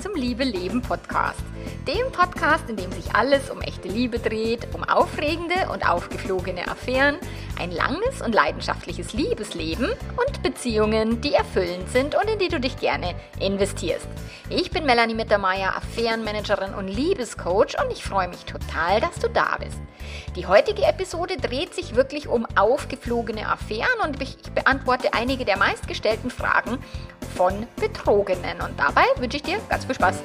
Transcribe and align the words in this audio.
zum 0.00 0.14
Liebe 0.14 0.44
Leben 0.44 0.80
Podcast. 0.80 1.42
Dem 1.86 2.12
Podcast, 2.12 2.68
in 2.70 2.76
dem 2.76 2.92
sich 2.92 3.14
alles 3.14 3.50
um 3.50 3.60
echte 3.60 3.88
Liebe 3.88 4.18
dreht, 4.18 4.68
um 4.74 4.84
aufregende 4.84 5.54
und 5.72 5.88
aufgeflogene 5.88 6.68
Affären, 6.68 7.16
ein 7.58 7.72
langes 7.72 8.22
und 8.24 8.32
leidenschaftliches 8.32 9.12
Liebesleben 9.12 9.86
und 9.88 10.42
Beziehungen, 10.42 11.20
die 11.20 11.34
erfüllend 11.34 11.90
sind 11.90 12.14
und 12.14 12.30
in 12.30 12.38
die 12.38 12.48
du 12.48 12.60
dich 12.60 12.76
gerne 12.78 13.14
investierst. 13.40 14.06
Ich 14.50 14.70
bin 14.70 14.86
Melanie 14.86 15.14
Mittermeier, 15.14 15.74
Affärenmanagerin 15.76 16.74
und 16.74 16.86
Liebescoach 16.86 17.82
und 17.82 17.90
ich 17.90 18.04
freue 18.04 18.28
mich 18.28 18.44
total, 18.44 19.00
dass 19.00 19.18
du 19.18 19.28
da 19.28 19.56
bist. 19.58 19.78
Die 20.36 20.46
heutige 20.46 20.84
Episode 20.84 21.36
dreht 21.36 21.74
sich 21.74 21.96
wirklich 21.96 22.28
um 22.28 22.46
aufgeflogene 22.56 23.48
Affären 23.48 24.00
und 24.04 24.22
ich 24.22 24.36
beantworte 24.54 25.12
einige 25.12 25.44
der 25.44 25.58
meistgestellten 25.58 26.30
Fragen 26.30 26.78
von 27.36 27.66
Betrogenen. 27.76 28.60
Und 28.60 28.78
dabei 28.78 29.04
wünsche 29.16 29.36
ich 29.36 29.42
dir 29.42 29.58
ganz 29.68 29.84
viel 29.88 29.94
Spaß. 29.94 30.22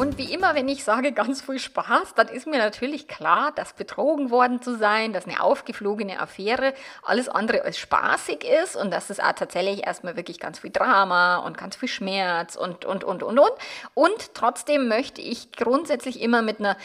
Und 0.00 0.16
wie 0.16 0.32
immer, 0.32 0.54
wenn 0.54 0.66
ich 0.66 0.82
sage 0.82 1.12
ganz 1.12 1.42
viel 1.42 1.58
Spaß, 1.58 2.14
dann 2.14 2.28
ist 2.28 2.46
mir 2.46 2.56
natürlich 2.56 3.06
klar, 3.06 3.52
dass 3.54 3.74
betrogen 3.74 4.30
worden 4.30 4.62
zu 4.62 4.78
sein, 4.78 5.12
dass 5.12 5.26
eine 5.26 5.42
aufgeflogene 5.42 6.18
Affäre 6.18 6.72
alles 7.02 7.28
andere 7.28 7.64
als 7.64 7.78
spaßig 7.78 8.44
ist 8.44 8.76
und 8.76 8.90
dass 8.90 9.10
es 9.10 9.20
auch 9.20 9.34
tatsächlich 9.34 9.86
erstmal 9.86 10.16
wirklich 10.16 10.40
ganz 10.40 10.58
viel 10.58 10.70
Drama 10.70 11.36
und 11.44 11.58
ganz 11.58 11.76
viel 11.76 11.90
Schmerz 11.90 12.56
und, 12.56 12.86
und, 12.86 13.04
und, 13.04 13.22
und, 13.22 13.38
und. 13.38 13.52
Und 13.92 14.34
trotzdem 14.34 14.88
möchte 14.88 15.20
ich 15.20 15.52
grundsätzlich 15.52 16.22
immer 16.22 16.40
mit 16.40 16.60
einer 16.60 16.78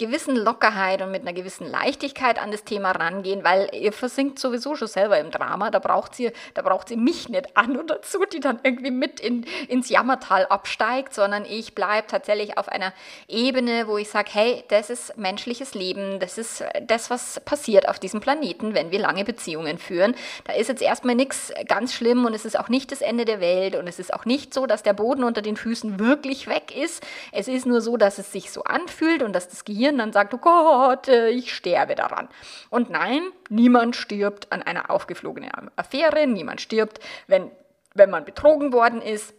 gewissen 0.00 0.34
Lockerheit 0.34 1.02
und 1.02 1.10
mit 1.10 1.22
einer 1.22 1.34
gewissen 1.34 1.70
Leichtigkeit 1.70 2.40
an 2.40 2.50
das 2.50 2.64
Thema 2.64 2.92
rangehen, 2.92 3.44
weil 3.44 3.68
ihr 3.74 3.92
versinkt 3.92 4.38
sowieso 4.38 4.74
schon 4.74 4.88
selber 4.88 5.20
im 5.20 5.30
Drama. 5.30 5.70
Da 5.70 5.78
braucht 5.78 6.14
sie, 6.14 6.32
da 6.54 6.62
braucht 6.62 6.88
sie 6.88 6.96
mich 6.96 7.28
nicht 7.28 7.54
an 7.56 7.76
und 7.76 7.90
dazu, 7.90 8.24
die 8.24 8.40
dann 8.40 8.58
irgendwie 8.62 8.90
mit 8.90 9.20
in, 9.20 9.44
ins 9.68 9.90
Jammertal 9.90 10.46
absteigt, 10.46 11.12
sondern 11.14 11.44
ich 11.44 11.74
bleibe 11.74 12.06
tatsächlich 12.06 12.56
auf 12.56 12.68
einer 12.68 12.94
Ebene, 13.28 13.86
wo 13.86 13.98
ich 13.98 14.08
sage, 14.08 14.30
hey, 14.32 14.64
das 14.68 14.88
ist 14.88 15.18
menschliches 15.18 15.74
Leben, 15.74 16.18
das 16.18 16.38
ist 16.38 16.64
das, 16.82 17.10
was 17.10 17.38
passiert 17.40 17.86
auf 17.86 17.98
diesem 17.98 18.20
Planeten, 18.20 18.74
wenn 18.74 18.90
wir 18.90 19.00
lange 19.00 19.24
Beziehungen 19.24 19.76
führen. 19.76 20.14
Da 20.44 20.54
ist 20.54 20.68
jetzt 20.68 20.82
erstmal 20.82 21.14
nichts 21.14 21.52
ganz 21.68 21.92
schlimm 21.92 22.24
und 22.24 22.32
es 22.32 22.46
ist 22.46 22.58
auch 22.58 22.70
nicht 22.70 22.90
das 22.90 23.02
Ende 23.02 23.26
der 23.26 23.40
Welt 23.40 23.76
und 23.76 23.86
es 23.86 23.98
ist 23.98 24.14
auch 24.14 24.24
nicht 24.24 24.54
so, 24.54 24.66
dass 24.66 24.82
der 24.82 24.94
Boden 24.94 25.24
unter 25.24 25.42
den 25.42 25.56
Füßen 25.56 25.98
wirklich 25.98 26.46
weg 26.46 26.74
ist. 26.74 27.04
Es 27.32 27.48
ist 27.48 27.66
nur 27.66 27.82
so, 27.82 27.98
dass 27.98 28.16
es 28.16 28.32
sich 28.32 28.50
so 28.50 28.64
anfühlt 28.64 29.22
und 29.22 29.34
dass 29.34 29.48
das 29.48 29.66
Gehirn 29.66 29.89
Gehirn 29.90 29.98
dann 29.98 30.12
sagt, 30.12 30.34
oh 30.34 30.38
Gott, 30.38 31.08
äh, 31.08 31.30
ich 31.30 31.54
sterbe 31.54 31.94
daran. 31.94 32.28
Und 32.70 32.90
nein, 32.90 33.22
niemand 33.48 33.96
stirbt 33.96 34.52
an 34.52 34.62
einer 34.62 34.90
aufgeflogenen 34.90 35.50
Affäre, 35.76 36.26
niemand 36.26 36.60
stirbt, 36.60 37.00
wenn, 37.26 37.50
wenn 37.94 38.10
man 38.10 38.24
betrogen 38.24 38.72
worden 38.72 39.02
ist. 39.02 39.34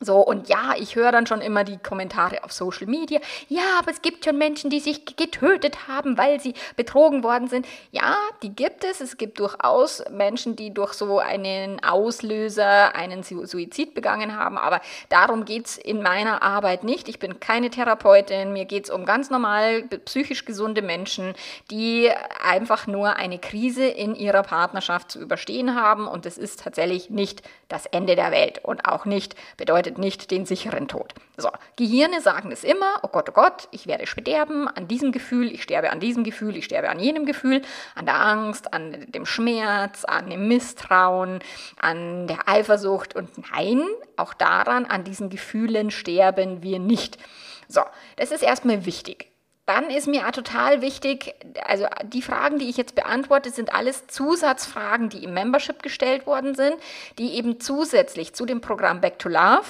So, 0.00 0.16
und 0.16 0.48
ja, 0.48 0.74
ich 0.76 0.96
höre 0.96 1.12
dann 1.12 1.26
schon 1.28 1.40
immer 1.40 1.62
die 1.62 1.78
Kommentare 1.78 2.42
auf 2.42 2.52
Social 2.52 2.88
Media. 2.88 3.20
Ja, 3.48 3.78
aber 3.78 3.92
es 3.92 4.02
gibt 4.02 4.24
schon 4.24 4.36
Menschen, 4.36 4.68
die 4.68 4.80
sich 4.80 5.16
getötet 5.16 5.86
haben, 5.86 6.18
weil 6.18 6.40
sie 6.40 6.54
betrogen 6.74 7.22
worden 7.22 7.46
sind. 7.46 7.64
Ja, 7.92 8.16
die 8.42 8.50
gibt 8.50 8.82
es. 8.82 9.00
Es 9.00 9.16
gibt 9.16 9.38
durchaus 9.38 10.02
Menschen, 10.10 10.56
die 10.56 10.74
durch 10.74 10.94
so 10.94 11.20
einen 11.20 11.82
Auslöser 11.84 12.96
einen 12.96 13.22
Suizid 13.22 13.94
begangen 13.94 14.36
haben. 14.36 14.58
Aber 14.58 14.80
darum 15.10 15.44
geht 15.44 15.66
es 15.66 15.78
in 15.78 16.02
meiner 16.02 16.42
Arbeit 16.42 16.82
nicht. 16.82 17.08
Ich 17.08 17.20
bin 17.20 17.38
keine 17.38 17.70
Therapeutin. 17.70 18.52
Mir 18.52 18.64
geht 18.64 18.84
es 18.84 18.90
um 18.90 19.04
ganz 19.04 19.30
normal 19.30 19.82
psychisch 20.06 20.44
gesunde 20.44 20.82
Menschen, 20.82 21.34
die 21.70 22.10
einfach 22.44 22.88
nur 22.88 23.14
eine 23.14 23.38
Krise 23.38 23.86
in 23.86 24.16
ihrer 24.16 24.42
Partnerschaft 24.42 25.12
zu 25.12 25.20
überstehen 25.20 25.76
haben. 25.80 26.08
Und 26.08 26.26
es 26.26 26.36
ist 26.36 26.64
tatsächlich 26.64 27.10
nicht 27.10 27.42
das 27.74 27.86
Ende 27.86 28.14
der 28.14 28.30
Welt 28.30 28.60
und 28.62 28.86
auch 28.86 29.04
nicht 29.04 29.34
bedeutet 29.56 29.98
nicht 29.98 30.30
den 30.30 30.46
sicheren 30.46 30.86
Tod. 30.86 31.12
So, 31.36 31.50
Gehirne 31.76 32.20
sagen 32.20 32.52
es 32.52 32.62
immer, 32.62 33.00
oh 33.02 33.08
Gott, 33.08 33.28
oh 33.28 33.32
Gott, 33.32 33.66
ich 33.72 33.88
werde 33.88 34.06
sterben 34.06 34.68
an 34.68 34.86
diesem 34.86 35.10
Gefühl, 35.10 35.52
ich 35.52 35.64
sterbe 35.64 35.90
an 35.90 35.98
diesem 35.98 36.22
Gefühl, 36.22 36.56
ich 36.56 36.66
sterbe 36.66 36.88
an 36.88 37.00
jenem 37.00 37.26
Gefühl, 37.26 37.62
an 37.96 38.06
der 38.06 38.20
Angst, 38.20 38.72
an 38.72 39.06
dem 39.08 39.26
Schmerz, 39.26 40.04
an 40.04 40.30
dem 40.30 40.46
Misstrauen, 40.46 41.40
an 41.80 42.28
der 42.28 42.48
Eifersucht 42.48 43.16
und 43.16 43.30
nein, 43.50 43.82
auch 44.16 44.34
daran, 44.34 44.84
an 44.84 45.02
diesen 45.02 45.28
Gefühlen 45.28 45.90
sterben 45.90 46.62
wir 46.62 46.78
nicht. 46.78 47.18
So, 47.66 47.82
das 48.14 48.30
ist 48.30 48.44
erstmal 48.44 48.86
wichtig. 48.86 49.33
Dann 49.66 49.88
ist 49.88 50.06
mir 50.06 50.30
total 50.32 50.82
wichtig, 50.82 51.34
also 51.64 51.86
die 52.04 52.20
Fragen, 52.20 52.58
die 52.58 52.68
ich 52.68 52.76
jetzt 52.76 52.94
beantworte, 52.94 53.50
sind 53.50 53.74
alles 53.74 54.06
Zusatzfragen, 54.08 55.08
die 55.08 55.24
im 55.24 55.32
Membership 55.32 55.82
gestellt 55.82 56.26
worden 56.26 56.54
sind, 56.54 56.76
die 57.18 57.32
eben 57.34 57.60
zusätzlich 57.60 58.34
zu 58.34 58.44
dem 58.44 58.60
Programm 58.60 59.00
Back 59.00 59.18
to 59.18 59.30
Love 59.30 59.64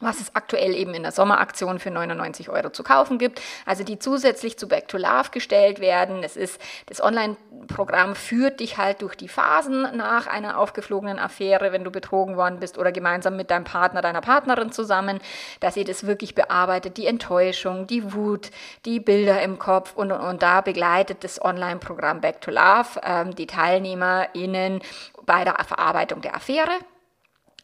was 0.00 0.20
es 0.20 0.34
aktuell 0.34 0.74
eben 0.74 0.94
in 0.94 1.02
der 1.02 1.12
Sommeraktion 1.12 1.78
für 1.78 1.90
99 1.90 2.50
Euro 2.50 2.70
zu 2.70 2.82
kaufen 2.82 3.18
gibt, 3.18 3.40
also 3.66 3.82
die 3.82 3.98
zusätzlich 3.98 4.58
zu 4.58 4.68
Back 4.68 4.88
to 4.88 4.96
Love 4.96 5.30
gestellt 5.32 5.80
werden. 5.80 6.22
Es 6.22 6.36
ist, 6.36 6.60
das 6.86 7.02
Online-Programm 7.02 8.14
führt 8.14 8.60
dich 8.60 8.78
halt 8.78 9.02
durch 9.02 9.16
die 9.16 9.28
Phasen 9.28 9.96
nach 9.96 10.26
einer 10.26 10.58
aufgeflogenen 10.58 11.18
Affäre, 11.18 11.72
wenn 11.72 11.84
du 11.84 11.90
betrogen 11.90 12.36
worden 12.36 12.60
bist 12.60 12.78
oder 12.78 12.92
gemeinsam 12.92 13.36
mit 13.36 13.50
deinem 13.50 13.64
Partner, 13.64 14.00
deiner 14.00 14.20
Partnerin 14.20 14.70
zusammen, 14.70 15.20
dass 15.60 15.76
ihr 15.76 15.84
das 15.84 16.06
wirklich 16.06 16.34
bearbeitet, 16.34 16.96
die 16.96 17.06
Enttäuschung, 17.06 17.86
die 17.86 18.14
Wut, 18.14 18.50
die 18.84 19.00
Bilder 19.00 19.42
im 19.42 19.58
Kopf 19.58 19.94
und, 19.96 20.12
und, 20.12 20.20
und 20.20 20.42
da 20.42 20.60
begleitet 20.60 21.24
das 21.24 21.42
Online-Programm 21.42 22.20
Back 22.20 22.40
to 22.40 22.50
Love 22.50 23.00
ähm, 23.02 23.34
die 23.34 23.46
TeilnehmerInnen 23.46 24.80
bei 25.26 25.44
der 25.44 25.56
Verarbeitung 25.64 26.20
der 26.20 26.36
Affäre. 26.36 26.72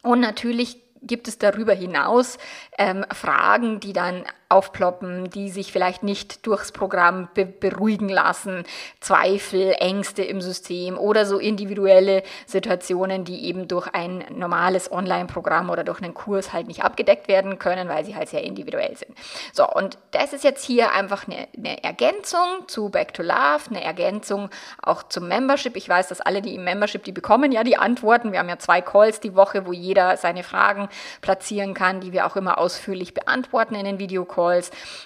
Und 0.01 0.19
natürlich 0.19 0.84
gibt 1.05 1.27
es 1.27 1.37
darüber 1.37 1.73
hinaus 1.73 2.37
ähm, 2.77 3.05
Fragen, 3.11 3.79
die 3.79 3.93
dann 3.93 4.23
aufploppen, 4.47 5.29
die 5.29 5.49
sich 5.49 5.71
vielleicht 5.71 6.03
nicht 6.03 6.45
durchs 6.45 6.71
Programm 6.71 7.29
be 7.33 7.45
beruhigen 7.45 8.09
lassen, 8.09 8.63
Zweifel, 8.99 9.73
Ängste 9.79 10.23
im 10.23 10.39
System 10.39 10.97
oder 10.97 11.25
so 11.25 11.39
individuelle 11.39 12.21
Situationen, 12.45 13.25
die 13.25 13.45
eben 13.45 13.67
durch 13.67 13.87
ein 13.93 14.23
normales 14.29 14.91
Online-Programm 14.91 15.69
oder 15.69 15.83
durch 15.83 16.01
einen 16.01 16.13
Kurs 16.13 16.53
halt 16.53 16.67
nicht 16.67 16.83
abgedeckt 16.83 17.27
werden 17.27 17.57
können, 17.57 17.89
weil 17.89 18.05
sie 18.05 18.15
halt 18.15 18.29
sehr 18.29 18.43
individuell 18.43 18.95
sind. 18.95 19.17
So, 19.51 19.67
und 19.67 19.97
das 20.11 20.31
ist 20.33 20.43
jetzt 20.43 20.63
hier 20.63 20.91
einfach 20.91 21.27
eine, 21.27 21.47
eine 21.57 21.83
Ergänzung 21.83 22.67
zu 22.67 22.89
Back 22.89 23.13
to 23.15 23.23
Love, 23.23 23.69
eine 23.69 23.83
Ergänzung 23.83 24.49
auch 24.81 25.03
zum 25.03 25.27
Membership. 25.27 25.75
Ich 25.75 25.89
weiß, 25.89 26.07
dass 26.07 26.21
alle, 26.21 26.41
die 26.41 26.55
im 26.55 26.63
Membership, 26.63 27.03
die 27.03 27.11
bekommen 27.11 27.51
ja 27.51 27.63
die 27.63 27.77
Antworten. 27.77 28.31
Wir 28.31 28.39
haben 28.39 28.49
ja 28.49 28.59
zwei 28.59 28.81
Calls 28.81 29.19
die 29.19 29.35
Woche, 29.35 29.65
wo 29.65 29.73
jeder 29.73 30.17
seine 30.17 30.43
Fragen 30.43 30.87
platzieren 31.21 31.73
kann, 31.73 31.99
die 31.99 32.11
wir 32.11 32.27
auch 32.27 32.35
immer 32.35 32.59
ausführlich 32.59 33.13
beantworten 33.15 33.73
in 33.73 33.85
den 33.85 33.97
Videocalls. 33.97 34.34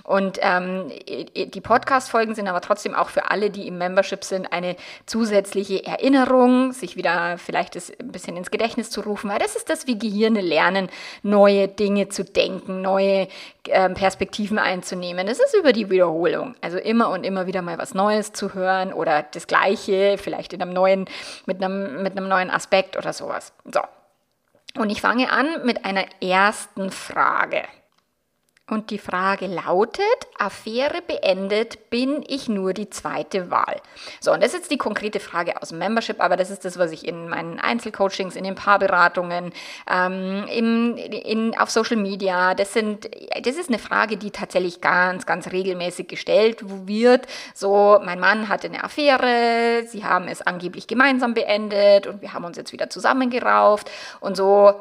Und 0.04 0.40
ähm, 0.42 0.92
die 1.36 1.62
Podcast-Folgen 1.62 2.36
sind 2.36 2.48
aber 2.48 2.62
trotzdem 2.62 2.96
auch 2.96 3.10
für 3.10 3.30
alle, 3.32 3.50
die 3.50 3.68
im 3.68 3.78
Membership 3.78 4.24
sind, 4.24 4.52
eine 4.52 4.76
zusätzliche 5.06 5.86
Erinnerung, 5.86 6.74
sich 6.74 6.96
wieder 6.96 7.38
vielleicht 7.38 7.76
das 7.76 7.92
ein 8.00 8.12
bisschen 8.12 8.38
ins 8.38 8.52
Gedächtnis 8.52 8.90
zu 8.90 9.02
rufen, 9.02 9.30
weil 9.30 9.40
das 9.40 9.56
ist 9.56 9.70
das, 9.70 9.88
wie 9.88 9.98
Gehirne 9.98 10.42
lernen, 10.42 10.90
neue 11.24 11.68
Dinge 11.68 12.10
zu 12.10 12.24
denken, 12.24 12.82
neue 12.82 13.28
ähm, 13.68 13.94
Perspektiven 13.94 14.60
einzunehmen. 14.60 15.28
Das 15.28 15.40
ist 15.40 15.56
über 15.56 15.74
die 15.74 15.90
Wiederholung. 15.90 16.56
Also 16.62 16.78
immer 16.78 17.10
und 17.10 17.24
immer 17.24 17.48
wieder 17.48 17.62
mal 17.62 17.78
was 17.78 17.94
Neues 17.94 18.34
zu 18.34 18.54
hören 18.54 18.94
oder 18.94 19.24
das 19.24 19.48
Gleiche, 19.48 20.18
vielleicht 20.18 20.54
in 20.54 20.62
einem 20.62 20.74
neuen, 20.74 21.06
mit 21.46 21.64
einem, 21.64 22.04
mit 22.04 22.18
einem 22.18 22.28
neuen 22.28 22.50
Aspekt 22.50 22.98
oder 22.98 23.14
sowas. 23.14 23.54
So. 23.66 23.82
Und 24.76 24.90
ich 24.90 25.02
fange 25.02 25.32
an 25.32 25.66
mit 25.66 25.86
einer 25.86 26.06
ersten 26.22 26.92
Frage. 26.92 27.64
Und 28.70 28.92
die 28.92 29.00
Frage 29.00 29.48
lautet, 29.48 30.04
Affäre 30.38 31.02
beendet, 31.02 31.90
bin 31.90 32.24
ich 32.28 32.48
nur 32.48 32.74
die 32.74 32.90
zweite 32.90 33.50
Wahl? 33.50 33.82
So, 34.20 34.32
und 34.32 34.44
das 34.44 34.54
ist 34.54 34.60
jetzt 34.60 34.72
die 34.72 34.78
konkrete 34.78 35.20
Frage 35.20 35.62
aus 35.62 35.70
dem 35.70 35.80
Membership, 35.80 36.22
aber 36.22 36.38
das 36.38 36.52
ist 36.52 36.66
das, 36.66 36.78
was 36.78 36.92
ich 36.92 37.08
in 37.08 37.30
meinen 37.30 37.60
Einzelcoachings, 37.60 38.36
in 38.36 38.44
den 38.44 38.56
Paarberatungen, 38.56 39.54
ähm, 39.90 40.46
im, 40.54 40.98
in, 40.98 41.58
auf 41.58 41.72
Social 41.72 41.98
Media, 41.98 42.54
das, 42.54 42.74
sind, 42.74 43.10
das 43.42 43.56
ist 43.56 43.70
eine 43.70 43.80
Frage, 43.80 44.18
die 44.18 44.32
tatsächlich 44.32 44.82
ganz, 44.82 45.26
ganz 45.26 45.52
regelmäßig 45.52 46.08
gestellt 46.08 46.60
wird. 46.88 47.26
So, 47.56 48.00
mein 48.04 48.20
Mann 48.20 48.50
hatte 48.50 48.68
eine 48.68 48.84
Affäre, 48.84 49.84
sie 49.88 50.06
haben 50.06 50.28
es 50.28 50.42
angeblich 50.42 50.88
gemeinsam 50.88 51.34
beendet 51.34 52.06
und 52.08 52.22
wir 52.22 52.34
haben 52.34 52.46
uns 52.46 52.58
jetzt 52.58 52.72
wieder 52.72 52.90
zusammengerauft 52.90 53.90
und 54.20 54.38
so 54.38 54.74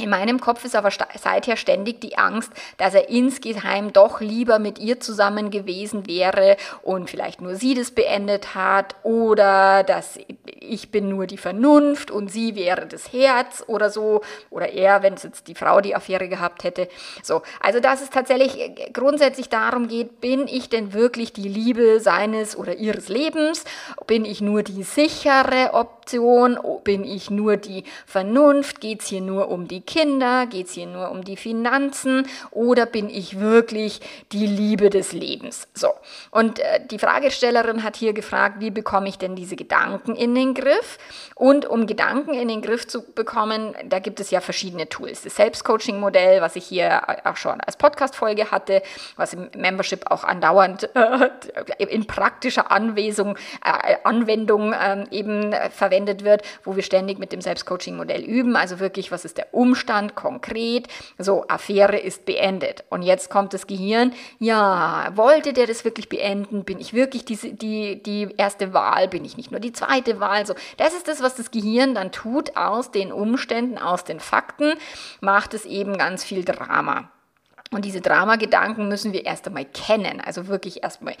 in 0.00 0.10
meinem 0.10 0.40
Kopf 0.40 0.64
ist 0.64 0.74
aber 0.74 0.90
seither 1.18 1.56
ständig 1.56 2.00
die 2.00 2.18
Angst, 2.18 2.52
dass 2.78 2.94
er 2.94 3.08
insgeheim 3.08 3.92
doch 3.92 4.20
lieber 4.20 4.58
mit 4.58 4.78
ihr 4.78 5.00
zusammen 5.00 5.50
gewesen 5.50 6.06
wäre 6.06 6.56
und 6.82 7.10
vielleicht 7.10 7.40
nur 7.40 7.54
sie 7.54 7.74
das 7.74 7.90
beendet 7.90 8.54
hat 8.54 8.96
oder 9.02 9.82
dass 9.84 10.18
ich 10.60 10.90
bin 10.90 11.08
nur 11.08 11.26
die 11.26 11.36
Vernunft 11.36 12.10
und 12.10 12.30
sie 12.30 12.54
wäre 12.54 12.86
das 12.86 13.12
Herz 13.12 13.64
oder 13.66 13.90
so 13.90 14.22
oder 14.50 14.72
er, 14.72 15.02
wenn 15.02 15.14
es 15.14 15.22
jetzt 15.22 15.48
die 15.48 15.54
Frau 15.54 15.80
die 15.80 15.94
Affäre 15.94 16.28
gehabt 16.28 16.64
hätte. 16.64 16.88
So, 17.22 17.42
also 17.60 17.80
dass 17.80 18.02
es 18.02 18.10
tatsächlich 18.10 18.92
grundsätzlich 18.92 19.48
darum 19.48 19.88
geht, 19.88 20.20
bin 20.20 20.46
ich 20.46 20.68
denn 20.68 20.92
wirklich 20.92 21.32
die 21.32 21.48
Liebe 21.48 22.00
seines 22.00 22.56
oder 22.56 22.76
ihres 22.76 23.08
Lebens? 23.08 23.64
Bin 24.06 24.24
ich 24.24 24.40
nur 24.40 24.62
die 24.62 24.82
sichere 24.82 25.70
Option? 25.72 26.58
Bin 26.84 27.04
ich 27.04 27.30
nur 27.30 27.56
die 27.56 27.84
Vernunft? 28.06 28.80
Geht 28.80 29.02
es 29.02 29.08
hier 29.08 29.20
nur 29.20 29.48
um 29.48 29.68
die 29.68 29.80
Kinder? 29.90 30.46
Geht 30.46 30.68
es 30.68 30.74
hier 30.74 30.86
nur 30.86 31.10
um 31.10 31.24
die 31.24 31.36
Finanzen? 31.36 32.28
Oder 32.52 32.86
bin 32.86 33.10
ich 33.10 33.40
wirklich 33.40 34.00
die 34.30 34.46
Liebe 34.46 34.88
des 34.88 35.12
Lebens? 35.12 35.66
So. 35.74 35.88
Und 36.30 36.60
äh, 36.60 36.86
die 36.86 37.00
Fragestellerin 37.00 37.82
hat 37.82 37.96
hier 37.96 38.12
gefragt, 38.12 38.60
wie 38.60 38.70
bekomme 38.70 39.08
ich 39.08 39.18
denn 39.18 39.34
diese 39.34 39.56
Gedanken 39.56 40.14
in 40.14 40.32
den 40.36 40.54
Griff? 40.54 40.98
Und 41.34 41.66
um 41.66 41.88
Gedanken 41.88 42.34
in 42.34 42.46
den 42.46 42.62
Griff 42.62 42.86
zu 42.86 43.02
bekommen, 43.02 43.74
da 43.84 43.98
gibt 43.98 44.20
es 44.20 44.30
ja 44.30 44.40
verschiedene 44.40 44.88
Tools. 44.88 45.22
Das 45.22 45.34
Selbstcoaching-Modell, 45.34 46.40
was 46.40 46.54
ich 46.54 46.66
hier 46.66 47.26
auch 47.26 47.36
schon 47.36 47.60
als 47.60 47.76
Podcast-Folge 47.76 48.52
hatte, 48.52 48.82
was 49.16 49.34
im 49.34 49.50
Membership 49.56 50.08
auch 50.08 50.22
andauernd 50.22 50.88
äh, 50.94 51.30
in 51.88 52.06
praktischer 52.06 52.70
Anwesung, 52.70 53.36
äh, 53.64 53.96
Anwendung 54.04 54.72
äh, 54.72 55.04
eben 55.10 55.52
verwendet 55.72 56.22
wird, 56.22 56.42
wo 56.62 56.76
wir 56.76 56.84
ständig 56.84 57.18
mit 57.18 57.32
dem 57.32 57.40
Selbstcoaching-Modell 57.40 58.22
üben. 58.22 58.54
Also 58.54 58.78
wirklich, 58.78 59.10
was 59.10 59.24
ist 59.24 59.36
der 59.36 59.52
Umstand? 59.52 59.79
Umstand 59.80 60.14
konkret, 60.14 60.88
so 61.16 61.46
Affäre 61.48 61.98
ist 61.98 62.26
beendet. 62.26 62.84
Und 62.90 63.02
jetzt 63.02 63.30
kommt 63.30 63.54
das 63.54 63.66
Gehirn, 63.66 64.12
ja, 64.38 65.10
wollte 65.14 65.54
der 65.54 65.66
das 65.66 65.86
wirklich 65.86 66.10
beenden? 66.10 66.64
Bin 66.64 66.78
ich 66.80 66.92
wirklich 66.92 67.24
die, 67.24 67.36
die, 67.36 68.02
die 68.02 68.28
erste 68.36 68.74
Wahl? 68.74 69.08
Bin 69.08 69.24
ich 69.24 69.38
nicht 69.38 69.50
nur 69.50 69.60
die 69.60 69.72
zweite 69.72 70.20
Wahl? 70.20 70.44
So, 70.44 70.54
das 70.76 70.92
ist 70.92 71.08
das, 71.08 71.22
was 71.22 71.34
das 71.34 71.50
Gehirn 71.50 71.94
dann 71.94 72.12
tut 72.12 72.56
aus 72.58 72.90
den 72.90 73.10
Umständen, 73.10 73.78
aus 73.78 74.04
den 74.04 74.20
Fakten, 74.20 74.74
macht 75.22 75.54
es 75.54 75.64
eben 75.64 75.96
ganz 75.96 76.24
viel 76.24 76.44
Drama. 76.44 77.10
Und 77.72 77.84
diese 77.84 78.00
Dramagedanken 78.00 78.88
müssen 78.88 79.12
wir 79.12 79.24
erst 79.24 79.46
einmal 79.46 79.64
kennen, 79.64 80.20
also 80.20 80.48
wirklich 80.48 80.82
erstmal 80.82 81.14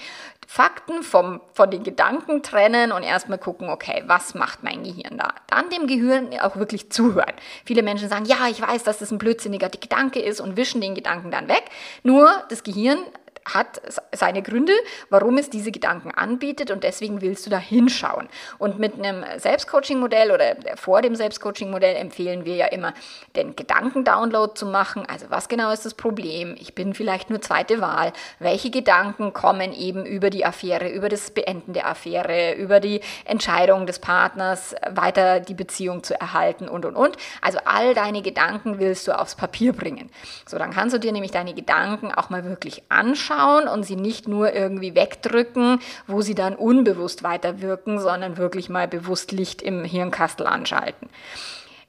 Fakten 0.48 1.04
vom, 1.04 1.40
von 1.52 1.70
den 1.70 1.84
Gedanken 1.84 2.42
trennen 2.42 2.90
und 2.90 3.04
erstmal 3.04 3.38
gucken, 3.38 3.68
okay, 3.68 4.02
was 4.06 4.34
macht 4.34 4.64
mein 4.64 4.82
Gehirn 4.82 5.16
da? 5.16 5.32
Dann 5.46 5.70
dem 5.70 5.86
Gehirn 5.86 6.36
auch 6.40 6.56
wirklich 6.56 6.90
zuhören. 6.90 7.34
Viele 7.64 7.84
Menschen 7.84 8.08
sagen, 8.08 8.24
ja, 8.24 8.48
ich 8.50 8.60
weiß, 8.60 8.82
dass 8.82 8.98
das 8.98 9.12
ein 9.12 9.18
blödsinniger 9.18 9.68
Gedanke 9.68 10.18
ist 10.18 10.40
und 10.40 10.56
wischen 10.56 10.80
den 10.80 10.96
Gedanken 10.96 11.30
dann 11.30 11.48
weg. 11.48 11.62
Nur 12.02 12.28
das 12.48 12.64
Gehirn 12.64 12.98
hat 13.44 13.80
seine 14.12 14.42
Gründe, 14.42 14.72
warum 15.08 15.38
es 15.38 15.50
diese 15.50 15.72
Gedanken 15.72 16.10
anbietet 16.10 16.70
und 16.70 16.84
deswegen 16.84 17.20
willst 17.20 17.46
du 17.46 17.50
da 17.50 17.58
hinschauen. 17.58 18.28
Und 18.58 18.78
mit 18.78 18.94
einem 18.94 19.24
Selbstcoaching-Modell 19.38 20.30
oder 20.30 20.56
vor 20.76 21.02
dem 21.02 21.14
Selbstcoaching-Modell 21.14 21.96
empfehlen 21.96 22.44
wir 22.44 22.56
ja 22.56 22.66
immer, 22.66 22.94
den 23.36 23.56
Gedankendownload 23.56 24.54
zu 24.54 24.66
machen. 24.66 25.04
Also 25.06 25.26
was 25.30 25.48
genau 25.48 25.70
ist 25.72 25.84
das 25.84 25.94
Problem? 25.94 26.54
Ich 26.58 26.74
bin 26.74 26.94
vielleicht 26.94 27.30
nur 27.30 27.40
zweite 27.40 27.80
Wahl. 27.80 28.12
Welche 28.38 28.70
Gedanken 28.70 29.32
kommen 29.32 29.72
eben 29.72 30.04
über 30.04 30.30
die 30.30 30.44
Affäre, 30.44 30.88
über 30.88 31.08
das 31.08 31.30
Beenden 31.30 31.72
der 31.72 31.86
Affäre, 31.86 32.54
über 32.54 32.80
die 32.80 33.00
Entscheidung 33.24 33.86
des 33.86 33.98
Partners, 33.98 34.74
weiter 34.88 35.40
die 35.40 35.54
Beziehung 35.54 36.02
zu 36.02 36.18
erhalten 36.20 36.68
und, 36.68 36.84
und, 36.84 36.94
und. 36.94 37.16
Also 37.40 37.58
all 37.64 37.94
deine 37.94 38.22
Gedanken 38.22 38.78
willst 38.78 39.08
du 39.08 39.18
aufs 39.18 39.34
Papier 39.34 39.72
bringen. 39.72 40.10
So, 40.46 40.58
dann 40.58 40.72
kannst 40.72 40.94
du 40.94 41.00
dir 41.00 41.12
nämlich 41.12 41.30
deine 41.30 41.54
Gedanken 41.54 42.12
auch 42.12 42.30
mal 42.30 42.44
wirklich 42.44 42.82
anschauen 42.88 43.39
anschauen 43.40 43.68
und 43.68 43.84
sie 43.84 43.96
nicht 43.96 44.28
nur 44.28 44.52
irgendwie 44.52 44.94
wegdrücken, 44.94 45.80
wo 46.06 46.20
sie 46.20 46.34
dann 46.34 46.54
unbewusst 46.54 47.22
weiterwirken, 47.22 47.98
sondern 47.98 48.36
wirklich 48.36 48.68
mal 48.68 48.88
bewusst 48.88 49.32
Licht 49.32 49.62
im 49.62 49.84
Hirnkastel 49.84 50.46
anschalten. 50.46 51.08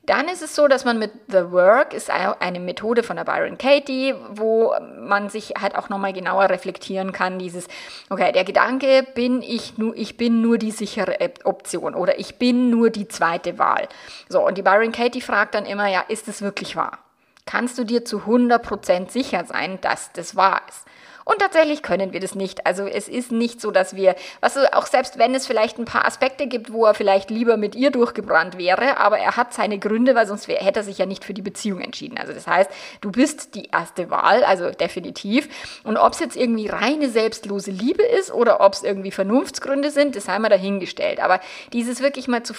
Dann 0.08 0.28
ist 0.28 0.42
es 0.42 0.56
so, 0.56 0.68
dass 0.68 0.84
man 0.84 0.98
mit 0.98 1.12
The 1.28 1.52
Work 1.52 1.94
ist 1.94 2.10
eine 2.10 2.60
Methode 2.60 3.04
von 3.04 3.18
der 3.18 3.24
Byron 3.24 3.60
Katie, 3.60 4.16
wo 4.32 4.74
man 5.00 5.30
sich 5.30 5.54
halt 5.62 5.76
auch 5.76 5.90
nochmal 5.90 6.12
genauer 6.12 6.50
reflektieren 6.50 7.12
kann, 7.12 7.38
dieses, 7.38 7.68
okay, 8.10 8.32
der 8.32 8.44
Gedanke, 8.44 9.06
bin 9.14 9.44
ich 9.44 9.78
nur, 9.78 9.96
ich 9.96 10.18
bin 10.18 10.42
nur 10.42 10.58
die 10.58 10.72
sichere 10.72 11.18
Option 11.44 11.94
oder 11.94 12.20
ich 12.20 12.38
bin 12.38 12.72
nur 12.72 12.90
die 12.90 13.08
zweite 13.10 13.60
Wahl. 13.60 13.88
So, 14.28 14.46
und 14.46 14.58
die 14.58 14.64
Byron 14.64 14.92
Katie 14.92 15.22
fragt 15.22 15.54
dann 15.54 15.68
immer, 15.68 15.88
ja, 15.88 16.02
ist 16.08 16.28
es 16.28 16.42
wirklich 16.42 16.76
wahr? 16.76 16.98
Kannst 17.46 17.78
du 17.78 17.84
dir 17.84 18.04
zu 18.04 18.22
100% 18.22 19.12
sicher 19.12 19.46
sein, 19.46 19.80
dass 19.82 20.12
das 20.14 20.36
wahr 20.36 20.62
ist? 20.68 20.86
Und 21.26 21.40
tatsächlich 21.40 21.84
können 21.84 22.14
wir 22.14 22.20
das 22.20 22.36
nicht. 22.36 22.66
Also 22.66 22.86
es 22.86 23.08
ist 23.08 23.32
nicht 23.32 23.62
so, 23.62 23.72
dass 23.72 23.96
wir, 23.96 24.16
was 24.40 24.58
also 24.58 24.72
auch 24.74 24.88
selbst 24.88 25.18
wenn 25.18 25.36
es 25.36 25.48
vielleicht 25.48 25.78
ein 25.80 25.86
paar 25.86 26.06
Aspekte 26.06 26.48
gibt, 26.48 26.72
wo 26.72 26.86
er 26.86 26.94
vielleicht 26.94 27.30
lieber 27.30 27.58
mit 27.58 27.76
ihr 27.76 27.92
durchgebrannt 27.92 28.58
wäre, 28.58 28.98
aber 28.98 29.20
er 29.20 29.38
hat 29.38 29.54
seine 29.54 29.80
Gründe, 29.80 30.16
weil 30.16 30.28
sonst 30.28 30.48
wär, 30.48 30.58
hätte 30.58 30.80
er 30.82 30.84
sich 30.84 30.98
ja 30.98 31.06
nicht 31.06 31.24
für 31.24 31.34
die 31.34 31.42
Beziehung 31.42 31.82
entschieden. 31.82 32.18
Also 32.18 32.34
das 32.34 32.48
heißt, 32.48 32.70
du 33.02 33.12
bist 33.12 33.56
die 33.56 33.70
erste 33.72 34.10
Wahl, 34.10 34.44
also 34.44 34.72
definitiv. 34.72 35.50
Und 35.84 35.98
ob 35.98 36.14
es 36.14 36.20
jetzt 36.20 36.36
irgendwie 36.36 36.68
reine 36.68 37.10
selbstlose 37.10 37.72
Liebe 37.72 38.04
ist 38.04 38.32
oder 38.32 38.62
ob 38.62 38.74
es 38.74 38.84
irgendwie 38.84 39.12
Vernunftsgründe 39.12 39.92
sind, 39.92 40.16
das 40.16 40.26
sei 40.26 40.40
mal 40.40 40.50
dahingestellt. 40.50 41.20
Aber 41.20 41.40
dieses 41.74 42.02
wirklich 42.02 42.28
mal 42.28 42.44
zu, 42.44 42.54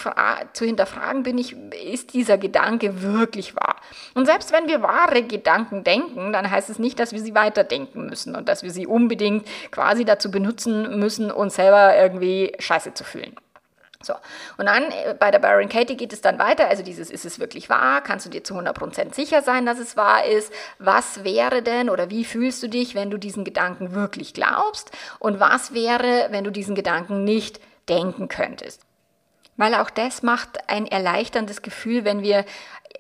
zu 0.52 0.64
hinterfragen, 0.64 1.22
bin 1.22 1.38
ich, 1.38 1.56
ist 1.84 2.14
dieser 2.14 2.38
Gedanke 2.38 3.02
wirklich 3.02 3.56
wahr? 3.56 3.76
Und 4.14 4.26
selbst 4.26 4.52
wenn 4.52 4.68
wir 4.68 4.82
wahre 4.82 5.22
Gedanken 5.22 5.84
denken, 5.84 6.32
dann 6.32 6.50
heißt 6.50 6.70
es 6.70 6.78
nicht, 6.78 6.98
dass 6.98 7.12
wir 7.12 7.20
sie 7.20 7.34
weiterdenken 7.34 8.06
müssen 8.06 8.34
und 8.36 8.48
dass 8.52 8.62
wir 8.62 8.70
sie 8.70 8.86
unbedingt 8.86 9.48
quasi 9.70 10.04
dazu 10.04 10.30
benutzen 10.30 10.98
müssen, 10.98 11.30
uns 11.30 11.54
selber 11.54 11.96
irgendwie 11.96 12.52
scheiße 12.58 12.92
zu 12.92 13.02
fühlen. 13.02 13.34
So, 14.04 14.14
und 14.58 14.66
dann 14.66 14.84
äh, 14.90 15.14
bei 15.18 15.30
der 15.30 15.38
Baron 15.38 15.68
Katie 15.68 15.96
geht 15.96 16.12
es 16.12 16.20
dann 16.20 16.38
weiter. 16.38 16.68
Also 16.68 16.82
dieses, 16.82 17.10
ist 17.10 17.24
es 17.24 17.38
wirklich 17.38 17.70
wahr? 17.70 18.02
Kannst 18.02 18.26
du 18.26 18.30
dir 18.30 18.44
zu 18.44 18.54
100% 18.54 19.14
sicher 19.14 19.42
sein, 19.42 19.64
dass 19.64 19.78
es 19.78 19.96
wahr 19.96 20.24
ist? 20.24 20.52
Was 20.78 21.24
wäre 21.24 21.62
denn 21.62 21.88
oder 21.88 22.10
wie 22.10 22.24
fühlst 22.24 22.62
du 22.62 22.68
dich, 22.68 22.94
wenn 22.94 23.10
du 23.10 23.18
diesen 23.18 23.44
Gedanken 23.44 23.94
wirklich 23.94 24.34
glaubst? 24.34 24.90
Und 25.18 25.40
was 25.40 25.72
wäre, 25.72 26.28
wenn 26.30 26.44
du 26.44 26.50
diesen 26.50 26.74
Gedanken 26.74 27.24
nicht 27.24 27.60
denken 27.88 28.28
könntest? 28.28 28.82
Weil 29.56 29.74
auch 29.74 29.90
das 29.90 30.22
macht 30.22 30.68
ein 30.68 30.86
erleichterndes 30.86 31.62
Gefühl, 31.62 32.04
wenn 32.04 32.22
wir 32.22 32.44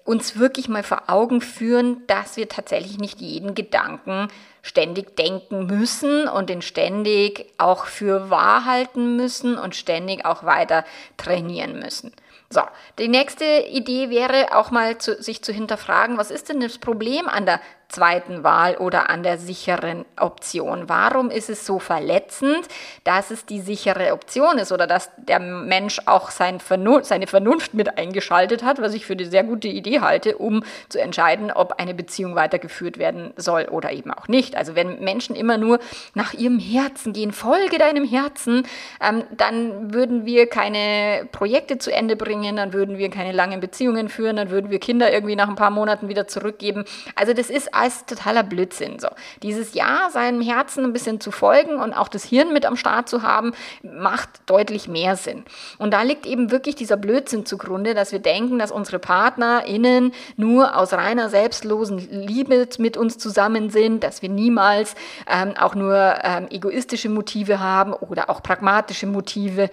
uns 0.04 0.38
wirklich 0.38 0.68
mal 0.68 0.82
vor 0.82 1.04
Augen 1.08 1.40
führen, 1.40 2.06
dass 2.06 2.36
wir 2.36 2.48
tatsächlich 2.48 2.98
nicht 2.98 3.20
jeden 3.20 3.54
Gedanken 3.54 4.28
ständig 4.62 5.16
denken 5.16 5.66
müssen 5.66 6.28
und 6.28 6.48
den 6.48 6.62
ständig 6.62 7.52
auch 7.58 7.86
für 7.86 8.30
wahr 8.30 8.64
halten 8.64 9.16
müssen 9.16 9.58
und 9.58 9.74
ständig 9.74 10.24
auch 10.24 10.44
weiter 10.44 10.84
trainieren 11.16 11.78
müssen. 11.78 12.12
So, 12.48 12.62
die 12.98 13.08
nächste 13.08 13.44
Idee 13.70 14.10
wäre 14.10 14.56
auch 14.56 14.70
mal 14.70 14.98
zu, 14.98 15.20
sich 15.20 15.42
zu 15.42 15.52
hinterfragen, 15.52 16.18
was 16.18 16.30
ist 16.30 16.48
denn 16.48 16.60
das 16.60 16.78
Problem 16.78 17.28
an 17.28 17.46
der 17.46 17.60
zweiten 17.92 18.42
Wahl 18.42 18.76
oder 18.76 19.10
an 19.10 19.22
der 19.22 19.38
sicheren 19.38 20.04
Option? 20.18 20.88
Warum 20.88 21.30
ist 21.30 21.50
es 21.50 21.66
so 21.66 21.78
verletzend, 21.78 22.66
dass 23.04 23.30
es 23.30 23.46
die 23.46 23.60
sichere 23.60 24.12
Option 24.12 24.58
ist 24.58 24.72
oder 24.72 24.86
dass 24.86 25.10
der 25.16 25.38
Mensch 25.38 26.00
auch 26.06 26.30
sein 26.30 26.58
Vernunft, 26.58 27.06
seine 27.06 27.26
Vernunft 27.26 27.74
mit 27.74 27.98
eingeschaltet 27.98 28.62
hat, 28.62 28.80
was 28.80 28.94
ich 28.94 29.06
für 29.06 29.12
eine 29.12 29.26
sehr 29.26 29.44
gute 29.44 29.68
Idee 29.68 30.00
halte, 30.00 30.38
um 30.38 30.64
zu 30.88 31.00
entscheiden, 31.00 31.52
ob 31.52 31.78
eine 31.78 31.94
Beziehung 31.94 32.34
weitergeführt 32.34 32.98
werden 32.98 33.32
soll 33.36 33.64
oder 33.64 33.92
eben 33.92 34.10
auch 34.10 34.28
nicht. 34.28 34.56
Also 34.56 34.74
wenn 34.74 35.00
Menschen 35.00 35.36
immer 35.36 35.58
nur 35.58 35.78
nach 36.14 36.32
ihrem 36.32 36.58
Herzen 36.58 37.12
gehen, 37.12 37.32
folge 37.32 37.78
deinem 37.78 38.04
Herzen, 38.04 38.66
ähm, 39.00 39.24
dann 39.36 39.92
würden 39.92 40.24
wir 40.24 40.48
keine 40.48 41.28
Projekte 41.30 41.78
zu 41.78 41.92
Ende 41.92 42.16
bringen, 42.16 42.56
dann 42.56 42.72
würden 42.72 42.98
wir 42.98 43.10
keine 43.10 43.32
langen 43.32 43.60
Beziehungen 43.60 44.08
führen, 44.08 44.36
dann 44.36 44.50
würden 44.50 44.70
wir 44.70 44.78
Kinder 44.78 45.12
irgendwie 45.12 45.36
nach 45.36 45.48
ein 45.48 45.56
paar 45.56 45.70
Monaten 45.70 46.08
wieder 46.08 46.26
zurückgeben. 46.26 46.84
Also 47.14 47.32
das 47.34 47.50
ist 47.50 47.74
ist 47.86 48.06
totaler 48.06 48.42
Blödsinn. 48.42 48.98
So. 48.98 49.08
Dieses 49.42 49.74
Ja, 49.74 50.08
seinem 50.10 50.40
Herzen 50.40 50.84
ein 50.84 50.92
bisschen 50.92 51.20
zu 51.20 51.30
folgen 51.30 51.76
und 51.76 51.92
auch 51.92 52.08
das 52.08 52.24
Hirn 52.24 52.52
mit 52.52 52.66
am 52.66 52.76
Start 52.76 53.08
zu 53.08 53.22
haben, 53.22 53.52
macht 53.82 54.28
deutlich 54.46 54.88
mehr 54.88 55.16
Sinn. 55.16 55.44
Und 55.78 55.92
da 55.92 56.02
liegt 56.02 56.26
eben 56.26 56.50
wirklich 56.50 56.74
dieser 56.74 56.96
Blödsinn 56.96 57.46
zugrunde, 57.46 57.94
dass 57.94 58.12
wir 58.12 58.18
denken, 58.18 58.58
dass 58.58 58.70
unsere 58.70 58.98
PartnerInnen 58.98 60.12
nur 60.36 60.76
aus 60.76 60.92
reiner 60.92 61.28
selbstlosen 61.28 61.98
Liebe 61.98 62.68
mit 62.78 62.96
uns 62.96 63.18
zusammen 63.18 63.70
sind, 63.70 64.04
dass 64.04 64.22
wir 64.22 64.28
niemals 64.28 64.94
ähm, 65.28 65.54
auch 65.58 65.74
nur 65.74 66.14
ähm, 66.22 66.48
egoistische 66.50 67.08
Motive 67.08 67.60
haben 67.60 67.92
oder 67.92 68.30
auch 68.30 68.42
pragmatische 68.42 69.06
Motive 69.06 69.70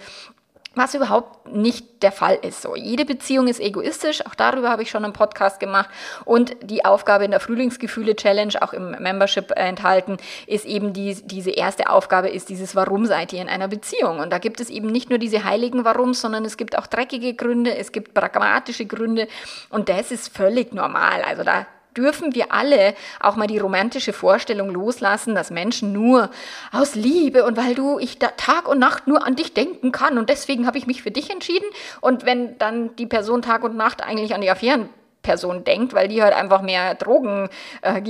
was 0.74 0.94
überhaupt 0.94 1.52
nicht 1.52 2.02
der 2.02 2.12
Fall 2.12 2.38
ist. 2.42 2.62
So, 2.62 2.76
jede 2.76 3.04
Beziehung 3.04 3.48
ist 3.48 3.58
egoistisch, 3.58 4.24
auch 4.24 4.36
darüber 4.36 4.70
habe 4.70 4.82
ich 4.82 4.90
schon 4.90 5.04
einen 5.04 5.12
Podcast 5.12 5.58
gemacht. 5.58 5.90
Und 6.24 6.56
die 6.62 6.84
Aufgabe 6.84 7.24
in 7.24 7.32
der 7.32 7.40
Frühlingsgefühle-Challenge, 7.40 8.54
auch 8.62 8.72
im 8.72 8.92
Membership 8.92 9.50
enthalten, 9.56 10.18
ist 10.46 10.64
eben 10.64 10.92
die, 10.92 11.14
diese 11.24 11.50
erste 11.50 11.90
Aufgabe, 11.90 12.28
ist 12.28 12.48
dieses 12.48 12.76
Warum 12.76 13.04
seid 13.04 13.32
ihr 13.32 13.42
in 13.42 13.48
einer 13.48 13.68
Beziehung? 13.68 14.20
Und 14.20 14.30
da 14.30 14.38
gibt 14.38 14.60
es 14.60 14.70
eben 14.70 14.86
nicht 14.86 15.10
nur 15.10 15.18
diese 15.18 15.44
heiligen 15.44 15.84
Warums, 15.84 16.20
sondern 16.20 16.44
es 16.44 16.56
gibt 16.56 16.78
auch 16.78 16.86
dreckige 16.86 17.34
Gründe, 17.34 17.76
es 17.76 17.90
gibt 17.90 18.14
pragmatische 18.14 18.86
Gründe 18.86 19.26
und 19.70 19.88
das 19.88 20.12
ist 20.12 20.34
völlig 20.36 20.72
normal. 20.72 21.22
Also 21.22 21.42
da 21.42 21.66
dürfen 21.96 22.34
wir 22.34 22.52
alle 22.52 22.94
auch 23.20 23.36
mal 23.36 23.46
die 23.46 23.58
romantische 23.58 24.12
Vorstellung 24.12 24.70
loslassen, 24.70 25.34
dass 25.34 25.50
Menschen 25.50 25.92
nur 25.92 26.30
aus 26.72 26.94
Liebe 26.94 27.44
und 27.44 27.56
weil 27.56 27.74
du 27.74 27.98
ich 27.98 28.18
Tag 28.18 28.68
und 28.68 28.78
Nacht 28.78 29.06
nur 29.06 29.26
an 29.26 29.36
dich 29.36 29.54
denken 29.54 29.92
kann 29.92 30.18
und 30.18 30.28
deswegen 30.28 30.66
habe 30.66 30.78
ich 30.78 30.86
mich 30.86 31.02
für 31.02 31.10
dich 31.10 31.30
entschieden 31.30 31.66
und 32.00 32.24
wenn 32.24 32.58
dann 32.58 32.94
die 32.96 33.06
Person 33.06 33.42
Tag 33.42 33.64
und 33.64 33.76
Nacht 33.76 34.02
eigentlich 34.02 34.34
an 34.34 34.40
die 34.40 34.50
Affären 34.50 34.88
Person 35.22 35.64
denkt, 35.64 35.92
weil 35.92 36.08
die 36.08 36.22
halt 36.22 36.34
einfach 36.34 36.62
mehr 36.62 36.94
Drogen, 36.94 37.50
äh, 37.82 38.00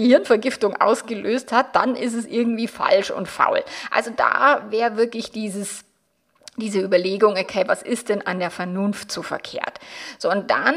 ausgelöst 0.80 1.52
hat, 1.52 1.74
dann 1.74 1.96
ist 1.96 2.14
es 2.14 2.24
irgendwie 2.24 2.68
falsch 2.68 3.10
und 3.10 3.26
faul. 3.26 3.64
Also 3.90 4.10
da 4.16 4.62
wäre 4.70 4.96
wirklich 4.96 5.32
dieses 5.32 5.84
diese 6.56 6.80
Überlegung, 6.80 7.36
okay, 7.38 7.64
was 7.66 7.82
ist 7.82 8.08
denn 8.10 8.26
an 8.26 8.38
der 8.38 8.50
Vernunft 8.50 9.10
zu 9.10 9.22
verkehrt? 9.22 9.80
So, 10.18 10.30
und 10.30 10.50
dann 10.50 10.74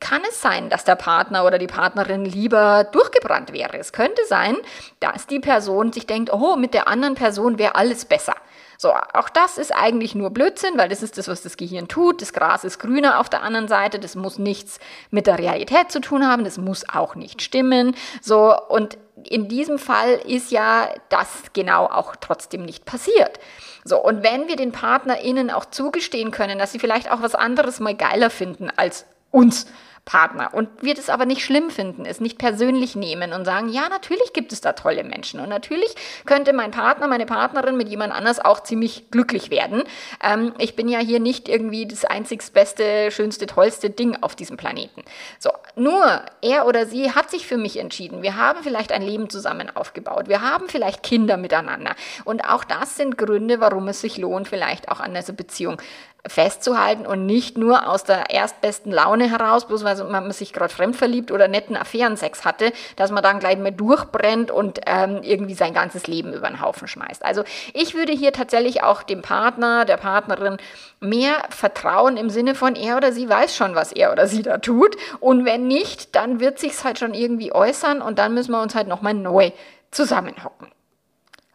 kann 0.00 0.22
es 0.28 0.40
sein, 0.40 0.70
dass 0.70 0.84
der 0.84 0.94
Partner 0.96 1.44
oder 1.44 1.58
die 1.58 1.66
Partnerin 1.66 2.24
lieber 2.24 2.84
durchgebrannt 2.84 3.52
wäre. 3.52 3.76
Es 3.76 3.92
könnte 3.92 4.24
sein, 4.26 4.56
dass 5.00 5.26
die 5.26 5.40
Person 5.40 5.92
sich 5.92 6.06
denkt, 6.06 6.32
oh, 6.32 6.56
mit 6.56 6.72
der 6.72 6.88
anderen 6.88 7.14
Person 7.14 7.58
wäre 7.58 7.74
alles 7.74 8.06
besser. 8.06 8.34
So, 8.80 8.92
auch 8.92 9.28
das 9.28 9.58
ist 9.58 9.74
eigentlich 9.74 10.14
nur 10.14 10.30
Blödsinn, 10.30 10.78
weil 10.78 10.88
das 10.88 11.02
ist 11.02 11.18
das, 11.18 11.26
was 11.26 11.42
das 11.42 11.56
Gehirn 11.56 11.88
tut. 11.88 12.22
Das 12.22 12.32
Gras 12.32 12.62
ist 12.62 12.78
grüner 12.78 13.18
auf 13.18 13.28
der 13.28 13.42
anderen 13.42 13.66
Seite. 13.66 13.98
Das 13.98 14.14
muss 14.14 14.38
nichts 14.38 14.78
mit 15.10 15.26
der 15.26 15.38
Realität 15.38 15.90
zu 15.90 16.00
tun 16.00 16.26
haben. 16.26 16.44
Das 16.44 16.58
muss 16.58 16.88
auch 16.88 17.16
nicht 17.16 17.42
stimmen. 17.42 17.96
So, 18.22 18.56
und 18.68 18.96
in 19.24 19.48
diesem 19.48 19.80
Fall 19.80 20.20
ist 20.24 20.52
ja 20.52 20.88
das 21.08 21.28
genau 21.52 21.86
auch 21.86 22.14
trotzdem 22.16 22.64
nicht 22.64 22.84
passiert. 22.84 23.40
So, 23.84 24.02
und 24.02 24.22
wenn 24.22 24.46
wir 24.46 24.56
den 24.56 24.70
PartnerInnen 24.70 25.50
auch 25.50 25.64
zugestehen 25.64 26.30
können, 26.30 26.58
dass 26.58 26.70
sie 26.70 26.78
vielleicht 26.78 27.10
auch 27.10 27.20
was 27.20 27.34
anderes 27.34 27.80
mal 27.80 27.96
geiler 27.96 28.30
finden 28.30 28.70
als 28.76 29.06
uns 29.30 29.66
Partner 30.08 30.54
und 30.54 30.70
wir 30.80 30.94
das 30.94 31.10
aber 31.10 31.26
nicht 31.26 31.44
schlimm 31.44 31.68
finden, 31.68 32.06
es 32.06 32.18
nicht 32.18 32.38
persönlich 32.38 32.96
nehmen 32.96 33.34
und 33.34 33.44
sagen, 33.44 33.68
ja, 33.68 33.90
natürlich 33.90 34.32
gibt 34.32 34.54
es 34.54 34.62
da 34.62 34.72
tolle 34.72 35.04
Menschen 35.04 35.38
und 35.38 35.50
natürlich 35.50 35.94
könnte 36.24 36.54
mein 36.54 36.70
Partner, 36.70 37.08
meine 37.08 37.26
Partnerin 37.26 37.76
mit 37.76 37.90
jemand 37.90 38.14
anders 38.14 38.42
auch 38.42 38.62
ziemlich 38.62 39.10
glücklich 39.10 39.50
werden. 39.50 39.82
Ähm, 40.24 40.54
ich 40.56 40.76
bin 40.76 40.88
ja 40.88 40.98
hier 40.98 41.20
nicht 41.20 41.46
irgendwie 41.46 41.86
das 41.86 42.06
einzigst 42.06 42.54
beste, 42.54 43.10
schönste, 43.10 43.44
tollste 43.44 43.90
Ding 43.90 44.16
auf 44.22 44.34
diesem 44.34 44.56
Planeten. 44.56 45.02
So, 45.38 45.50
nur 45.76 46.22
er 46.40 46.66
oder 46.66 46.86
sie 46.86 47.12
hat 47.12 47.30
sich 47.30 47.46
für 47.46 47.58
mich 47.58 47.78
entschieden. 47.78 48.22
Wir 48.22 48.36
haben 48.36 48.62
vielleicht 48.62 48.92
ein 48.92 49.02
Leben 49.02 49.28
zusammen 49.28 49.68
aufgebaut. 49.76 50.28
Wir 50.28 50.40
haben 50.40 50.70
vielleicht 50.70 51.02
Kinder 51.02 51.36
miteinander. 51.36 51.94
Und 52.24 52.48
auch 52.48 52.64
das 52.64 52.96
sind 52.96 53.18
Gründe, 53.18 53.60
warum 53.60 53.88
es 53.88 54.00
sich 54.00 54.16
lohnt, 54.16 54.48
vielleicht 54.48 54.88
auch 54.88 55.00
an 55.00 55.12
dieser 55.12 55.34
Beziehung 55.34 55.82
festzuhalten 56.26 57.06
und 57.06 57.26
nicht 57.26 57.56
nur 57.56 57.88
aus 57.88 58.04
der 58.04 58.30
erstbesten 58.30 58.92
Laune 58.92 59.30
heraus, 59.30 59.66
bloß 59.66 59.84
weil 59.84 59.96
man 60.04 60.30
sich 60.32 60.52
gerade 60.52 60.72
fremd 60.72 60.96
verliebt 60.96 61.30
oder 61.30 61.48
netten 61.48 61.76
Affärensex 61.76 62.44
hatte, 62.44 62.72
dass 62.96 63.10
man 63.10 63.22
dann 63.22 63.38
gleich 63.38 63.56
mal 63.58 63.72
durchbrennt 63.72 64.50
und 64.50 64.80
ähm, 64.86 65.20
irgendwie 65.22 65.54
sein 65.54 65.72
ganzes 65.72 66.06
Leben 66.06 66.32
über 66.32 66.48
den 66.48 66.60
Haufen 66.60 66.88
schmeißt. 66.88 67.24
Also 67.24 67.44
ich 67.72 67.94
würde 67.94 68.12
hier 68.12 68.32
tatsächlich 68.32 68.82
auch 68.82 69.02
dem 69.02 69.22
Partner, 69.22 69.84
der 69.84 69.96
Partnerin 69.96 70.58
mehr 71.00 71.36
vertrauen 71.50 72.16
im 72.16 72.30
Sinne 72.30 72.54
von 72.54 72.74
er 72.74 72.96
oder 72.96 73.12
sie 73.12 73.28
weiß 73.28 73.56
schon, 73.56 73.74
was 73.74 73.92
er 73.92 74.12
oder 74.12 74.26
sie 74.26 74.42
da 74.42 74.58
tut 74.58 74.96
und 75.20 75.44
wenn 75.44 75.66
nicht, 75.66 76.14
dann 76.16 76.40
wird 76.40 76.58
sich's 76.58 76.84
halt 76.84 76.98
schon 76.98 77.14
irgendwie 77.14 77.52
äußern 77.52 78.02
und 78.02 78.18
dann 78.18 78.34
müssen 78.34 78.52
wir 78.52 78.60
uns 78.60 78.74
halt 78.74 78.88
nochmal 78.88 79.14
neu 79.14 79.52
zusammenhocken. 79.90 80.68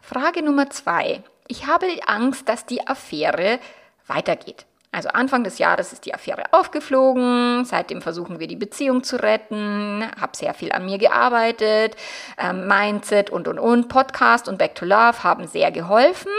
Frage 0.01 0.43
Nummer 0.43 0.69
zwei. 0.69 1.23
Ich 1.47 1.67
habe 1.67 1.85
Angst, 2.07 2.47
dass 2.47 2.65
die 2.65 2.87
Affäre 2.87 3.59
weitergeht. 4.07 4.65
Also 4.93 5.09
Anfang 5.09 5.43
des 5.43 5.57
Jahres 5.57 5.91
ist 5.91 6.05
die 6.05 6.13
Affäre 6.13 6.43
aufgeflogen, 6.51 7.65
seitdem 7.65 8.03
versuchen 8.03 8.39
wir 8.39 8.45
die 8.47 8.55
Beziehung 8.55 9.03
zu 9.03 9.15
retten, 9.15 10.05
habe 10.21 10.37
sehr 10.37 10.53
viel 10.53 10.71
an 10.71 10.85
mir 10.85 10.99
gearbeitet, 10.99 11.95
ähm, 12.37 12.67
Mindset 12.67 13.31
und 13.31 13.47
und 13.47 13.57
und, 13.57 13.87
Podcast 13.87 14.47
und 14.47 14.59
Back 14.59 14.75
to 14.75 14.85
Love 14.85 15.23
haben 15.23 15.47
sehr 15.47 15.71
geholfen, 15.71 16.31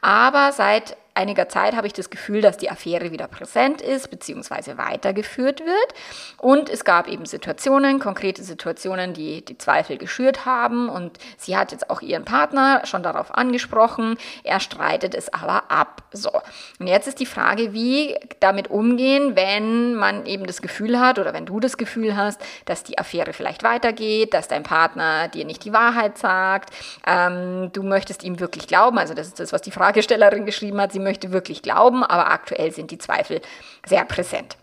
aber 0.00 0.50
seit 0.50 0.96
einiger 1.14 1.48
Zeit 1.48 1.74
habe 1.76 1.86
ich 1.86 1.92
das 1.92 2.10
Gefühl, 2.10 2.40
dass 2.40 2.56
die 2.56 2.70
Affäre 2.70 3.10
wieder 3.10 3.28
präsent 3.28 3.80
ist 3.80 4.10
bzw. 4.10 4.76
weitergeführt 4.76 5.60
wird. 5.60 5.94
Und 6.38 6.68
es 6.68 6.84
gab 6.84 7.08
eben 7.08 7.26
Situationen, 7.26 7.98
konkrete 7.98 8.42
Situationen, 8.42 9.12
die 9.12 9.44
die 9.44 9.58
Zweifel 9.58 9.98
geschürt 9.98 10.46
haben. 10.46 10.88
Und 10.88 11.18
sie 11.36 11.56
hat 11.56 11.72
jetzt 11.72 11.90
auch 11.90 12.00
ihren 12.02 12.24
Partner 12.24 12.82
schon 12.84 13.02
darauf 13.02 13.34
angesprochen. 13.34 14.16
Er 14.44 14.60
streitet 14.60 15.14
es 15.14 15.32
aber 15.32 15.70
ab. 15.70 16.02
So. 16.12 16.30
Und 16.78 16.86
jetzt 16.86 17.08
ist 17.08 17.20
die 17.20 17.26
Frage, 17.26 17.72
wie 17.72 18.16
damit 18.40 18.68
umgehen, 18.68 19.36
wenn 19.36 19.94
man 19.94 20.26
eben 20.26 20.46
das 20.46 20.62
Gefühl 20.62 21.00
hat 21.00 21.18
oder 21.18 21.32
wenn 21.32 21.46
du 21.46 21.60
das 21.60 21.76
Gefühl 21.76 22.16
hast, 22.16 22.40
dass 22.64 22.84
die 22.84 22.98
Affäre 22.98 23.32
vielleicht 23.32 23.62
weitergeht, 23.62 24.34
dass 24.34 24.48
dein 24.48 24.62
Partner 24.62 25.28
dir 25.28 25.44
nicht 25.44 25.64
die 25.64 25.72
Wahrheit 25.72 26.18
sagt. 26.18 26.70
Ähm, 27.06 27.70
du 27.72 27.82
möchtest 27.82 28.22
ihm 28.22 28.40
wirklich 28.40 28.66
glauben. 28.66 28.98
Also 28.98 29.14
das 29.14 29.28
ist 29.28 29.40
das, 29.40 29.52
was 29.52 29.62
die 29.62 29.70
Fragestellerin 29.70 30.46
geschrieben 30.46 30.80
hat. 30.80 30.92
Sie 30.92 30.99
möchte 31.02 31.32
wirklich 31.32 31.62
glauben, 31.62 32.04
aber 32.04 32.30
aktuell 32.30 32.72
sind 32.72 32.90
die 32.90 32.98
Zweifel 32.98 33.40
sehr 33.86 34.04
präsent. 34.04 34.56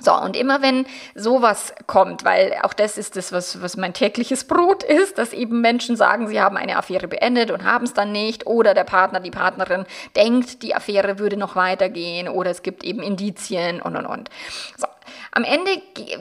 So, 0.00 0.14
und 0.14 0.36
immer 0.36 0.62
wenn 0.62 0.86
sowas 1.16 1.74
kommt, 1.88 2.24
weil 2.24 2.54
auch 2.62 2.72
das 2.72 2.98
ist 2.98 3.16
das, 3.16 3.32
was, 3.32 3.60
was 3.62 3.76
mein 3.76 3.94
tägliches 3.94 4.44
Brot 4.44 4.84
ist, 4.84 5.18
dass 5.18 5.32
eben 5.32 5.60
Menschen 5.60 5.96
sagen, 5.96 6.28
sie 6.28 6.40
haben 6.40 6.56
eine 6.56 6.76
Affäre 6.76 7.08
beendet 7.08 7.50
und 7.50 7.64
haben 7.64 7.84
es 7.84 7.94
dann 7.94 8.12
nicht, 8.12 8.46
oder 8.46 8.74
der 8.74 8.84
Partner, 8.84 9.18
die 9.18 9.32
Partnerin 9.32 9.86
denkt, 10.14 10.62
die 10.62 10.76
Affäre 10.76 11.18
würde 11.18 11.36
noch 11.36 11.56
weitergehen, 11.56 12.28
oder 12.28 12.50
es 12.50 12.62
gibt 12.62 12.84
eben 12.84 13.02
Indizien 13.02 13.82
und 13.82 13.96
und 13.96 14.06
und. 14.06 14.30
So, 14.76 14.86
am 15.32 15.44
Ende 15.44 15.70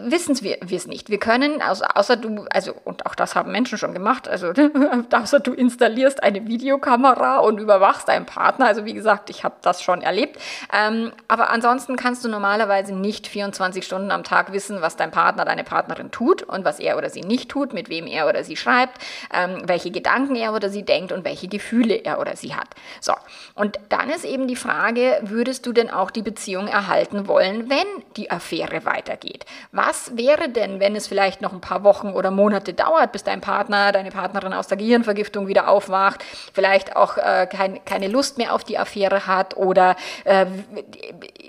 wissen 0.06 0.42
wir 0.42 0.58
es 0.72 0.88
nicht. 0.88 1.10
Wir 1.10 1.20
können, 1.20 1.62
also 1.62 1.86
außer 1.86 2.18
du, 2.18 2.46
also, 2.52 2.74
und 2.84 3.06
auch 3.06 3.16
das 3.16 3.36
haben 3.36 3.52
Menschen 3.52 3.78
schon 3.78 3.94
gemacht, 3.94 4.28
also 4.28 4.54
außer 5.12 5.40
du 5.40 5.54
installierst 5.54 6.24
eine 6.24 6.48
Videokamera 6.48 7.38
und 7.40 7.60
überwachst 7.60 8.08
deinen 8.08 8.26
Partner, 8.26 8.68
also 8.68 8.86
wie 8.86 8.94
gesagt, 8.94 9.30
ich 9.30 9.44
habe 9.44 9.56
das 9.62 9.82
schon 9.82 10.02
erlebt, 10.02 10.40
ähm, 10.74 11.12
aber 11.28 11.50
ansonsten 11.50 11.96
kannst 11.96 12.24
du 12.26 12.30
normalerweise 12.30 12.96
nicht 12.96 13.28
24 13.28 13.86
Stunden 13.86 14.12
am 14.12 14.24
Tag 14.24 14.54
wissen, 14.54 14.82
was 14.82 14.96
dein 14.96 15.12
Partner, 15.12 15.46
deine 15.46 15.64
Partnerin 15.64 16.12
tut 16.12 16.44
und 16.44 16.66
was 16.66 16.80
er 16.80 16.98
oder 16.98 17.10
sie 17.10 17.22
nicht 17.22 17.50
tut, 17.50 17.74
mit 17.74 17.90
wem 17.90 18.08
er 18.08 18.28
oder 18.28 18.44
sie 18.44 18.58
schreibt, 18.58 18.98
ähm, 19.34 19.62
welche 19.66 19.92
Gedanken 19.92 20.36
er 20.36 20.54
oder 20.54 20.70
sie 20.70 20.84
denkt 20.84 21.12
und 21.12 21.26
welche 21.26 21.48
Gefühle 21.48 21.96
er 21.96 22.20
oder 22.20 22.36
sie 22.36 22.56
hat. 22.56 22.68
So, 23.02 23.14
und 23.56 23.80
dann 23.90 24.10
ist 24.10 24.26
eben 24.26 24.48
die 24.48 24.56
Frage, 24.56 25.20
würdest 25.24 25.66
du 25.66 25.74
denn 25.74 25.90
auch 25.90 26.12
die 26.12 26.22
Beziehung 26.22 26.68
erhalten 26.68 27.28
wollen, 27.28 27.70
wenn 27.70 27.88
die 28.16 28.32
Affäre 28.32 28.77
weiter 28.86 29.08
weitergeht. 29.08 29.46
Was 29.72 30.18
wäre 30.18 30.50
denn, 30.50 30.80
wenn 30.80 30.96
es 30.96 31.08
vielleicht 31.08 31.42
noch 31.42 31.54
ein 31.54 31.62
paar 31.62 31.84
Wochen 31.84 32.10
oder 32.10 32.32
Monate 32.32 32.74
dauert, 32.74 33.12
bis 33.12 33.24
dein 33.24 33.42
Partner, 33.42 33.92
deine 33.92 34.12
Partnerin 34.12 34.54
aus 34.54 34.68
der 34.68 34.78
Gehirnvergiftung 34.78 35.48
wieder 35.48 35.68
aufwacht, 35.68 36.24
vielleicht 36.54 36.96
auch 36.96 37.18
äh, 37.18 37.48
kein, 37.50 37.84
keine 37.86 38.08
Lust 38.08 38.38
mehr 38.38 38.54
auf 38.54 38.64
die 38.64 38.78
Affäre 38.78 39.28
hat 39.28 39.56
oder 39.56 39.96
äh, 40.26 40.46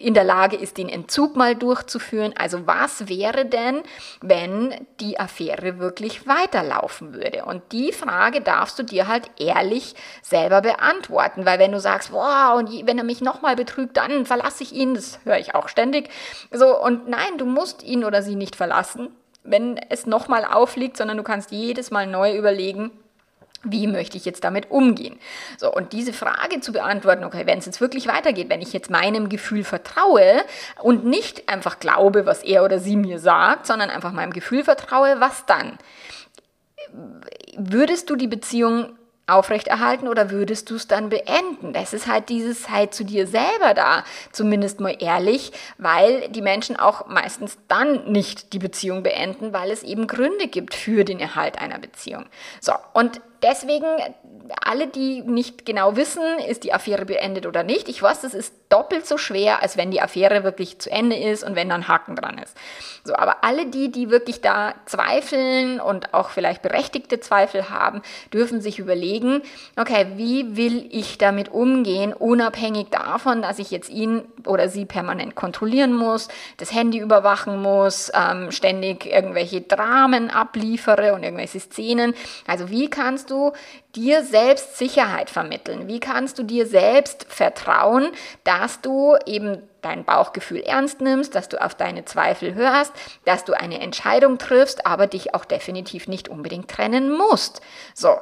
in 0.01 0.15
der 0.15 0.25
Lage 0.25 0.57
ist, 0.57 0.79
den 0.79 0.89
Entzug 0.89 1.37
mal 1.37 1.55
durchzuführen? 1.55 2.35
Also 2.39 2.67
was 2.67 3.09
wäre 3.09 3.45
denn, 3.45 3.83
wenn 4.21 4.75
die 5.01 5.19
Affäre 5.19 5.79
wirklich 5.79 6.27
weiterlaufen 6.27 7.15
würde? 7.15 7.45
Und 7.45 7.63
die 7.73 7.93
Frage 7.93 8.41
darfst 8.41 8.79
du 8.79 8.83
dir 8.83 9.09
halt 9.09 9.31
ehrlich 9.39 9.95
selber 10.23 10.61
beantworten, 10.61 11.47
weil 11.47 11.59
wenn 11.59 11.73
du 11.73 11.81
sagst, 11.81 12.13
wow, 12.13 12.57
und 12.57 12.87
wenn 12.87 12.99
er 12.99 13.05
mich 13.05 13.21
nochmal 13.21 13.57
betrügt, 13.57 13.97
dann 13.97 14.27
verlasse 14.27 14.63
ich 14.63 14.73
ihn, 14.73 14.95
das 14.95 15.21
höre 15.25 15.39
ich 15.39 15.55
auch 15.55 15.69
ständig. 15.69 16.11
So, 16.51 16.79
und 16.81 17.09
nein, 17.19 17.39
du 17.39 17.45
musst 17.45 17.83
ihn 17.83 18.05
oder 18.05 18.23
sie 18.23 18.37
nicht 18.37 18.57
verlassen, 18.57 19.09
wenn 19.43 19.79
es 19.89 20.07
nochmal 20.07 20.45
aufliegt, 20.45 20.97
sondern 20.97 21.17
du 21.17 21.23
kannst 21.23 21.51
jedes 21.51 21.91
Mal 21.91 22.07
neu 22.07 22.37
überlegen, 22.37 22.91
wie 23.65 23.89
möchte 23.89 24.17
ich 24.17 24.25
jetzt 24.25 24.45
damit 24.45 24.71
umgehen? 24.71 25.19
So, 25.57 25.73
und 25.73 25.93
diese 25.93 26.13
Frage 26.13 26.61
zu 26.61 26.73
beantworten, 26.73 27.25
okay, 27.25 27.45
wenn 27.45 27.59
es 27.59 27.67
jetzt 27.67 27.81
wirklich 27.81 28.07
weitergeht, 28.07 28.49
wenn 28.51 28.63
ich 28.63 28.73
jetzt 28.73 28.89
meinem 28.89 29.29
Gefühl 29.29 29.65
vertraue 29.65 30.45
und 30.81 31.05
nicht 31.05 31.49
einfach 31.49 31.81
glaube, 31.81 32.25
was 32.25 32.45
er 32.45 32.65
oder 32.65 32.79
sie 32.79 32.97
mir 32.97 33.19
sagt, 33.19 33.67
sondern 33.67 33.91
einfach 33.91 34.13
meinem 34.13 34.33
Gefühl 34.33 34.63
vertraue, 34.63 35.17
was 35.19 35.45
dann? 35.47 35.77
Würdest 37.57 38.11
du 38.11 38.17
die 38.17 38.29
Beziehung 38.29 38.98
aufrechterhalten 39.29 40.09
oder 40.09 40.31
würdest 40.31 40.71
du 40.71 40.77
es 40.77 40.89
dann 40.89 41.11
beenden? 41.11 41.73
Das 41.73 41.93
ist 41.93 42.07
halt 42.07 42.29
dieses 42.29 42.71
halt 42.71 42.95
zu 42.95 43.05
dir 43.05 43.27
selber 43.27 43.75
da, 43.75 44.05
zumindest 44.33 44.81
mal 44.81 44.97
ehrlich, 44.99 45.53
weil 45.77 46.29
die 46.29 46.43
Menschen 46.43 46.77
auch 46.77 47.07
meistens 47.07 47.59
dann 47.69 48.11
nicht 48.11 48.53
die 48.53 48.59
Beziehung 48.59 49.03
beenden, 49.03 49.53
weil 49.53 49.71
es 49.71 49.83
eben 49.83 50.07
Gründe 50.07 50.49
gibt 50.49 50.75
für 50.75 51.05
den 51.05 51.21
Erhalt 51.21 51.61
einer 51.61 51.79
Beziehung. 51.79 52.27
So, 52.61 52.73
und 52.95 53.21
deswegen, 53.43 53.87
alle, 54.65 54.87
die 54.87 55.23
nicht 55.23 55.67
genau 55.67 55.97
wissen, 55.97 56.23
ist 56.47 56.65
die 56.65 56.73
Affäre 56.73 57.05
beendet 57.05 57.47
oder 57.47 57.63
nicht, 57.63 57.89
ich 57.89 58.03
weiß, 58.03 58.23
das 58.23 58.35
ist 58.35 58.55
doppelt 58.69 59.07
so 59.07 59.17
schwer, 59.17 59.63
als 59.63 59.77
wenn 59.77 59.91
die 59.91 60.01
Affäre 60.01 60.45
wirklich 60.45 60.79
zu 60.79 60.91
Ende 60.91 61.17
ist 61.17 61.43
und 61.43 61.57
wenn 61.57 61.69
da 61.69 61.75
ein 61.75 61.89
Haken 61.89 62.17
dran 62.17 62.39
ist. 62.39 62.57
So, 63.05 63.15
aber 63.15 63.43
alle 63.43 63.67
die, 63.67 63.91
die 63.91 64.11
wirklich 64.11 64.41
da 64.41 64.75
zweifeln 64.85 65.81
und 65.81 66.13
auch 66.13 66.29
vielleicht 66.31 66.63
berechtigte 66.63 67.21
Zweifel 67.21 67.71
haben, 67.71 68.03
dürfen 68.33 68.61
sich 68.61 68.79
überlegen, 68.79 69.41
okay, 69.77 70.09
wie 70.17 70.57
will 70.57 70.87
ich 70.91 71.17
damit 71.17 71.51
umgehen, 71.51 72.13
unabhängig 72.13 72.89
davon, 72.91 73.41
dass 73.41 73.59
ich 73.59 73.71
jetzt 73.71 73.89
ihn 73.89 74.25
oder 74.47 74.69
sie 74.69 74.85
permanent 74.85 75.35
kontrollieren 75.35 75.95
muss, 75.95 76.29
das 76.59 76.73
Handy 76.73 76.99
überwachen 76.99 77.63
muss, 77.63 78.13
ähm, 78.15 78.51
ständig 78.51 79.07
irgendwelche 79.07 79.63
Dramen 79.63 80.31
abliefere 80.31 81.15
und 81.15 81.23
irgendwelche 81.23 81.61
Szenen. 81.61 82.15
Also 82.47 82.69
wie 82.69 82.91
kannst 82.91 83.28
du 83.31 83.53
dir 83.95 84.23
selbst 84.25 84.79
Sicherheit 84.79 85.31
vermitteln? 85.31 85.89
Wie 85.89 86.01
kannst 86.01 86.39
du 86.39 86.43
dir 86.43 86.67
selbst 86.67 87.27
vertrauen, 87.29 88.11
dass 88.45 88.81
du 88.81 89.17
eben 89.27 89.63
dein 89.83 90.05
Bauchgefühl 90.05 90.61
ernst 90.61 91.01
nimmst, 91.01 91.35
dass 91.35 91.49
du 91.49 91.63
auf 91.63 91.75
deine 91.75 92.05
Zweifel 92.05 92.55
hörst, 92.55 92.93
dass 93.25 93.45
du 93.45 93.53
eine 93.53 93.81
Entscheidung 93.81 94.39
triffst, 94.39 94.87
aber 94.87 95.07
dich 95.07 95.35
auch 95.35 95.45
definitiv 95.45 96.09
nicht 96.09 96.29
unbedingt 96.29 96.69
trennen 96.69 97.17
musst. 97.17 97.61
So. 97.95 98.17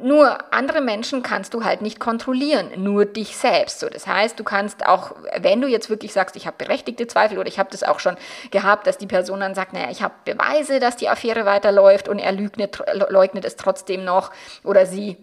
Nur 0.00 0.52
andere 0.52 0.80
Menschen 0.80 1.22
kannst 1.22 1.52
du 1.54 1.64
halt 1.64 1.80
nicht 1.80 1.98
kontrollieren, 1.98 2.70
nur 2.76 3.04
dich 3.04 3.36
selbst. 3.36 3.80
So, 3.80 3.88
das 3.88 4.06
heißt, 4.06 4.38
du 4.38 4.44
kannst 4.44 4.86
auch, 4.86 5.16
wenn 5.38 5.60
du 5.60 5.66
jetzt 5.66 5.90
wirklich 5.90 6.12
sagst, 6.12 6.36
ich 6.36 6.46
habe 6.46 6.56
berechtigte 6.58 7.06
Zweifel 7.06 7.38
oder 7.38 7.48
ich 7.48 7.58
habe 7.58 7.70
das 7.72 7.82
auch 7.82 7.98
schon 7.98 8.16
gehabt, 8.50 8.86
dass 8.86 8.98
die 8.98 9.06
Person 9.06 9.40
dann 9.40 9.54
sagt, 9.54 9.72
naja, 9.72 9.88
ich 9.90 10.02
habe 10.02 10.14
Beweise, 10.24 10.78
dass 10.78 10.96
die 10.96 11.08
Affäre 11.08 11.46
weiterläuft 11.46 12.08
und 12.08 12.18
er 12.18 12.32
leugnet, 12.32 12.80
leugnet 13.08 13.44
es 13.44 13.56
trotzdem 13.56 14.04
noch 14.04 14.30
oder 14.62 14.86
sie 14.86 15.16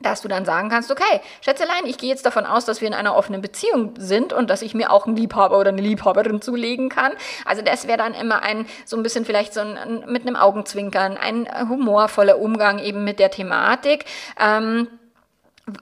dass 0.00 0.20
du 0.20 0.28
dann 0.28 0.44
sagen 0.44 0.68
kannst, 0.68 0.90
okay, 0.90 1.20
Schätzelein, 1.40 1.86
ich 1.86 1.96
gehe 1.98 2.10
jetzt 2.10 2.26
davon 2.26 2.44
aus, 2.44 2.64
dass 2.64 2.80
wir 2.80 2.88
in 2.88 2.94
einer 2.94 3.16
offenen 3.16 3.40
Beziehung 3.40 3.94
sind 3.96 4.32
und 4.32 4.50
dass 4.50 4.62
ich 4.62 4.74
mir 4.74 4.92
auch 4.92 5.06
einen 5.06 5.16
Liebhaber 5.16 5.58
oder 5.58 5.70
eine 5.70 5.80
Liebhaberin 5.80 6.42
zulegen 6.42 6.88
kann. 6.88 7.12
Also 7.44 7.62
das 7.62 7.86
wäre 7.86 7.98
dann 7.98 8.14
immer 8.14 8.42
ein, 8.42 8.66
so 8.84 8.96
ein 8.96 9.02
bisschen 9.02 9.24
vielleicht 9.24 9.54
so 9.54 9.60
ein, 9.60 10.04
mit 10.06 10.22
einem 10.22 10.36
Augenzwinkern, 10.36 11.16
ein 11.16 11.48
humorvoller 11.68 12.38
Umgang 12.38 12.78
eben 12.78 13.04
mit 13.04 13.18
der 13.18 13.30
Thematik. 13.30 14.04
Ähm, 14.38 14.88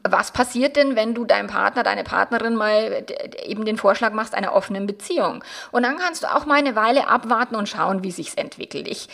was 0.03 0.31
passiert 0.31 0.77
denn, 0.77 0.97
wenn 0.97 1.15
du 1.15 1.27
deinem 1.27 1.49
Partner, 1.49 1.83
deine 1.83 2.05
Partnerin 2.05 2.57
mal 2.57 3.05
eben 3.45 3.67
den 3.67 3.77
Vorschlag 3.77 4.13
machst 4.13 4.35
einer 4.35 4.55
offenen 4.55 4.87
Beziehung? 4.87 5.45
Und 5.73 5.83
dann 5.83 5.99
kannst 5.99 6.23
du 6.23 6.35
auch 6.35 6.47
mal 6.47 6.59
eine 6.59 6.75
Weile 6.75 7.09
abwarten 7.09 7.55
und 7.55 7.69
schauen, 7.69 8.03
wie 8.03 8.11
sich's 8.11 8.35
entwickelt. 8.35 8.89
Ich, 8.89 9.09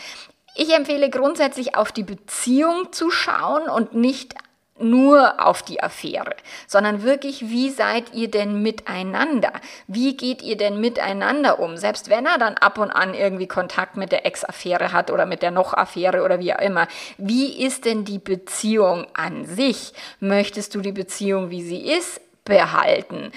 ich 0.55 0.73
empfehle 0.73 1.11
grundsätzlich 1.11 1.75
auf 1.75 1.91
die 1.91 2.05
Beziehung 2.05 2.93
zu 2.93 3.11
schauen 3.11 3.69
und 3.69 3.95
nicht 3.95 4.37
nur 4.83 5.45
auf 5.45 5.63
die 5.63 5.83
Affäre, 5.83 6.35
sondern 6.67 7.03
wirklich, 7.03 7.49
wie 7.49 7.71
seid 7.71 8.13
ihr 8.15 8.31
denn 8.31 8.63
miteinander? 8.63 9.53
Wie 9.87 10.17
geht 10.17 10.43
ihr 10.43 10.57
denn 10.57 10.81
miteinander 10.81 11.59
um? 11.61 11.77
Selbst 11.77 12.11
wenn 12.11 12.27
er 12.27 12.39
dann 12.39 12.55
ab 12.55 12.79
und 12.79 12.91
an 12.91 13.15
irgendwie 13.15 13.47
Kontakt 13.47 13.97
mit 13.97 14.13
der 14.13 14.27
Ex-Affäre 14.27 14.93
hat 14.93 15.11
oder 15.11 15.27
mit 15.27 15.43
der 15.43 15.51
Noch-Affäre 15.51 16.23
oder 16.23 16.41
wie 16.41 16.55
auch 16.55 16.61
immer. 16.61 16.89
Wie 17.19 17.65
ist 17.65 17.85
denn 17.85 18.05
die 18.05 18.19
Beziehung 18.19 19.07
an 19.15 19.45
sich? 19.47 19.93
Möchtest 20.21 20.75
du 20.75 20.81
die 20.81 20.93
Beziehung, 20.93 21.51
wie 21.51 21.63
sie 21.63 21.91
ist, 21.93 22.21
behalten? 22.45 23.33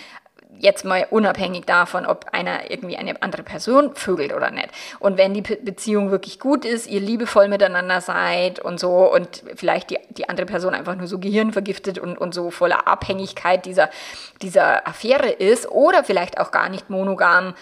Jetzt 0.60 0.86
mal 0.86 1.05
unabhängig 1.10 1.65
davon, 1.65 2.05
ob 2.05 2.27
einer 2.31 2.72
irgendwie 2.72 2.98
eine 2.98 3.22
andere 3.22 3.43
Person 3.43 3.95
vögelt 3.95 4.33
oder 4.33 4.51
nicht. 4.51 4.69
Und 5.00 5.17
wenn 5.17 5.33
die 5.33 5.41
Beziehung 5.41 6.12
wirklich 6.12 6.39
gut 6.39 6.65
ist, 6.65 6.88
ihr 6.88 7.00
liebevoll 7.00 7.48
miteinander 7.48 8.01
seid 8.01 8.60
und 8.60 8.79
so 8.79 9.13
und 9.13 9.43
vielleicht 9.55 9.89
die, 9.89 10.00
die 10.10 10.29
andere 10.29 10.45
Person 10.45 10.74
einfach 10.74 10.95
nur 10.95 11.07
so 11.07 11.19
gehirnvergiftet 11.19 12.00
und, 12.00 12.17
und 12.17 12.33
so 12.33 12.51
voller 12.51 12.88
Abhängigkeit 12.88 13.65
dieser, 13.65 13.89
dieser 14.41 14.88
Affäre 14.88 15.29
ist 15.29 15.69
oder 15.69 16.03
vielleicht 16.03 16.39
auch 16.39 16.51
gar 16.51 16.69
nicht 16.69 16.89
monogam 16.89 17.55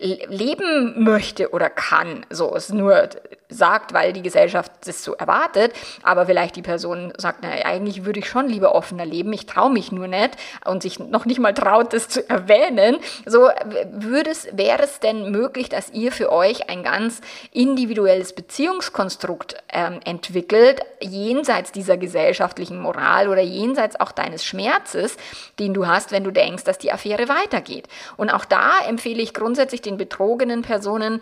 äh, 0.00 0.26
leben 0.26 1.02
möchte 1.02 1.50
oder 1.50 1.70
kann. 1.70 2.26
So, 2.30 2.54
es 2.54 2.70
nur 2.70 3.08
sagt, 3.50 3.92
weil 3.92 4.12
die 4.12 4.22
Gesellschaft 4.22 4.72
das 4.84 5.04
so 5.04 5.14
erwartet, 5.14 5.72
aber 6.02 6.26
vielleicht 6.26 6.56
die 6.56 6.62
Person 6.62 7.12
sagt, 7.16 7.42
naja, 7.42 7.64
eigentlich 7.66 8.04
würde 8.04 8.20
ich 8.20 8.28
schon 8.28 8.48
lieber 8.48 8.74
offener 8.74 9.04
leben, 9.04 9.32
ich 9.32 9.46
traue 9.46 9.70
mich 9.70 9.92
nur 9.92 10.08
nicht 10.08 10.30
und 10.64 10.82
sich 10.82 10.98
noch 10.98 11.24
nicht 11.24 11.40
mal 11.40 11.54
traut, 11.54 11.92
das 11.92 12.08
zu 12.08 12.28
erwähnen. 12.28 12.98
So 13.26 13.48
würde 13.90 14.30
es, 14.30 14.48
wäre 14.52 14.82
es 14.82 15.00
denn 15.00 15.30
möglich, 15.30 15.68
dass 15.68 15.90
ihr 15.90 16.12
für 16.12 16.32
euch 16.32 16.68
ein 16.70 16.82
ganz 16.82 17.20
individuelles 17.52 18.32
Beziehungskonstrukt 18.32 19.56
ähm, 19.72 20.00
entwickelt, 20.04 20.80
jenseits 21.00 21.72
dieser 21.72 21.96
gesellschaftlichen 21.96 22.80
Moral 22.80 23.28
oder 23.28 23.42
jenseits 23.42 23.98
auch 23.98 24.12
deines 24.12 24.44
Schmerzes, 24.44 25.16
den 25.58 25.74
du 25.74 25.86
hast, 25.86 26.12
wenn 26.12 26.24
du 26.24 26.30
denkst, 26.30 26.64
dass 26.64 26.78
die 26.78 26.92
Affäre 26.92 27.28
weitergeht. 27.28 27.88
Und 28.16 28.30
auch 28.30 28.44
da 28.44 28.80
empfehle 28.86 29.22
ich 29.22 29.34
grundsätzlich 29.34 29.82
den 29.82 29.96
betrogenen 29.96 30.62
Personen, 30.62 31.20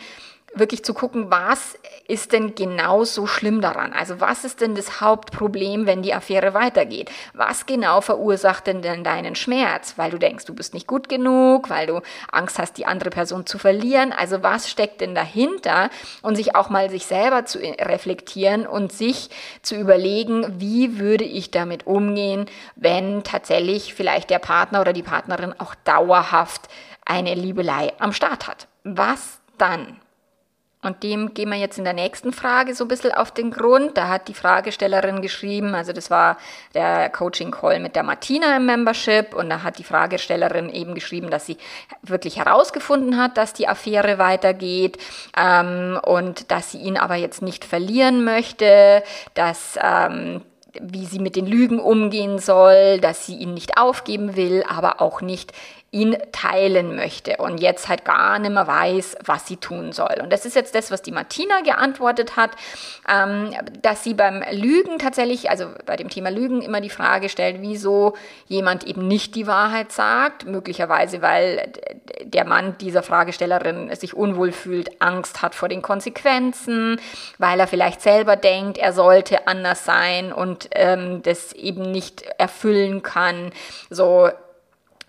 wirklich 0.58 0.84
zu 0.84 0.94
gucken, 0.94 1.30
was 1.30 1.78
ist 2.06 2.32
denn 2.32 2.54
genau 2.54 3.04
so 3.04 3.26
schlimm 3.26 3.60
daran? 3.60 3.92
Also 3.92 4.20
was 4.20 4.44
ist 4.44 4.60
denn 4.60 4.74
das 4.74 5.00
Hauptproblem, 5.00 5.86
wenn 5.86 6.02
die 6.02 6.14
Affäre 6.14 6.54
weitergeht? 6.54 7.10
Was 7.34 7.66
genau 7.66 8.00
verursacht 8.00 8.66
denn, 8.66 8.82
denn 8.82 9.04
deinen 9.04 9.34
Schmerz? 9.34 9.94
Weil 9.96 10.10
du 10.10 10.18
denkst, 10.18 10.44
du 10.46 10.54
bist 10.54 10.74
nicht 10.74 10.86
gut 10.86 11.08
genug, 11.08 11.70
weil 11.70 11.86
du 11.86 12.00
Angst 12.32 12.58
hast, 12.58 12.78
die 12.78 12.86
andere 12.86 13.10
Person 13.10 13.46
zu 13.46 13.58
verlieren. 13.58 14.12
Also 14.12 14.42
was 14.42 14.70
steckt 14.70 15.00
denn 15.00 15.14
dahinter? 15.14 15.90
Und 16.22 16.36
sich 16.36 16.56
auch 16.56 16.70
mal 16.70 16.90
sich 16.90 17.06
selber 17.06 17.44
zu 17.44 17.58
reflektieren 17.58 18.66
und 18.66 18.92
sich 18.92 19.30
zu 19.62 19.76
überlegen, 19.76 20.60
wie 20.60 20.98
würde 20.98 21.24
ich 21.24 21.50
damit 21.50 21.86
umgehen, 21.86 22.46
wenn 22.76 23.22
tatsächlich 23.22 23.94
vielleicht 23.94 24.30
der 24.30 24.38
Partner 24.38 24.80
oder 24.80 24.92
die 24.92 25.02
Partnerin 25.02 25.54
auch 25.58 25.74
dauerhaft 25.84 26.68
eine 27.04 27.34
Liebelei 27.34 27.92
am 27.98 28.12
Start 28.12 28.46
hat. 28.46 28.68
Was 28.84 29.40
dann? 29.56 29.98
Und 30.80 31.02
dem 31.02 31.34
gehen 31.34 31.50
wir 31.50 31.58
jetzt 31.58 31.76
in 31.78 31.84
der 31.84 31.92
nächsten 31.92 32.32
Frage 32.32 32.72
so 32.72 32.84
ein 32.84 32.88
bisschen 32.88 33.10
auf 33.10 33.32
den 33.32 33.50
Grund. 33.50 33.96
Da 33.96 34.06
hat 34.06 34.28
die 34.28 34.34
Fragestellerin 34.34 35.22
geschrieben, 35.22 35.74
also 35.74 35.92
das 35.92 36.08
war 36.08 36.38
der 36.72 37.10
Coaching-Call 37.10 37.80
mit 37.80 37.96
der 37.96 38.04
Martina 38.04 38.56
im 38.56 38.66
Membership 38.66 39.34
und 39.34 39.50
da 39.50 39.64
hat 39.64 39.78
die 39.78 39.84
Fragestellerin 39.84 40.70
eben 40.70 40.94
geschrieben, 40.94 41.30
dass 41.30 41.46
sie 41.46 41.56
wirklich 42.02 42.36
herausgefunden 42.38 43.16
hat, 43.20 43.36
dass 43.36 43.54
die 43.54 43.66
Affäre 43.66 44.18
weitergeht 44.18 44.98
ähm, 45.36 45.98
und 46.04 46.50
dass 46.52 46.70
sie 46.70 46.78
ihn 46.78 46.96
aber 46.96 47.16
jetzt 47.16 47.42
nicht 47.42 47.64
verlieren 47.64 48.22
möchte, 48.22 49.02
dass 49.34 49.76
ähm, 49.82 50.42
wie 50.80 51.06
sie 51.06 51.18
mit 51.18 51.36
den 51.36 51.46
Lügen 51.46 51.80
umgehen 51.80 52.38
soll, 52.38 52.98
dass 53.00 53.26
sie 53.26 53.36
ihn 53.36 53.54
nicht 53.54 53.78
aufgeben 53.78 54.36
will, 54.36 54.64
aber 54.68 55.00
auch 55.00 55.20
nicht 55.22 55.52
ihn 55.90 56.18
teilen 56.32 56.96
möchte 56.96 57.38
und 57.38 57.58
jetzt 57.58 57.88
halt 57.88 58.04
gar 58.04 58.38
nicht 58.38 58.52
mehr 58.52 58.66
weiß, 58.66 59.16
was 59.24 59.46
sie 59.46 59.56
tun 59.56 59.92
soll. 59.92 60.16
Und 60.22 60.30
das 60.30 60.44
ist 60.44 60.54
jetzt 60.54 60.74
das, 60.74 60.90
was 60.90 61.00
die 61.00 61.12
Martina 61.12 61.62
geantwortet 61.62 62.36
hat, 62.36 62.50
ähm, 63.08 63.54
dass 63.80 64.04
sie 64.04 64.12
beim 64.12 64.44
Lügen 64.50 64.98
tatsächlich, 64.98 65.48
also 65.48 65.66
bei 65.86 65.96
dem 65.96 66.10
Thema 66.10 66.30
Lügen 66.30 66.60
immer 66.60 66.82
die 66.82 66.90
Frage 66.90 67.30
stellt, 67.30 67.62
wieso 67.62 68.14
jemand 68.48 68.84
eben 68.84 69.08
nicht 69.08 69.34
die 69.34 69.46
Wahrheit 69.46 69.90
sagt, 69.90 70.44
möglicherweise 70.44 71.22
weil 71.22 71.72
der 72.22 72.44
Mann 72.44 72.76
dieser 72.78 73.02
Fragestellerin 73.02 73.94
sich 73.94 74.14
unwohl 74.14 74.52
fühlt, 74.52 75.00
Angst 75.00 75.40
hat 75.40 75.54
vor 75.54 75.70
den 75.70 75.80
Konsequenzen, 75.80 77.00
weil 77.38 77.58
er 77.58 77.66
vielleicht 77.66 78.02
selber 78.02 78.36
denkt, 78.36 78.76
er 78.76 78.92
sollte 78.92 79.48
anders 79.48 79.86
sein 79.86 80.34
und 80.34 80.68
ähm, 80.72 81.22
das 81.22 81.54
eben 81.54 81.90
nicht 81.90 82.24
erfüllen 82.36 83.02
kann. 83.02 83.52
So 83.88 84.28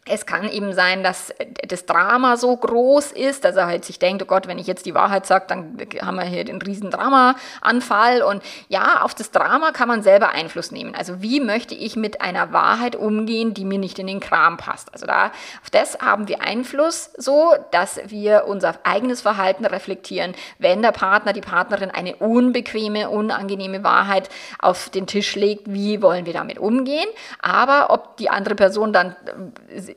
es 0.10 0.26
kann 0.26 0.50
eben 0.50 0.74
sein, 0.74 1.04
dass 1.04 1.34
das 1.68 1.86
Drama 1.86 2.36
so 2.36 2.56
groß 2.56 3.12
ist, 3.12 3.46
dass 3.46 3.56
er 3.56 3.68
halt 3.68 3.86
sich 3.86 4.00
denkt, 4.00 4.24
oh 4.24 4.26
Gott, 4.26 4.48
wenn 4.48 4.58
ich 4.58 4.68
jetzt 4.68 4.86
die 4.86 4.96
Wahrheit 4.96 5.26
sage, 5.26 5.46
dann 5.48 5.78
haben 6.02 6.16
wir 6.16 6.24
hier 6.24 6.44
den 6.44 6.62
riesen 6.62 6.90
Drama-Anfall. 6.90 8.24
Und 8.24 8.44
ja, 8.68 9.02
auf 9.02 9.14
das 9.14 9.32
Drama 9.32 9.72
kann 9.72 9.88
man 9.88 10.02
selber 10.02 10.30
Einfluss 10.30 10.72
nehmen. 10.72 10.96
Also 10.96 11.22
wie 11.22 11.40
möchte 11.40 11.76
ich 11.76 11.96
mit 11.96 12.22
einer 12.22 12.52
Wahrheit 12.52 12.96
umgehen, 12.96 13.54
die 13.54 13.66
mir 13.66 13.78
nicht 13.78 14.00
in 14.00 14.08
den 14.08 14.20
Kram 14.20 14.58
passt? 14.58 14.92
Also 14.94 15.06
da, 15.06 15.28
auf 15.62 15.70
das 15.72 16.00
haben 16.00 16.28
wir 16.28 16.42
Einfluss 16.42 17.12
so, 17.16 17.54
dass 17.72 18.00
wir 18.08 18.46
unser 18.48 18.76
eigenes 18.84 19.22
Verhalten 19.22 19.66
reflektieren. 19.66 20.34
Wenn 20.58 20.82
der 20.82 20.92
Partner, 20.92 21.34
die 21.34 21.42
Partnerin 21.42 21.92
eine 21.92 22.16
unbequeme, 22.16 23.10
unangenehme 23.10 23.84
Wahrheit 23.84 24.30
auf 24.58 24.90
den 24.90 25.06
Tisch 25.06 25.36
legt, 25.36 25.72
wie 25.72 26.02
wollen 26.02 26.26
wir 26.26 26.34
damit 26.34 26.58
umgehen? 26.58 27.08
Aber 27.42 27.92
ob 27.92 28.18
die 28.18 28.30
andere 28.30 28.56
Person 28.56 28.92
dann 28.92 29.16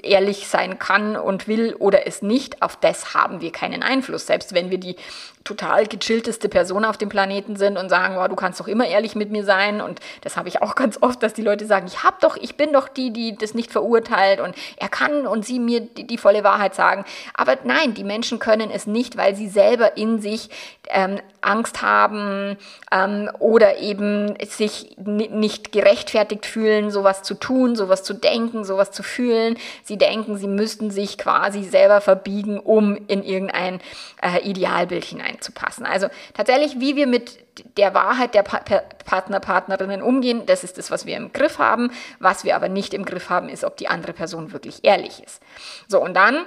ehrlich 0.03 0.49
sein 0.49 0.79
kann 0.79 1.17
und 1.17 1.49
will 1.49 1.75
oder 1.79 2.07
es 2.07 2.23
nicht, 2.23 2.63
auf 2.63 2.77
das 2.77 3.15
haben 3.15 3.41
wir 3.41 3.53
keinen 3.53 3.83
Einfluss. 3.83 4.27
Selbst 4.27 4.55
wenn 4.55 4.71
wir 4.71 4.79
die 4.79 4.97
total 5.45 5.87
gechillteste 5.87 6.49
Person 6.49 6.85
auf 6.85 6.97
dem 6.97 7.09
Planeten 7.09 7.57
sind 7.57 7.77
und 7.77 7.89
sagen, 7.89 8.17
wow, 8.17 8.29
du 8.29 8.37
kannst 8.37 8.61
doch 8.61 8.69
immer 8.69 8.87
ehrlich 8.87 9.15
mit 9.15 9.31
mir 9.31 9.45
sein. 9.45 9.81
Und 9.81 10.01
das 10.23 10.37
habe 10.37 10.49
ich 10.49 10.63
auch 10.63 10.75
ganz 10.83 10.99
oft, 11.01 11.23
dass 11.23 11.35
die 11.35 11.43
Leute 11.43 11.67
sagen, 11.67 11.87
ich 11.87 12.03
habe 12.03 12.17
doch, 12.21 12.37
ich 12.37 12.57
bin 12.57 12.73
doch 12.73 12.89
die, 12.89 13.13
die 13.13 13.37
das 13.37 13.55
nicht 13.55 13.73
verurteilt 13.73 14.41
und 14.41 14.55
er 14.77 14.89
kann 14.89 15.27
und 15.27 15.45
sie 15.45 15.59
mir 15.59 15.81
die, 15.81 16.07
die 16.07 16.19
volle 16.19 16.45
Wahrheit 16.45 16.75
sagen. 16.75 17.05
Aber 17.35 17.59
nein, 17.65 17.95
die 17.95 18.05
Menschen 18.05 18.39
können 18.39 18.71
es 18.71 18.87
nicht, 18.87 19.17
weil 19.17 19.35
sie 19.35 19.49
selber 19.49 19.97
in 19.97 20.21
sich 20.21 20.51
ähm, 20.91 21.19
Angst 21.41 21.83
haben 21.83 22.57
ähm, 22.91 23.31
oder 23.39 23.79
eben 23.79 24.35
sich 24.49 24.97
nicht 24.97 25.73
gerechtfertigt 25.73 26.47
fühlen, 26.47 26.91
sowas 26.91 27.23
zu 27.23 27.35
tun, 27.35 27.77
sowas 27.77 28.03
zu 28.03 28.15
denken, 28.15 28.65
sowas 28.65 28.93
zu 28.93 29.03
fühlen. 29.03 29.57
Sie 29.83 29.99
denken, 29.99 30.39
sie 30.39 30.47
müssten 30.47 30.91
sich 30.91 31.19
quasi 31.19 31.65
selber 31.65 32.01
verbiegen, 32.01 32.59
um 32.59 32.97
in 33.09 33.25
irgendein 33.25 33.81
äh, 34.23 34.41
Idealbild 34.49 35.05
hineinzupassen. 35.33 35.87
Also 35.87 36.09
tatsächlich, 36.35 36.81
wie 36.81 36.97
wir 36.97 37.07
mit 37.07 37.39
der 37.77 37.95
Wahrheit 37.95 38.35
der 38.35 38.43
pa 38.43 38.61
Partner, 39.05 39.41
Partnerinnen 39.41 40.03
umgehen, 40.03 40.47
das 40.47 40.65
ist 40.65 40.79
das, 40.79 40.91
was 40.91 41.07
wir 41.07 41.17
im 41.17 41.33
Griff 41.33 41.59
haben. 41.59 41.91
Was 42.19 42.45
wir 42.45 42.57
aber 42.57 42.69
nicht 42.69 42.95
im 42.95 43.05
Griff 43.05 43.31
haben, 43.31 43.49
ist, 43.49 43.65
ob 43.65 43.77
die 43.77 43.89
andere 43.89 44.13
Person 44.13 44.53
wirklich 44.53 44.81
ehrlich 44.83 45.23
ist. 45.23 45.43
So, 45.89 46.03
und 46.03 46.15
dann 46.15 46.45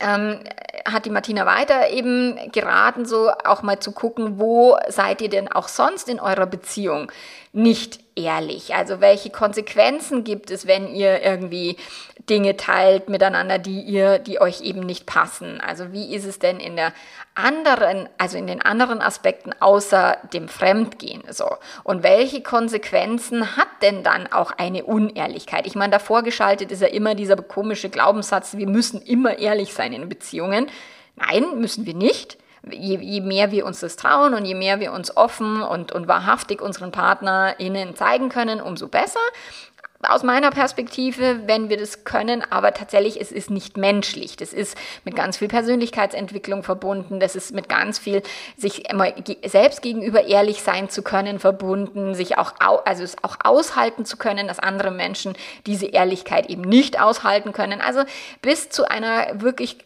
ähm, 0.00 0.40
hat 0.84 1.04
die 1.04 1.10
Martina 1.10 1.46
weiter 1.46 1.90
eben 1.90 2.38
geraten, 2.52 3.06
so 3.06 3.30
auch 3.44 3.62
mal 3.62 3.78
zu 3.78 3.92
gucken, 3.92 4.38
wo 4.38 4.76
seid 4.88 5.20
ihr 5.20 5.28
denn 5.28 5.50
auch 5.50 5.68
sonst 5.68 6.08
in 6.08 6.20
eurer 6.20 6.46
Beziehung 6.46 7.10
nicht 7.52 8.00
ehrlich? 8.16 8.74
Also 8.74 9.00
welche 9.00 9.30
Konsequenzen 9.30 10.24
gibt 10.24 10.50
es, 10.50 10.66
wenn 10.66 10.92
ihr 10.94 11.22
irgendwie 11.22 11.76
Dinge 12.28 12.56
teilt 12.56 13.08
miteinander, 13.08 13.58
die 13.58 13.80
ihr, 13.80 14.18
die 14.18 14.40
euch 14.40 14.60
eben 14.60 14.80
nicht 14.80 15.06
passen? 15.06 15.60
Also 15.60 15.92
wie 15.92 16.14
ist 16.14 16.24
es 16.24 16.38
denn 16.38 16.60
in 16.60 16.76
der 16.76 16.92
anderen, 17.34 18.08
also 18.18 18.38
in 18.38 18.46
den 18.46 18.62
anderen 18.62 19.00
Aspekten 19.00 19.52
außer 19.60 20.18
dem 20.32 20.48
Fremdgehen 20.48 21.22
so? 21.30 21.56
Und 21.84 22.02
welche 22.02 22.42
Konsequenzen 22.42 23.56
hat 23.56 23.68
denn 23.82 24.02
dann 24.02 24.32
auch 24.32 24.52
eine 24.52 24.84
Unehrlichkeit? 24.84 25.66
Ich 25.66 25.74
meine, 25.74 25.90
davor 25.90 26.22
geschaltet 26.22 26.70
ist 26.70 26.82
ja 26.82 26.88
immer 26.88 27.14
dieser 27.14 27.36
komische 27.36 27.88
Glaubenssatz, 27.88 28.56
wir 28.56 28.68
müssen 28.68 29.02
immer 29.02 29.38
ehrlich 29.38 29.74
sein 29.74 29.92
in 29.92 30.08
Beziehungen. 30.08 30.70
Nein, 31.16 31.60
müssen 31.60 31.86
wir 31.86 31.94
nicht 31.94 32.38
je, 32.70 32.98
je 32.98 33.20
mehr 33.20 33.50
wir 33.50 33.66
uns 33.66 33.80
das 33.80 33.96
trauen 33.96 34.34
und 34.34 34.44
je 34.44 34.54
mehr 34.54 34.80
wir 34.80 34.92
uns 34.92 35.16
offen 35.16 35.62
und, 35.62 35.92
und 35.92 36.08
wahrhaftig 36.08 36.62
unseren 36.62 36.92
PartnerInnen 36.92 37.96
zeigen 37.96 38.28
können, 38.28 38.60
umso 38.60 38.88
besser 38.88 39.20
aus 40.08 40.22
meiner 40.24 40.50
Perspektive, 40.50 41.46
wenn 41.46 41.68
wir 41.68 41.76
das 41.76 42.04
können, 42.04 42.42
aber 42.50 42.74
tatsächlich, 42.74 43.20
es 43.20 43.30
ist 43.30 43.50
nicht 43.50 43.76
menschlich. 43.76 44.36
Das 44.36 44.52
ist 44.52 44.76
mit 45.04 45.14
ganz 45.14 45.36
viel 45.36 45.48
Persönlichkeitsentwicklung 45.48 46.64
verbunden, 46.64 47.20
das 47.20 47.36
ist 47.36 47.52
mit 47.52 47.68
ganz 47.68 47.98
viel 47.98 48.22
sich 48.56 48.90
immer 48.90 49.12
selbst 49.44 49.80
gegenüber 49.80 50.24
ehrlich 50.24 50.62
sein 50.62 50.88
zu 50.88 51.02
können 51.02 51.38
verbunden, 51.38 52.14
sich 52.14 52.36
auch, 52.36 52.54
also 52.84 53.04
es 53.04 53.16
auch 53.22 53.36
aushalten 53.44 54.04
zu 54.04 54.16
können, 54.16 54.48
dass 54.48 54.58
andere 54.58 54.90
Menschen 54.90 55.34
diese 55.66 55.86
Ehrlichkeit 55.86 56.50
eben 56.50 56.62
nicht 56.62 57.00
aushalten 57.00 57.52
können. 57.52 57.80
Also 57.80 58.02
bis 58.40 58.70
zu 58.70 58.90
einer 58.90 59.40
wirklich 59.40 59.78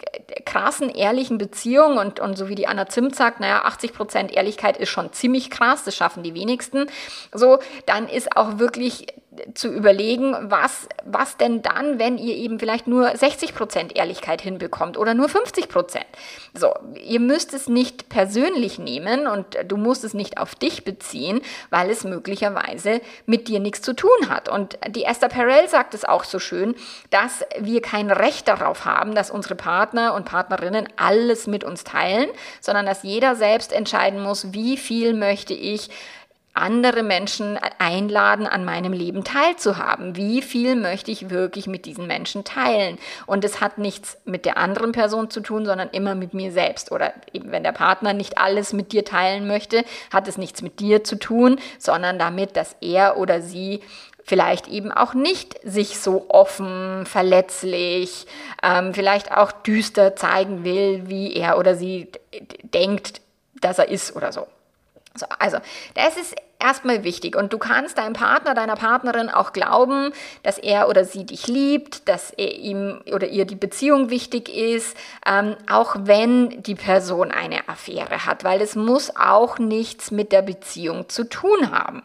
krassen, 0.46 0.88
ehrlichen 0.88 1.36
Beziehung 1.36 1.98
und, 1.98 2.20
und 2.20 2.36
so 2.36 2.48
wie 2.48 2.54
die 2.54 2.66
Anna 2.66 2.86
Zimt 2.86 3.14
sagt, 3.14 3.40
naja, 3.40 3.62
80 3.64 3.92
Prozent 3.92 4.32
Ehrlichkeit 4.32 4.78
ist 4.78 4.88
schon 4.88 5.12
ziemlich 5.12 5.50
krass, 5.50 5.84
das 5.84 5.94
schaffen 5.94 6.22
die 6.22 6.34
wenigsten. 6.34 6.86
So, 7.32 7.58
dann 7.84 8.08
ist 8.08 8.36
auch 8.36 8.58
wirklich 8.58 9.06
zu 9.54 9.72
überlegen, 9.72 10.34
was, 10.50 10.88
was 11.04 11.36
denn 11.36 11.62
dann, 11.62 11.98
wenn 11.98 12.18
ihr 12.18 12.34
eben 12.34 12.58
vielleicht 12.58 12.86
nur 12.86 13.08
60% 13.08 13.94
Ehrlichkeit 13.94 14.40
hinbekommt 14.40 14.96
oder 14.96 15.14
nur 15.14 15.28
50%. 15.28 16.00
So, 16.54 16.74
ihr 16.94 17.20
müsst 17.20 17.54
es 17.54 17.68
nicht 17.68 18.08
persönlich 18.08 18.78
nehmen 18.78 19.26
und 19.26 19.46
du 19.66 19.76
musst 19.76 20.04
es 20.04 20.14
nicht 20.14 20.38
auf 20.38 20.54
dich 20.54 20.84
beziehen, 20.84 21.40
weil 21.70 21.90
es 21.90 22.04
möglicherweise 22.04 23.00
mit 23.26 23.48
dir 23.48 23.60
nichts 23.60 23.82
zu 23.82 23.94
tun 23.94 24.28
hat. 24.28 24.48
Und 24.48 24.78
die 24.88 25.04
Esther 25.04 25.28
Perel 25.28 25.68
sagt 25.68 25.94
es 25.94 26.04
auch 26.04 26.24
so 26.24 26.38
schön, 26.38 26.74
dass 27.10 27.44
wir 27.58 27.82
kein 27.82 28.10
Recht 28.10 28.48
darauf 28.48 28.84
haben, 28.84 29.14
dass 29.14 29.30
unsere 29.30 29.54
Partner 29.54 30.14
und 30.14 30.24
Partnerinnen 30.24 30.88
alles 30.96 31.46
mit 31.46 31.64
uns 31.64 31.84
teilen, 31.84 32.28
sondern 32.60 32.86
dass 32.86 33.02
jeder 33.02 33.36
selbst 33.36 33.72
entscheiden 33.72 34.22
muss, 34.22 34.52
wie 34.52 34.76
viel 34.76 35.14
möchte 35.14 35.54
ich 35.54 35.90
andere 36.56 37.02
Menschen 37.02 37.58
einladen, 37.78 38.46
an 38.46 38.64
meinem 38.64 38.92
Leben 38.92 39.24
teilzuhaben. 39.24 40.16
Wie 40.16 40.42
viel 40.42 40.76
möchte 40.76 41.10
ich 41.10 41.30
wirklich 41.30 41.66
mit 41.66 41.86
diesen 41.86 42.06
Menschen 42.06 42.44
teilen? 42.44 42.98
Und 43.26 43.44
es 43.44 43.60
hat 43.60 43.78
nichts 43.78 44.18
mit 44.24 44.44
der 44.44 44.56
anderen 44.56 44.92
Person 44.92 45.30
zu 45.30 45.40
tun, 45.40 45.66
sondern 45.66 45.90
immer 45.90 46.14
mit 46.14 46.34
mir 46.34 46.52
selbst. 46.52 46.92
Oder 46.92 47.12
eben, 47.32 47.52
wenn 47.52 47.62
der 47.62 47.72
Partner 47.72 48.12
nicht 48.12 48.38
alles 48.38 48.72
mit 48.72 48.92
dir 48.92 49.04
teilen 49.04 49.46
möchte, 49.46 49.84
hat 50.12 50.28
es 50.28 50.38
nichts 50.38 50.62
mit 50.62 50.80
dir 50.80 51.04
zu 51.04 51.16
tun, 51.16 51.58
sondern 51.78 52.18
damit, 52.18 52.56
dass 52.56 52.76
er 52.80 53.16
oder 53.18 53.42
sie 53.42 53.80
vielleicht 54.24 54.66
eben 54.66 54.90
auch 54.90 55.14
nicht 55.14 55.56
sich 55.62 56.00
so 56.00 56.26
offen, 56.28 57.06
verletzlich, 57.06 58.26
ähm, 58.62 58.92
vielleicht 58.92 59.30
auch 59.30 59.52
düster 59.52 60.16
zeigen 60.16 60.64
will, 60.64 61.04
wie 61.06 61.32
er 61.34 61.58
oder 61.58 61.76
sie 61.76 62.10
denkt, 62.62 63.20
dass 63.60 63.78
er 63.78 63.88
ist 63.88 64.16
oder 64.16 64.32
so. 64.32 64.48
So, 65.14 65.26
also, 65.38 65.58
das 65.94 66.16
ist 66.16 66.34
erstmal 66.58 67.04
wichtig 67.04 67.36
und 67.36 67.52
du 67.52 67.58
kannst 67.58 67.98
deinem 67.98 68.14
Partner, 68.14 68.54
deiner 68.54 68.76
Partnerin 68.76 69.28
auch 69.28 69.52
glauben, 69.52 70.12
dass 70.42 70.58
er 70.58 70.88
oder 70.88 71.04
sie 71.04 71.24
dich 71.24 71.46
liebt, 71.48 72.08
dass 72.08 72.32
ihm 72.36 73.00
oder 73.12 73.28
ihr 73.28 73.44
die 73.44 73.56
Beziehung 73.56 74.10
wichtig 74.10 74.48
ist, 74.48 74.96
ähm, 75.26 75.56
auch 75.70 75.96
wenn 76.00 76.62
die 76.62 76.74
Person 76.74 77.30
eine 77.30 77.68
Affäre 77.68 78.24
hat, 78.26 78.44
weil 78.44 78.60
es 78.60 78.74
muss 78.74 79.14
auch 79.16 79.58
nichts 79.58 80.10
mit 80.10 80.32
der 80.32 80.42
Beziehung 80.42 81.08
zu 81.08 81.24
tun 81.24 81.70
haben. 81.70 82.02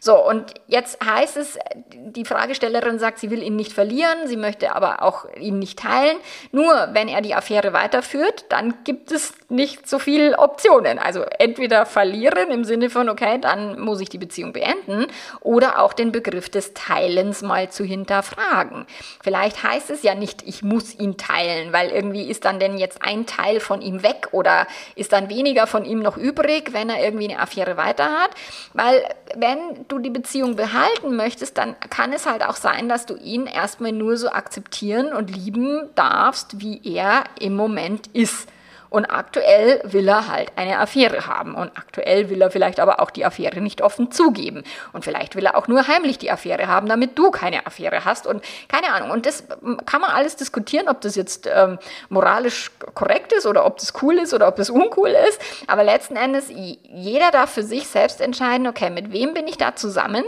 So, 0.00 0.16
und 0.16 0.52
jetzt 0.66 1.04
heißt 1.04 1.36
es, 1.36 1.58
die 1.94 2.24
Fragestellerin 2.24 2.98
sagt, 2.98 3.18
sie 3.18 3.30
will 3.30 3.42
ihn 3.42 3.56
nicht 3.56 3.72
verlieren, 3.72 4.26
sie 4.26 4.36
möchte 4.36 4.74
aber 4.74 5.02
auch 5.02 5.26
ihn 5.36 5.58
nicht 5.58 5.78
teilen. 5.78 6.18
Nur 6.52 6.90
wenn 6.92 7.08
er 7.08 7.22
die 7.22 7.34
Affäre 7.34 7.72
weiterführt, 7.72 8.44
dann 8.50 8.84
gibt 8.84 9.12
es 9.12 9.32
nicht 9.48 9.88
so 9.88 9.98
viele 9.98 10.38
Optionen. 10.38 10.98
Also 10.98 11.22
entweder 11.38 11.86
verlieren 11.86 12.50
im 12.50 12.64
Sinne 12.64 12.90
von, 12.90 13.08
okay, 13.08 13.38
dann 13.40 13.80
muss 13.80 13.93
muss 13.94 14.00
ich 14.00 14.08
die 14.08 14.18
Beziehung 14.18 14.52
beenden 14.52 15.06
oder 15.38 15.78
auch 15.78 15.92
den 15.92 16.10
Begriff 16.10 16.48
des 16.48 16.74
Teilens 16.74 17.42
mal 17.42 17.70
zu 17.70 17.84
hinterfragen. 17.84 18.86
Vielleicht 19.22 19.62
heißt 19.62 19.88
es 19.90 20.02
ja 20.02 20.16
nicht, 20.16 20.42
ich 20.44 20.64
muss 20.64 20.98
ihn 20.98 21.16
teilen, 21.16 21.72
weil 21.72 21.90
irgendwie 21.90 22.28
ist 22.28 22.44
dann 22.44 22.58
denn 22.58 22.76
jetzt 22.76 23.02
ein 23.02 23.24
Teil 23.24 23.60
von 23.60 23.80
ihm 23.82 24.02
weg 24.02 24.30
oder 24.32 24.66
ist 24.96 25.12
dann 25.12 25.28
weniger 25.28 25.68
von 25.68 25.84
ihm 25.84 26.00
noch 26.00 26.16
übrig, 26.16 26.72
wenn 26.72 26.90
er 26.90 27.04
irgendwie 27.04 27.28
eine 27.30 27.40
Affäre 27.40 27.76
weiter 27.76 28.06
hat, 28.06 28.30
weil 28.72 29.04
wenn 29.36 29.86
du 29.86 30.00
die 30.00 30.10
Beziehung 30.10 30.56
behalten 30.56 31.14
möchtest, 31.14 31.56
dann 31.56 31.76
kann 31.88 32.12
es 32.12 32.26
halt 32.26 32.44
auch 32.44 32.56
sein, 32.56 32.88
dass 32.88 33.06
du 33.06 33.14
ihn 33.14 33.46
erstmal 33.46 33.92
nur 33.92 34.16
so 34.16 34.28
akzeptieren 34.28 35.12
und 35.12 35.30
lieben 35.30 35.88
darfst, 35.94 36.58
wie 36.58 36.80
er 36.82 37.22
im 37.38 37.54
Moment 37.54 38.08
ist. 38.08 38.48
Und 38.94 39.06
aktuell 39.06 39.80
will 39.82 40.06
er 40.06 40.28
halt 40.28 40.52
eine 40.54 40.78
Affäre 40.78 41.26
haben. 41.26 41.56
Und 41.56 41.76
aktuell 41.76 42.30
will 42.30 42.40
er 42.40 42.52
vielleicht 42.52 42.78
aber 42.78 43.00
auch 43.00 43.10
die 43.10 43.24
Affäre 43.24 43.60
nicht 43.60 43.82
offen 43.82 44.12
zugeben. 44.12 44.62
Und 44.92 45.04
vielleicht 45.04 45.34
will 45.34 45.46
er 45.46 45.56
auch 45.56 45.66
nur 45.66 45.88
heimlich 45.88 46.18
die 46.18 46.30
Affäre 46.30 46.68
haben, 46.68 46.86
damit 46.86 47.18
du 47.18 47.32
keine 47.32 47.66
Affäre 47.66 48.04
hast. 48.04 48.24
Und 48.24 48.44
keine 48.68 48.92
Ahnung. 48.92 49.10
Und 49.10 49.26
das 49.26 49.48
kann 49.84 50.00
man 50.00 50.12
alles 50.12 50.36
diskutieren, 50.36 50.88
ob 50.88 51.00
das 51.00 51.16
jetzt 51.16 51.50
ähm, 51.52 51.80
moralisch 52.08 52.70
korrekt 52.94 53.32
ist 53.32 53.46
oder 53.46 53.66
ob 53.66 53.78
das 53.78 53.94
cool 54.00 54.14
ist 54.14 54.32
oder 54.32 54.46
ob 54.46 54.54
das 54.54 54.70
uncool 54.70 55.10
ist. 55.28 55.40
Aber 55.66 55.82
letzten 55.82 56.14
Endes, 56.14 56.44
jeder 56.48 57.32
darf 57.32 57.50
für 57.50 57.64
sich 57.64 57.88
selbst 57.88 58.20
entscheiden, 58.20 58.68
okay, 58.68 58.90
mit 58.90 59.12
wem 59.12 59.34
bin 59.34 59.48
ich 59.48 59.56
da 59.56 59.74
zusammen? 59.74 60.24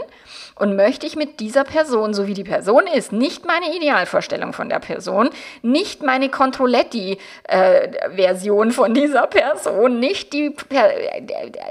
Und 0.59 0.75
möchte 0.75 1.05
ich 1.05 1.15
mit 1.15 1.39
dieser 1.39 1.63
Person, 1.63 2.13
so 2.13 2.27
wie 2.27 2.33
die 2.33 2.43
Person 2.43 2.87
ist, 2.87 3.11
nicht 3.11 3.45
meine 3.45 3.75
Idealvorstellung 3.75 4.53
von 4.53 4.69
der 4.69 4.79
Person, 4.79 5.29
nicht 5.61 6.03
meine 6.03 6.29
Controletti-Version 6.29 8.69
äh, 8.69 8.73
von 8.73 8.93
dieser 8.93 9.27
Person, 9.27 9.99
nicht 9.99 10.33
die 10.33 10.49
per 10.49 10.89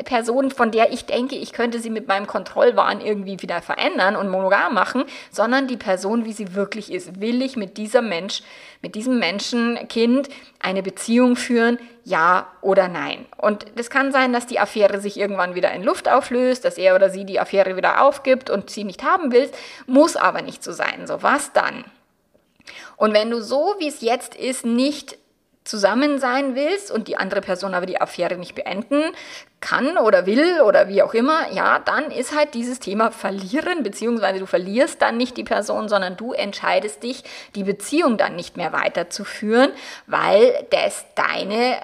Person, 0.04 0.50
von 0.50 0.70
der 0.70 0.92
ich 0.92 1.06
denke, 1.06 1.36
ich 1.36 1.52
könnte 1.52 1.80
sie 1.80 1.90
mit 1.90 2.08
meinem 2.08 2.26
Kontrollwahn 2.26 3.00
irgendwie 3.00 3.40
wieder 3.42 3.60
verändern 3.60 4.16
und 4.16 4.28
monogam 4.28 4.74
machen, 4.74 5.04
sondern 5.30 5.66
die 5.66 5.76
Person, 5.76 6.24
wie 6.24 6.32
sie 6.32 6.54
wirklich 6.54 6.92
ist. 6.92 7.20
Will 7.20 7.42
ich 7.42 7.56
mit 7.56 7.76
dieser 7.76 8.02
Mensch, 8.02 8.42
mit 8.82 8.94
diesem 8.94 9.18
Menschenkind 9.18 10.28
eine 10.60 10.82
Beziehung 10.82 11.36
führen, 11.36 11.78
ja 12.06 12.46
oder 12.60 12.86
nein. 12.86 13.26
Und 13.36 13.66
es 13.74 13.90
kann 13.90 14.12
sein, 14.12 14.32
dass 14.32 14.46
die 14.46 14.60
Affäre 14.60 15.00
sich 15.00 15.18
irgendwann 15.18 15.56
wieder 15.56 15.72
in 15.72 15.82
Luft 15.82 16.08
auflöst, 16.08 16.64
dass 16.64 16.78
er 16.78 16.94
oder 16.94 17.10
sie 17.10 17.24
die 17.24 17.40
Affäre 17.40 17.76
wieder 17.76 18.00
aufgibt 18.00 18.48
und 18.48 18.70
sie 18.70 18.84
nicht 18.84 19.02
haben 19.02 19.32
will, 19.32 19.50
muss 19.88 20.14
aber 20.14 20.40
nicht 20.40 20.62
so 20.62 20.70
sein. 20.70 21.08
So, 21.08 21.24
was 21.24 21.52
dann? 21.52 21.84
Und 22.96 23.12
wenn 23.12 23.28
du 23.28 23.42
so, 23.42 23.74
wie 23.80 23.88
es 23.88 24.02
jetzt 24.02 24.36
ist, 24.36 24.64
nicht 24.64 25.18
zusammen 25.64 26.20
sein 26.20 26.54
willst 26.54 26.92
und 26.92 27.08
die 27.08 27.16
andere 27.16 27.40
Person 27.40 27.74
aber 27.74 27.86
die 27.86 28.00
Affäre 28.00 28.36
nicht 28.36 28.54
beenden 28.54 29.02
kann 29.58 29.98
oder 29.98 30.26
will 30.26 30.60
oder 30.60 30.88
wie 30.88 31.02
auch 31.02 31.12
immer, 31.12 31.52
ja, 31.52 31.80
dann 31.80 32.12
ist 32.12 32.36
halt 32.36 32.54
dieses 32.54 32.78
Thema 32.78 33.10
verlieren, 33.10 33.82
beziehungsweise 33.82 34.38
du 34.38 34.46
verlierst 34.46 35.02
dann 35.02 35.16
nicht 35.16 35.36
die 35.36 35.42
Person, 35.42 35.88
sondern 35.88 36.16
du 36.16 36.32
entscheidest 36.32 37.02
dich, 37.02 37.24
die 37.56 37.64
Beziehung 37.64 38.16
dann 38.16 38.36
nicht 38.36 38.56
mehr 38.56 38.72
weiterzuführen, 38.72 39.72
weil 40.06 40.66
das 40.70 41.04
deine 41.16 41.78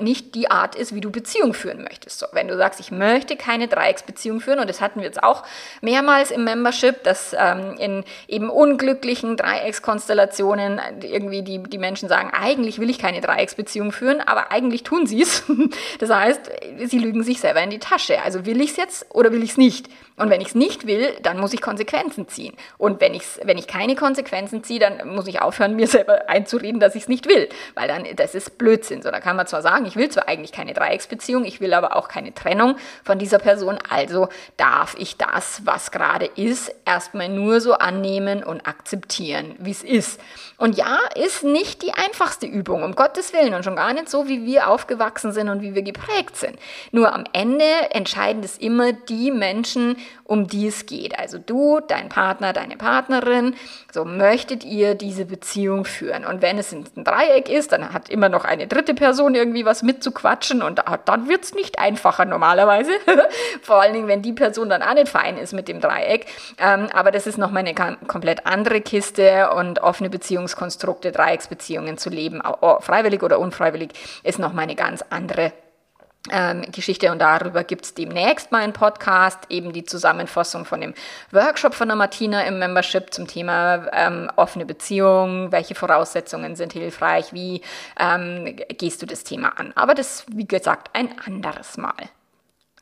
nicht 0.00 0.34
die 0.34 0.50
Art 0.50 0.74
ist, 0.74 0.94
wie 0.94 1.00
du 1.00 1.10
Beziehung 1.10 1.54
führen 1.54 1.82
möchtest. 1.82 2.18
So, 2.18 2.26
wenn 2.32 2.48
du 2.48 2.56
sagst, 2.56 2.80
ich 2.80 2.90
möchte 2.90 3.36
keine 3.36 3.68
Dreiecksbeziehung 3.68 4.40
führen, 4.40 4.58
und 4.58 4.68
das 4.68 4.80
hatten 4.80 5.00
wir 5.00 5.06
jetzt 5.06 5.22
auch 5.22 5.44
mehrmals 5.80 6.30
im 6.30 6.44
Membership, 6.44 7.02
dass 7.04 7.34
ähm, 7.38 7.76
in 7.78 8.04
eben 8.26 8.50
unglücklichen 8.50 9.36
Dreieckskonstellationen 9.36 10.80
irgendwie 11.02 11.42
die, 11.42 11.62
die 11.62 11.78
Menschen 11.78 12.08
sagen, 12.08 12.30
eigentlich 12.32 12.78
will 12.78 12.90
ich 12.90 12.98
keine 12.98 13.20
Dreiecksbeziehung 13.20 13.92
führen, 13.92 14.20
aber 14.20 14.50
eigentlich 14.50 14.82
tun 14.82 15.06
sie 15.06 15.22
es. 15.22 15.44
Das 15.98 16.10
heißt, 16.10 16.50
sie 16.86 16.98
lügen 16.98 17.22
sich 17.22 17.40
selber 17.40 17.62
in 17.62 17.70
die 17.70 17.78
Tasche. 17.78 18.22
Also 18.22 18.46
will 18.46 18.60
ich 18.60 18.70
es 18.70 18.76
jetzt 18.76 19.06
oder 19.10 19.32
will 19.32 19.42
ich 19.42 19.50
es 19.50 19.56
nicht? 19.56 19.88
Und 20.18 20.30
wenn 20.30 20.40
ich 20.40 20.48
es 20.48 20.54
nicht 20.54 20.86
will, 20.86 21.14
dann 21.22 21.38
muss 21.38 21.52
ich 21.52 21.60
Konsequenzen 21.60 22.28
ziehen. 22.28 22.54
Und 22.76 23.00
wenn, 23.00 23.14
ich's, 23.14 23.38
wenn 23.44 23.56
ich 23.56 23.66
keine 23.66 23.94
Konsequenzen 23.94 24.64
ziehe, 24.64 24.80
dann 24.80 25.14
muss 25.14 25.28
ich 25.28 25.40
aufhören, 25.40 25.76
mir 25.76 25.86
selber 25.86 26.28
einzureden, 26.28 26.80
dass 26.80 26.94
ich 26.94 27.02
es 27.02 27.08
nicht 27.08 27.28
will. 27.28 27.48
Weil 27.74 27.88
dann, 27.88 28.04
das 28.16 28.34
ist 28.34 28.58
Blödsinn. 28.58 29.02
So, 29.02 29.10
da 29.10 29.20
kann 29.20 29.36
man 29.36 29.46
zwar 29.48 29.62
sagen, 29.62 29.86
ich 29.86 29.96
will 29.96 30.08
zwar 30.08 30.28
eigentlich 30.28 30.52
keine 30.52 30.74
Dreiecksbeziehung, 30.74 31.44
ich 31.44 31.60
will 31.60 31.74
aber 31.74 31.96
auch 31.96 32.08
keine 32.08 32.34
Trennung 32.34 32.76
von 33.04 33.18
dieser 33.18 33.38
Person, 33.38 33.78
also 33.88 34.28
darf 34.56 34.94
ich 34.98 35.16
das, 35.16 35.62
was 35.64 35.90
gerade 35.90 36.26
ist, 36.26 36.74
erstmal 36.84 37.28
nur 37.28 37.60
so 37.60 37.74
annehmen 37.74 38.42
und 38.44 38.66
akzeptieren, 38.66 39.54
wie 39.58 39.70
es 39.70 39.82
ist. 39.82 40.20
Und 40.56 40.76
ja, 40.76 40.98
ist 41.14 41.44
nicht 41.44 41.82
die 41.82 41.92
einfachste 41.92 42.46
Übung, 42.46 42.82
um 42.82 42.94
Gottes 42.94 43.32
Willen, 43.32 43.54
und 43.54 43.64
schon 43.64 43.76
gar 43.76 43.92
nicht 43.92 44.08
so, 44.08 44.28
wie 44.28 44.44
wir 44.44 44.68
aufgewachsen 44.68 45.32
sind 45.32 45.48
und 45.48 45.62
wie 45.62 45.74
wir 45.74 45.82
geprägt 45.82 46.36
sind. 46.36 46.58
Nur 46.90 47.14
am 47.14 47.24
Ende 47.32 47.64
entscheiden 47.90 48.42
es 48.42 48.58
immer 48.58 48.92
die 48.92 49.30
Menschen, 49.30 49.96
um 50.24 50.46
die 50.46 50.66
es 50.66 50.86
geht. 50.86 51.18
Also 51.18 51.38
du, 51.38 51.80
dein 51.80 52.08
Partner, 52.08 52.52
deine 52.52 52.76
Partnerin, 52.76 53.54
so 53.92 54.04
möchtet 54.04 54.64
ihr 54.64 54.94
diese 54.94 55.24
Beziehung 55.24 55.84
führen. 55.84 56.24
Und 56.24 56.42
wenn 56.42 56.58
es 56.58 56.72
ein 56.72 56.84
Dreieck 56.96 57.48
ist, 57.48 57.72
dann 57.72 57.92
hat 57.92 58.10
immer 58.10 58.28
noch 58.28 58.44
eine 58.44 58.66
dritte 58.66 58.94
Person 58.94 59.34
irgendwie 59.38 59.64
was 59.64 59.82
mitzuquatschen 59.82 60.62
und 60.62 60.82
dann 61.04 61.28
wird 61.28 61.44
es 61.44 61.54
nicht 61.54 61.78
einfacher 61.78 62.24
normalerweise. 62.24 62.92
Vor 63.62 63.80
allen 63.80 63.94
Dingen, 63.94 64.08
wenn 64.08 64.22
die 64.22 64.32
Person 64.32 64.68
dann 64.68 64.82
auch 64.82 64.94
nicht 64.94 65.08
fein 65.08 65.38
ist 65.38 65.52
mit 65.52 65.68
dem 65.68 65.80
Dreieck. 65.80 66.26
Ähm, 66.58 66.88
aber 66.92 67.10
das 67.10 67.26
ist 67.26 67.38
nochmal 67.38 67.64
eine 67.64 67.74
komplett 68.06 68.46
andere 68.46 68.80
Kiste 68.80 69.50
und 69.50 69.80
offene 69.80 70.10
Beziehungskonstrukte, 70.10 71.12
Dreiecksbeziehungen 71.12 71.98
zu 71.98 72.10
leben, 72.10 72.42
freiwillig 72.80 73.22
oder 73.22 73.38
unfreiwillig, 73.38 73.90
ist 74.22 74.38
nochmal 74.38 74.64
eine 74.64 74.74
ganz 74.74 75.04
andere 75.10 75.52
Geschichte 76.72 77.10
und 77.10 77.18
darüber 77.18 77.64
gibt 77.64 77.84
es 77.84 77.94
demnächst 77.94 78.52
mal 78.52 78.62
einen 78.62 78.72
Podcast, 78.72 79.38
eben 79.48 79.72
die 79.72 79.84
Zusammenfassung 79.84 80.64
von 80.64 80.80
dem 80.80 80.94
Workshop 81.32 81.74
von 81.74 81.88
der 81.88 81.96
Martina 81.96 82.42
im 82.42 82.58
Membership 82.58 83.12
zum 83.12 83.26
Thema 83.26 83.86
ähm, 83.92 84.30
offene 84.36 84.66
Beziehung, 84.66 85.52
welche 85.52 85.74
Voraussetzungen 85.74 86.56
sind 86.56 86.72
hilfreich, 86.72 87.32
wie 87.32 87.62
ähm, 87.98 88.56
gehst 88.78 89.02
du 89.02 89.06
das 89.06 89.24
Thema 89.24 89.58
an. 89.58 89.72
Aber 89.74 89.94
das, 89.94 90.24
wie 90.28 90.46
gesagt, 90.46 90.90
ein 90.94 91.18
anderes 91.24 91.76
Mal. 91.76 91.94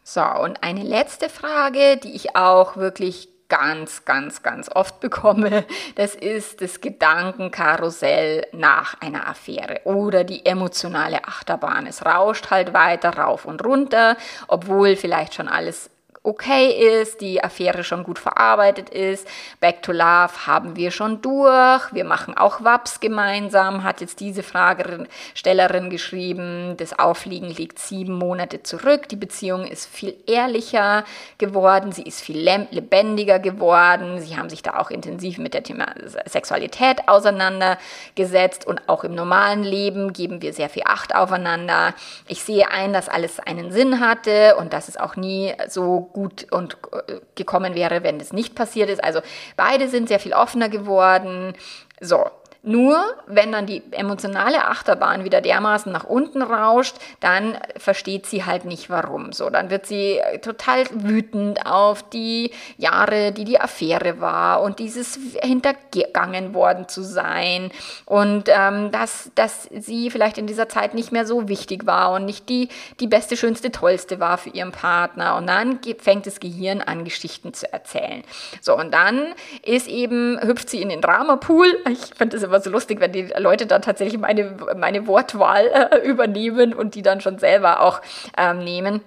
So, 0.04 0.22
und 0.22 0.62
eine 0.62 0.85
letzte 0.85 1.28
Frage, 1.28 1.96
die 1.96 2.14
ich 2.14 2.37
auch 2.37 2.76
wirklich 2.76 3.28
ganz, 3.48 4.04
ganz, 4.04 4.42
ganz 4.42 4.68
oft 4.74 5.00
bekomme, 5.00 5.64
das 5.94 6.14
ist 6.14 6.61
das 6.61 6.80
Gedankenkarussell 6.80 8.46
nach 8.52 9.00
einer 9.00 9.28
Affäre 9.28 9.80
oder 9.85 10.24
die 10.24 10.44
emotionale 10.44 11.24
Achterbahn. 11.24 11.87
Es 11.87 12.04
rauscht 12.04 12.50
halt 12.50 12.72
weiter 12.74 13.16
rauf 13.16 13.44
und 13.44 13.64
runter, 13.64 14.16
obwohl 14.48 14.96
vielleicht 14.96 15.35
schon 15.35 15.48
alles 15.48 15.90
okay 16.26 17.00
ist, 17.00 17.20
die 17.20 17.42
Affäre 17.42 17.84
schon 17.84 18.02
gut 18.02 18.18
verarbeitet 18.18 18.90
ist. 18.90 19.26
Back 19.60 19.82
to 19.82 19.92
Love 19.92 20.46
haben 20.46 20.76
wir 20.76 20.90
schon 20.90 21.22
durch. 21.22 21.92
Wir 21.92 22.04
machen 22.04 22.36
auch 22.36 22.64
WAPS 22.64 23.00
gemeinsam, 23.00 23.84
hat 23.84 24.00
jetzt 24.00 24.20
diese 24.20 24.42
Fragestellerin 24.42 25.88
geschrieben. 25.88 26.74
Das 26.76 26.98
Aufliegen 26.98 27.48
liegt 27.48 27.78
sieben 27.78 28.14
Monate 28.14 28.62
zurück. 28.62 29.08
Die 29.08 29.16
Beziehung 29.16 29.64
ist 29.64 29.86
viel 29.86 30.16
ehrlicher 30.26 31.04
geworden, 31.38 31.92
sie 31.92 32.02
ist 32.02 32.20
viel 32.20 32.38
lebendiger 32.70 33.38
geworden. 33.38 34.20
Sie 34.20 34.36
haben 34.36 34.50
sich 34.50 34.62
da 34.62 34.78
auch 34.78 34.90
intensiv 34.90 35.38
mit 35.38 35.54
der 35.54 35.62
Thema 35.62 35.86
Sexualität 36.26 37.08
auseinandergesetzt 37.08 38.66
und 38.66 38.88
auch 38.88 39.04
im 39.04 39.14
normalen 39.14 39.62
Leben 39.62 40.12
geben 40.12 40.42
wir 40.42 40.52
sehr 40.52 40.68
viel 40.68 40.82
Acht 40.86 41.14
aufeinander. 41.14 41.94
Ich 42.26 42.42
sehe 42.42 42.70
ein, 42.70 42.92
dass 42.92 43.08
alles 43.08 43.38
einen 43.38 43.70
Sinn 43.70 44.00
hatte 44.00 44.56
und 44.56 44.72
dass 44.72 44.88
es 44.88 44.96
auch 44.96 45.14
nie 45.14 45.54
so 45.68 46.10
gut 46.16 46.46
und 46.50 46.79
äh, 47.09 47.20
gekommen 47.35 47.74
wäre, 47.74 48.02
wenn 48.02 48.18
das 48.18 48.33
nicht 48.33 48.55
passiert 48.55 48.88
ist. 48.88 49.05
Also 49.05 49.20
beide 49.55 49.87
sind 49.88 50.09
sehr 50.09 50.18
viel 50.18 50.33
offener 50.33 50.70
geworden. 50.70 51.52
So, 52.00 52.24
nur 52.66 52.98
wenn 53.26 53.52
dann 53.52 53.66
die 53.66 53.83
emotionale 53.92 54.66
Achterbahn 54.66 55.22
wieder 55.22 55.40
dermaßen 55.40 55.92
nach 55.92 56.05
unten 56.05 56.42
rauscht, 56.42 56.96
dann 57.20 57.57
versteht 57.76 58.26
sie 58.26 58.44
halt 58.44 58.64
nicht 58.64 58.90
warum. 58.90 59.33
So, 59.33 59.50
dann 59.50 59.70
wird 59.70 59.87
sie 59.87 60.20
total 60.42 60.85
wütend 60.92 61.64
auf 61.64 62.02
die 62.11 62.50
Jahre, 62.76 63.31
die 63.31 63.44
die 63.44 63.61
Affäre 63.61 64.20
war 64.20 64.62
und 64.62 64.81
dieses 64.81 65.18
hintergangen 65.40 66.55
worden 66.55 66.88
zu 66.88 67.02
sein 67.02 67.70
und 68.05 68.48
ähm, 68.48 68.90
dass, 68.90 69.31
dass 69.37 69.68
sie 69.72 70.11
vielleicht 70.11 70.37
in 70.37 70.48
dieser 70.48 70.68
Zeit 70.68 70.94
nicht 70.94 71.12
mehr 71.12 71.24
so 71.24 71.48
wichtig 71.48 71.87
war 71.87 72.12
und 72.12 72.24
nicht 72.24 72.48
die, 72.48 72.68
die 72.98 73.07
beste, 73.07 73.37
schönste, 73.37 73.70
tollste 73.70 74.18
war 74.18 74.38
für 74.38 74.50
ihren 74.50 74.72
Partner. 74.72 75.37
Und 75.37 75.46
dann 75.46 75.79
fängt 75.98 76.26
das 76.26 76.40
Gehirn 76.40 76.81
an, 76.81 77.05
Geschichten 77.05 77.55
zu 77.55 77.72
erzählen. 77.72 78.24
So, 78.61 78.76
und 78.76 78.92
dann 78.92 79.35
ist 79.62 79.87
eben, 79.87 80.40
hüpft 80.42 80.68
sie 80.68 80.83
in 80.83 80.88
den 80.88 81.00
Dramapool. 81.00 81.68
Ich 81.90 82.14
finde 82.16 82.37
das 82.37 82.42
immer 82.42 82.55
immer 82.56 82.62
so 82.62 82.70
lustig, 82.70 83.00
wenn 83.00 83.12
die 83.12 83.32
Leute 83.38 83.66
dann 83.66 83.82
tatsächlich 83.82 84.18
meine, 84.18 84.56
meine 84.76 85.06
Wortwahl 85.06 85.66
äh, 85.66 85.98
übernehmen 85.98 86.72
und 86.72 86.94
die 86.94 87.02
dann 87.02 87.20
schon 87.20 87.38
selber 87.38 87.80
auch 87.80 88.00
ähm, 88.36 88.64
nehmen 88.64 89.02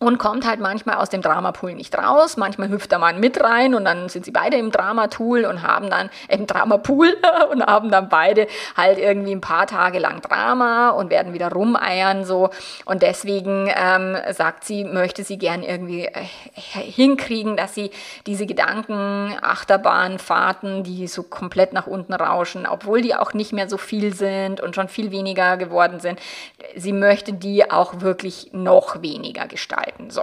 und 0.00 0.18
kommt 0.18 0.48
halt 0.48 0.60
manchmal 0.60 0.96
aus 0.96 1.10
dem 1.10 1.20
Dramapool 1.20 1.74
nicht 1.74 1.96
raus. 1.96 2.38
Manchmal 2.38 2.70
hüpft 2.70 2.90
der 2.90 2.98
Mann 2.98 3.20
mit 3.20 3.38
rein 3.40 3.74
und 3.74 3.84
dann 3.84 4.08
sind 4.08 4.24
sie 4.24 4.30
beide 4.30 4.56
im 4.56 4.72
Dramapool 4.72 5.44
und 5.44 5.62
haben 5.62 5.90
dann 5.90 6.08
äh, 6.28 6.36
im 6.36 6.46
Dramapool 6.46 7.14
und 7.52 7.62
haben 7.62 7.90
dann 7.90 8.08
beide 8.08 8.46
halt 8.76 8.98
irgendwie 8.98 9.32
ein 9.32 9.42
paar 9.42 9.66
Tage 9.66 9.98
lang 9.98 10.22
Drama 10.22 10.90
und 10.90 11.10
werden 11.10 11.34
wieder 11.34 11.52
rumeiern 11.52 12.24
so. 12.24 12.48
Und 12.86 13.02
deswegen 13.02 13.70
ähm, 13.76 14.16
sagt 14.32 14.64
sie, 14.64 14.84
möchte 14.84 15.22
sie 15.22 15.36
gern 15.36 15.62
irgendwie 15.62 16.06
äh, 16.06 16.24
hinkriegen, 16.54 17.58
dass 17.58 17.74
sie 17.74 17.90
diese 18.26 18.46
Gedanken, 18.46 19.36
Achterbahnfahrten, 19.42 20.82
die 20.82 21.08
so 21.08 21.24
komplett 21.24 21.74
nach 21.74 21.86
unten 21.86 22.14
rauschen, 22.14 22.66
obwohl 22.66 23.02
die 23.02 23.14
auch 23.14 23.34
nicht 23.34 23.52
mehr 23.52 23.68
so 23.68 23.76
viel 23.76 24.14
sind 24.14 24.62
und 24.62 24.74
schon 24.74 24.88
viel 24.88 25.10
weniger 25.10 25.58
geworden 25.58 26.00
sind, 26.00 26.18
sie 26.74 26.94
möchte 26.94 27.34
die 27.34 27.70
auch 27.70 28.00
wirklich 28.00 28.48
noch 28.52 29.02
weniger 29.02 29.46
gestalten 29.46 29.89
arbeiten. 29.90 30.10
So. 30.10 30.22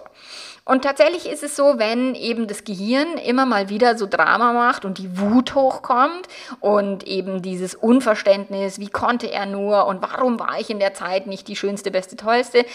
Und 0.65 0.83
tatsächlich 0.83 1.27
ist 1.29 1.43
es 1.43 1.55
so, 1.55 1.75
wenn 1.77 2.13
eben 2.15 2.47
das 2.47 2.63
Gehirn 2.63 3.17
immer 3.17 3.45
mal 3.45 3.69
wieder 3.69 3.97
so 3.97 4.05
Drama 4.05 4.53
macht 4.53 4.83
und 4.83 4.97
die 4.97 5.19
Wut 5.19 5.55
hochkommt 5.55 6.27
und 6.59 7.05
eben 7.07 7.41
dieses 7.41 7.73
Unverständnis, 7.75 8.79
wie 8.79 8.89
konnte 8.89 9.31
er 9.31 9.45
nur 9.45 9.85
und 9.85 10.01
warum 10.01 10.39
war 10.39 10.59
ich 10.59 10.69
in 10.69 10.79
der 10.79 10.93
Zeit 10.93 11.27
nicht 11.27 11.47
die 11.47 11.55
schönste, 11.55 11.91
beste, 11.91 12.17
tollste, 12.17 12.65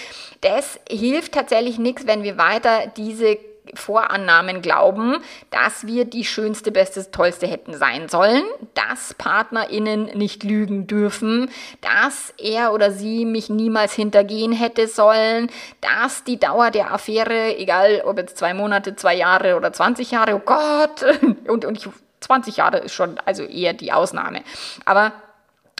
das 0.40 0.81
hilft 0.88 1.33
tatsächlich 1.33 1.78
nichts, 1.78 2.07
wenn 2.07 2.22
wir 2.22 2.38
weiter 2.38 2.87
diese 2.96 3.37
Vorannahmen 3.75 4.61
glauben, 4.61 5.19
dass 5.51 5.87
wir 5.87 6.05
die 6.05 6.25
schönste, 6.25 6.71
beste, 6.73 7.11
tollste 7.11 7.47
hätten 7.47 7.75
sein 7.75 8.09
sollen, 8.09 8.45
dass 8.75 9.15
PartnerInnen 9.15 10.17
nicht 10.17 10.45
lügen 10.45 10.87
dürfen, 10.87 11.51
dass 11.81 12.35
er 12.39 12.73
oder 12.73 12.91
sie 12.91 13.25
mich 13.25 13.49
niemals 13.49 13.95
hintergehen 13.95 14.53
hätte 14.53 14.89
sollen, 14.89 15.51
dass 15.81 16.25
die 16.25 16.39
Dauer 16.39 16.71
der 16.71 16.93
Affäre, 16.93 17.57
egal 17.57 18.03
ob 18.05 18.19
jetzt 18.19 18.39
zwei 18.39 18.55
Monate, 18.55 18.95
zwei 18.95 19.15
Jahre 19.15 19.57
oder 19.57 19.73
20 19.73 20.11
Jahre, 20.11 20.35
oh 20.35 20.43
Gott, 20.45 21.05
und, 21.49 21.65
und 21.65 21.89
20 22.21 22.57
Jahre 22.57 22.79
ist 22.79 22.95
schon 22.95 23.19
also 23.25 23.43
eher 23.45 23.73
die 23.73 23.93
Ausnahme. 23.93 24.43
Aber 24.85 25.13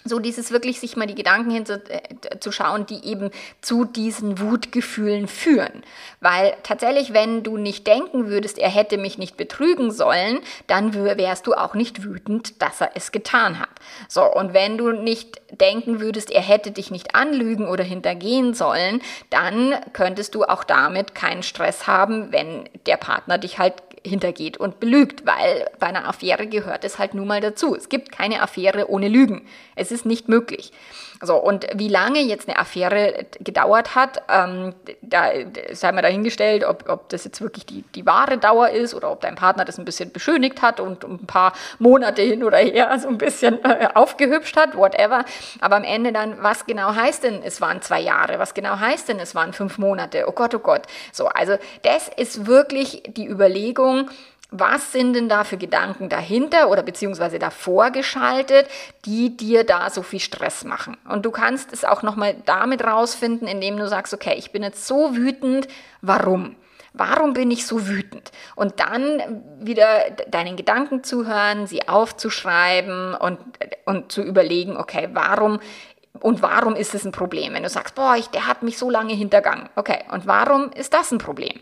so 0.05 0.19
dieses 0.19 0.51
wirklich 0.51 0.81
sich 0.81 0.97
mal 0.97 1.07
die 1.07 1.15
Gedanken 1.15 1.51
hinzuschauen, 1.51 2.83
äh, 2.83 2.85
die 2.85 3.07
eben 3.07 3.31
zu 3.61 3.85
diesen 3.85 4.39
Wutgefühlen 4.39 5.29
führen. 5.29 5.83
Weil 6.21 6.55
tatsächlich, 6.63 7.13
wenn 7.13 7.43
du 7.43 7.57
nicht 7.57 7.87
denken 7.87 8.29
würdest, 8.29 8.59
er 8.59 8.71
hätte 8.71 8.99
mich 8.99 9.19
nicht 9.19 9.37
betrügen 9.37 9.91
sollen, 9.91 10.41
dann 10.67 10.95
wärst 10.95 11.47
du 11.47 11.55
auch 11.55 11.75
nicht 11.75 12.05
wütend, 12.05 12.61
dass 12.63 12.81
er 12.81 12.93
es 12.95 13.13
getan 13.13 13.59
hat. 13.59 13.71
So, 14.09 14.25
und 14.25 14.55
wenn 14.55 14.79
du 14.79 14.93
nicht 14.93 15.41
denken 15.51 16.01
würdest, 16.01 16.31
er 16.31 16.43
hätte 16.43 16.71
dich 16.71 16.91
nicht 16.91 17.15
anlügen 17.15 17.69
oder 17.69 17.85
hintergehen 17.85 18.55
sollen, 18.55 19.01
dann 19.31 19.75
könntest 19.93 20.35
du 20.35 20.45
auch 20.45 20.65
damit 20.65 21.15
keinen 21.15 21.43
Stress 21.43 21.87
haben, 21.87 22.33
wenn 22.33 22.69
der 22.87 22.97
Partner 22.97 23.39
dich 23.39 23.59
halt 23.59 23.75
hintergeht 24.05 24.57
und 24.57 24.81
belügt, 24.81 25.27
weil 25.27 25.69
bei 25.79 25.87
einer 25.87 26.09
Affäre 26.09 26.47
gehört 26.47 26.85
es 26.85 26.99
halt 26.99 27.15
nun 27.15 27.27
mal 27.27 27.41
dazu. 27.41 27.75
Es 27.75 27.89
gibt 27.89 28.13
keine 28.13 28.43
Affäre 28.43 28.91
ohne 28.91 29.09
Lügen. 29.09 29.47
Es 29.77 29.93
ist 29.93 30.07
nicht 30.07 30.29
möglich. 30.29 30.73
So, 31.25 31.37
und 31.37 31.69
wie 31.75 31.87
lange 31.87 32.19
jetzt 32.19 32.49
eine 32.49 32.59
Affäre 32.59 33.27
gedauert 33.39 33.95
hat, 33.95 34.23
ähm, 34.29 34.75
da 35.03 35.31
sei 35.71 35.93
mal 35.93 36.03
dahingestellt, 36.03 36.65
ob, 36.65 36.89
ob 36.89 37.09
das 37.11 37.25
jetzt 37.25 37.41
wirklich 37.41 37.65
die, 37.65 37.83
die 37.95 38.05
wahre 38.05 38.39
Dauer 38.39 38.71
ist 38.71 38.93
oder 38.93 39.13
ob 39.13 39.21
dein 39.21 39.37
Partner 39.37 39.65
das 39.65 39.79
ein 39.79 39.85
bisschen 39.85 40.11
beschönigt 40.11 40.63
hat 40.63 40.81
und 40.81 41.05
ein 41.05 41.27
paar 41.27 41.53
Monate 41.79 42.23
hin 42.23 42.43
oder 42.43 42.59
her 42.59 42.99
so 42.99 43.07
ein 43.07 43.19
bisschen 43.19 43.65
äh, 43.65 43.89
aufgehübscht 43.95 44.57
hat, 44.57 44.77
whatever. 44.77 45.25
Aber 45.61 45.77
am 45.77 45.85
Ende 45.85 46.13
dann, 46.13 46.43
was 46.43 46.67
genau 46.67 46.93
heißt 46.93 47.23
denn, 47.23 47.43
es 47.45 47.61
waren 47.61 47.81
zwei 47.83 48.01
Jahre? 48.01 48.41
Was 48.41 48.53
genau 48.53 48.81
heißt 48.81 49.09
denn, 49.09 49.21
es 49.21 49.37
waren 49.37 49.53
fünf 49.53 49.79
Monate? 49.79 50.25
Oh 50.27 50.33
Gott, 50.33 50.57
oh 50.57 50.59
Gott. 50.59 50.83
So, 51.13 51.29
also 51.29 51.57
das 51.85 52.09
ist 52.09 52.47
wirklich 52.47 53.05
die 53.07 53.29
Überlegung, 53.29 54.11
was 54.53 54.93
sind 54.93 55.15
denn 55.15 55.29
da 55.29 55.45
für 55.45 55.57
Gedanken 55.57 56.09
dahinter 56.09 56.69
oder 56.69 56.83
beziehungsweise 56.83 57.39
davor 57.39 57.91
geschaltet, 57.91 58.69
die 59.07 59.37
dir 59.37 59.65
da 59.65 59.91
so 59.91 60.03
viel 60.03 60.21
Stress 60.21 60.65
machen? 60.65 60.97
Und 61.09 61.25
du 61.25 61.31
kannst 61.31 61.73
es 61.73 61.85
auch 61.85 62.03
nochmal 62.03 62.37
damit 62.45 62.85
rausfinden, 62.85 63.49
indem 63.49 63.79
du 63.79 63.89
sagst, 63.89 64.13
okay, 64.13 64.35
ich 64.37 64.53
bin 64.53 64.63
jetzt 64.63 64.87
so 64.87 65.17
wütend, 65.17 65.69
warum? 66.03 66.57
Warum 66.93 67.33
bin 67.33 67.51
ich 67.51 67.67
so 67.67 67.89
wütend? 67.89 68.31
Und 68.55 68.79
dann 68.79 69.43
wieder 69.59 70.11
deinen 70.29 70.57
Gedanken 70.57 71.03
zuhören, 71.03 71.67
sie 71.67 71.89
aufzuschreiben 71.89 73.15
und, 73.15 73.39
und 73.87 74.13
zu 74.13 74.23
überlegen, 74.23 74.77
okay, 74.77 75.09
warum 75.13 75.59
und 76.21 76.43
warum 76.43 76.77
ist 76.77 76.95
es 76.95 77.07
ein 77.07 77.13
Problem? 77.13 77.55
Wenn 77.55 77.63
du 77.63 77.71
sagst, 77.71 77.95
boah, 77.95 78.17
ich, 78.17 78.29
der 78.29 78.47
hat 78.47 78.63
mich 78.63 78.77
so 78.77 78.91
lange 78.91 79.15
hintergangen. 79.15 79.71
Okay, 79.77 80.01
und 80.13 80.27
warum 80.27 80.71
ist 80.73 80.93
das 80.93 81.11
ein 81.11 81.19
Problem? 81.19 81.59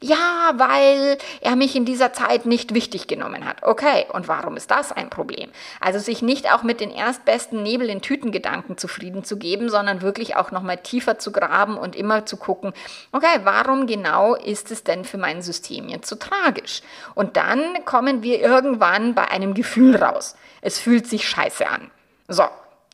Ja, 0.00 0.52
weil 0.56 1.16
er 1.40 1.56
mich 1.56 1.76
in 1.76 1.84
dieser 1.84 2.12
Zeit 2.12 2.46
nicht 2.46 2.74
wichtig 2.74 3.06
genommen 3.06 3.46
hat. 3.46 3.62
Okay, 3.62 4.06
und 4.12 4.28
warum 4.28 4.56
ist 4.56 4.70
das 4.70 4.92
ein 4.92 5.08
Problem? 5.08 5.50
Also 5.80 5.98
sich 5.98 6.20
nicht 6.20 6.52
auch 6.52 6.62
mit 6.62 6.80
den 6.80 6.90
erstbesten 6.90 7.62
Nebel 7.62 7.88
in 7.88 8.02
Tütengedanken 8.02 8.76
zufrieden 8.76 9.24
zu 9.24 9.38
geben, 9.38 9.70
sondern 9.70 10.02
wirklich 10.02 10.36
auch 10.36 10.50
nochmal 10.50 10.76
tiefer 10.78 11.18
zu 11.18 11.32
graben 11.32 11.78
und 11.78 11.96
immer 11.96 12.26
zu 12.26 12.36
gucken, 12.36 12.74
okay, 13.12 13.40
warum 13.44 13.86
genau 13.86 14.34
ist 14.34 14.70
es 14.70 14.84
denn 14.84 15.04
für 15.04 15.18
mein 15.18 15.42
System 15.42 15.88
jetzt 15.88 16.08
so 16.08 16.16
tragisch? 16.16 16.82
Und 17.14 17.36
dann 17.36 17.84
kommen 17.84 18.22
wir 18.22 18.40
irgendwann 18.40 19.14
bei 19.14 19.30
einem 19.30 19.54
Gefühl 19.54 19.96
raus. 19.96 20.36
Es 20.60 20.78
fühlt 20.78 21.06
sich 21.06 21.26
scheiße 21.26 21.66
an. 21.66 21.90
So, 22.28 22.44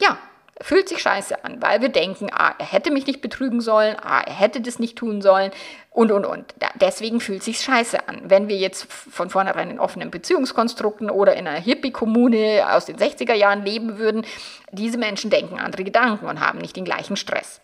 ja, 0.01 0.17
fühlt 0.61 0.89
sich 0.89 1.01
scheiße 1.01 1.45
an, 1.45 1.63
weil 1.63 1.81
wir 1.81 1.89
denken, 1.89 2.29
ah, 2.33 2.55
er 2.59 2.67
hätte 2.67 2.91
mich 2.91 3.07
nicht 3.07 3.21
betrügen 3.21 3.61
sollen, 3.61 3.97
ah, 4.03 4.21
er 4.21 4.39
hätte 4.39 4.61
das 4.61 4.79
nicht 4.79 4.97
tun 4.97 5.23
sollen 5.23 5.51
und, 5.91 6.13
und, 6.13 6.25
und. 6.25 6.55
Deswegen 6.81 7.21
fühlt 7.21 7.43
sich 7.43 7.61
scheiße 7.61 8.09
an. 8.09 8.23
Wenn 8.25 8.49
wir 8.49 8.57
jetzt 8.57 8.91
von 8.93 9.31
vornherein 9.31 9.71
in 9.71 9.81
offenen 9.81 10.11
Beziehungskonstrukten 10.11 11.11
oder 11.11 11.35
in 11.35 11.49
einer 11.49 11.61
Hippie-Kommune 11.61 12.67
aus 12.71 12.85
den 12.85 12.97
60er 12.97 13.35
Jahren 13.35 13.65
leben 13.65 13.99
würden, 13.99 14.25
diese 14.71 14.99
Menschen 14.99 15.31
denken 15.31 15.59
andere 15.59 15.85
Gedanken 15.85 16.27
und 16.27 16.41
haben 16.41 16.59
nicht 16.59 16.77
den 16.77 16.85
gleichen 16.85 17.17
Stress. 17.17 17.61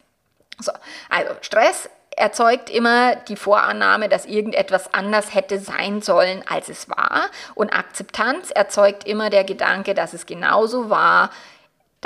So, 0.59 0.73
also 1.11 1.33
Stress 1.43 1.91
erzeugt 2.17 2.71
immer 2.71 3.15
die 3.15 3.37
Vorannahme, 3.37 4.09
dass 4.09 4.25
irgendetwas 4.25 4.93
anders 4.95 5.35
hätte 5.35 5.59
sein 5.59 6.01
sollen, 6.01 6.43
als 6.49 6.71
es 6.71 6.89
war. 6.89 7.27
Und 7.55 7.75
Akzeptanz 7.75 8.51
erzeugt 8.51 9.05
immer 9.07 9.29
der 9.29 9.45
Gedanke, 9.45 9.93
dass 9.93 10.15
es 10.15 10.25
genauso 10.25 10.89
war, 10.89 11.31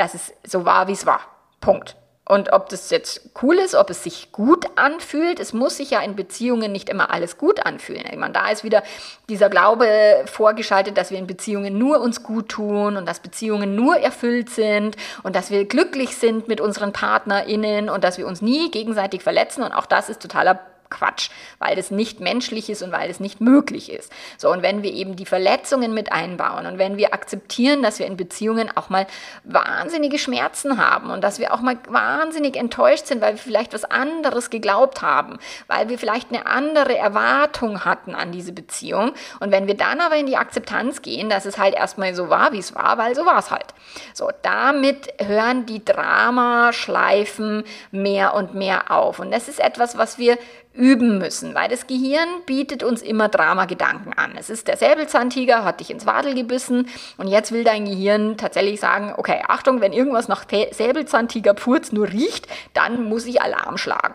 dass 0.00 0.14
es 0.14 0.32
so 0.44 0.64
war, 0.64 0.88
wie 0.88 0.92
es 0.92 1.04
war. 1.04 1.20
Punkt. 1.60 1.96
Und 2.24 2.52
ob 2.52 2.68
das 2.68 2.90
jetzt 2.90 3.30
cool 3.42 3.56
ist, 3.56 3.74
ob 3.74 3.90
es 3.90 4.04
sich 4.04 4.30
gut 4.30 4.64
anfühlt, 4.76 5.40
es 5.40 5.52
muss 5.52 5.78
sich 5.78 5.90
ja 5.90 6.00
in 6.00 6.14
Beziehungen 6.14 6.70
nicht 6.70 6.88
immer 6.88 7.10
alles 7.10 7.38
gut 7.38 7.66
anfühlen. 7.66 8.04
Ich 8.08 8.16
meine, 8.16 8.32
da 8.32 8.48
ist 8.50 8.62
wieder 8.62 8.84
dieser 9.28 9.50
Glaube 9.50 9.86
vorgeschaltet, 10.26 10.96
dass 10.96 11.10
wir 11.10 11.18
in 11.18 11.26
Beziehungen 11.26 11.76
nur 11.76 12.00
uns 12.00 12.22
gut 12.22 12.48
tun 12.48 12.96
und 12.96 13.06
dass 13.06 13.18
Beziehungen 13.18 13.74
nur 13.74 13.96
erfüllt 13.96 14.48
sind 14.48 14.96
und 15.24 15.34
dass 15.34 15.50
wir 15.50 15.64
glücklich 15.64 16.16
sind 16.16 16.46
mit 16.46 16.60
unseren 16.60 16.92
PartnerInnen 16.92 17.88
und 17.90 18.04
dass 18.04 18.16
wir 18.16 18.28
uns 18.28 18.40
nie 18.40 18.70
gegenseitig 18.70 19.24
verletzen. 19.24 19.64
Und 19.64 19.72
auch 19.72 19.86
das 19.86 20.08
ist 20.08 20.22
totaler 20.22 20.60
Quatsch, 20.90 21.30
weil 21.58 21.76
das 21.76 21.90
nicht 21.90 22.20
menschlich 22.20 22.68
ist 22.68 22.82
und 22.82 22.92
weil 22.92 23.08
es 23.08 23.20
nicht 23.20 23.40
möglich 23.40 23.90
ist. 23.90 24.12
So, 24.36 24.50
und 24.50 24.62
wenn 24.62 24.82
wir 24.82 24.92
eben 24.92 25.16
die 25.16 25.26
Verletzungen 25.26 25.94
mit 25.94 26.12
einbauen 26.12 26.66
und 26.66 26.78
wenn 26.78 26.96
wir 26.96 27.14
akzeptieren, 27.14 27.82
dass 27.82 27.98
wir 27.98 28.06
in 28.06 28.16
Beziehungen 28.16 28.70
auch 28.76 28.90
mal 28.90 29.06
wahnsinnige 29.44 30.18
Schmerzen 30.18 30.84
haben 30.84 31.10
und 31.10 31.22
dass 31.22 31.38
wir 31.38 31.54
auch 31.54 31.60
mal 31.60 31.78
wahnsinnig 31.88 32.56
enttäuscht 32.56 33.06
sind, 33.06 33.20
weil 33.20 33.34
wir 33.34 33.38
vielleicht 33.38 33.72
was 33.72 33.84
anderes 33.84 34.50
geglaubt 34.50 35.02
haben, 35.02 35.38
weil 35.66 35.88
wir 35.88 35.98
vielleicht 35.98 36.30
eine 36.30 36.46
andere 36.46 36.96
Erwartung 36.96 37.84
hatten 37.84 38.14
an 38.14 38.32
diese 38.32 38.52
Beziehung. 38.52 39.12
Und 39.38 39.52
wenn 39.52 39.66
wir 39.66 39.76
dann 39.76 40.00
aber 40.00 40.16
in 40.16 40.26
die 40.26 40.36
Akzeptanz 40.36 41.02
gehen, 41.02 41.30
dass 41.30 41.46
es 41.46 41.58
halt 41.58 41.74
erstmal 41.74 42.14
so 42.14 42.28
war, 42.28 42.52
wie 42.52 42.58
es 42.58 42.74
war, 42.74 42.98
weil 42.98 43.14
so 43.14 43.24
war 43.24 43.38
es 43.38 43.50
halt. 43.50 43.66
So, 44.14 44.30
damit 44.42 45.14
hören 45.18 45.66
die 45.66 45.84
Dramaschleifen 45.84 47.64
mehr 47.90 48.34
und 48.34 48.54
mehr 48.54 48.90
auf. 48.90 49.18
Und 49.18 49.30
das 49.30 49.48
ist 49.48 49.60
etwas, 49.60 49.96
was 49.96 50.18
wir 50.18 50.38
üben 50.72 51.18
müssen, 51.18 51.54
weil 51.54 51.68
das 51.68 51.86
Gehirn 51.86 52.28
bietet 52.46 52.82
uns 52.82 53.02
immer 53.02 53.28
Dramagedanken 53.28 54.12
an. 54.12 54.32
Es 54.38 54.50
ist 54.50 54.68
der 54.68 54.76
Säbelzahntiger, 54.76 55.64
hat 55.64 55.80
dich 55.80 55.90
ins 55.90 56.06
Wadel 56.06 56.34
gebissen 56.34 56.88
und 57.16 57.28
jetzt 57.28 57.50
will 57.52 57.64
dein 57.64 57.84
Gehirn 57.84 58.36
tatsächlich 58.36 58.78
sagen, 58.78 59.12
okay, 59.16 59.42
Achtung, 59.48 59.80
wenn 59.80 59.92
irgendwas 59.92 60.28
nach 60.28 60.44
Säbelzahntiger 60.48 61.54
Purz 61.54 61.90
nur 61.92 62.08
riecht, 62.08 62.46
dann 62.72 63.04
muss 63.04 63.26
ich 63.26 63.42
Alarm 63.42 63.78
schlagen. 63.78 64.14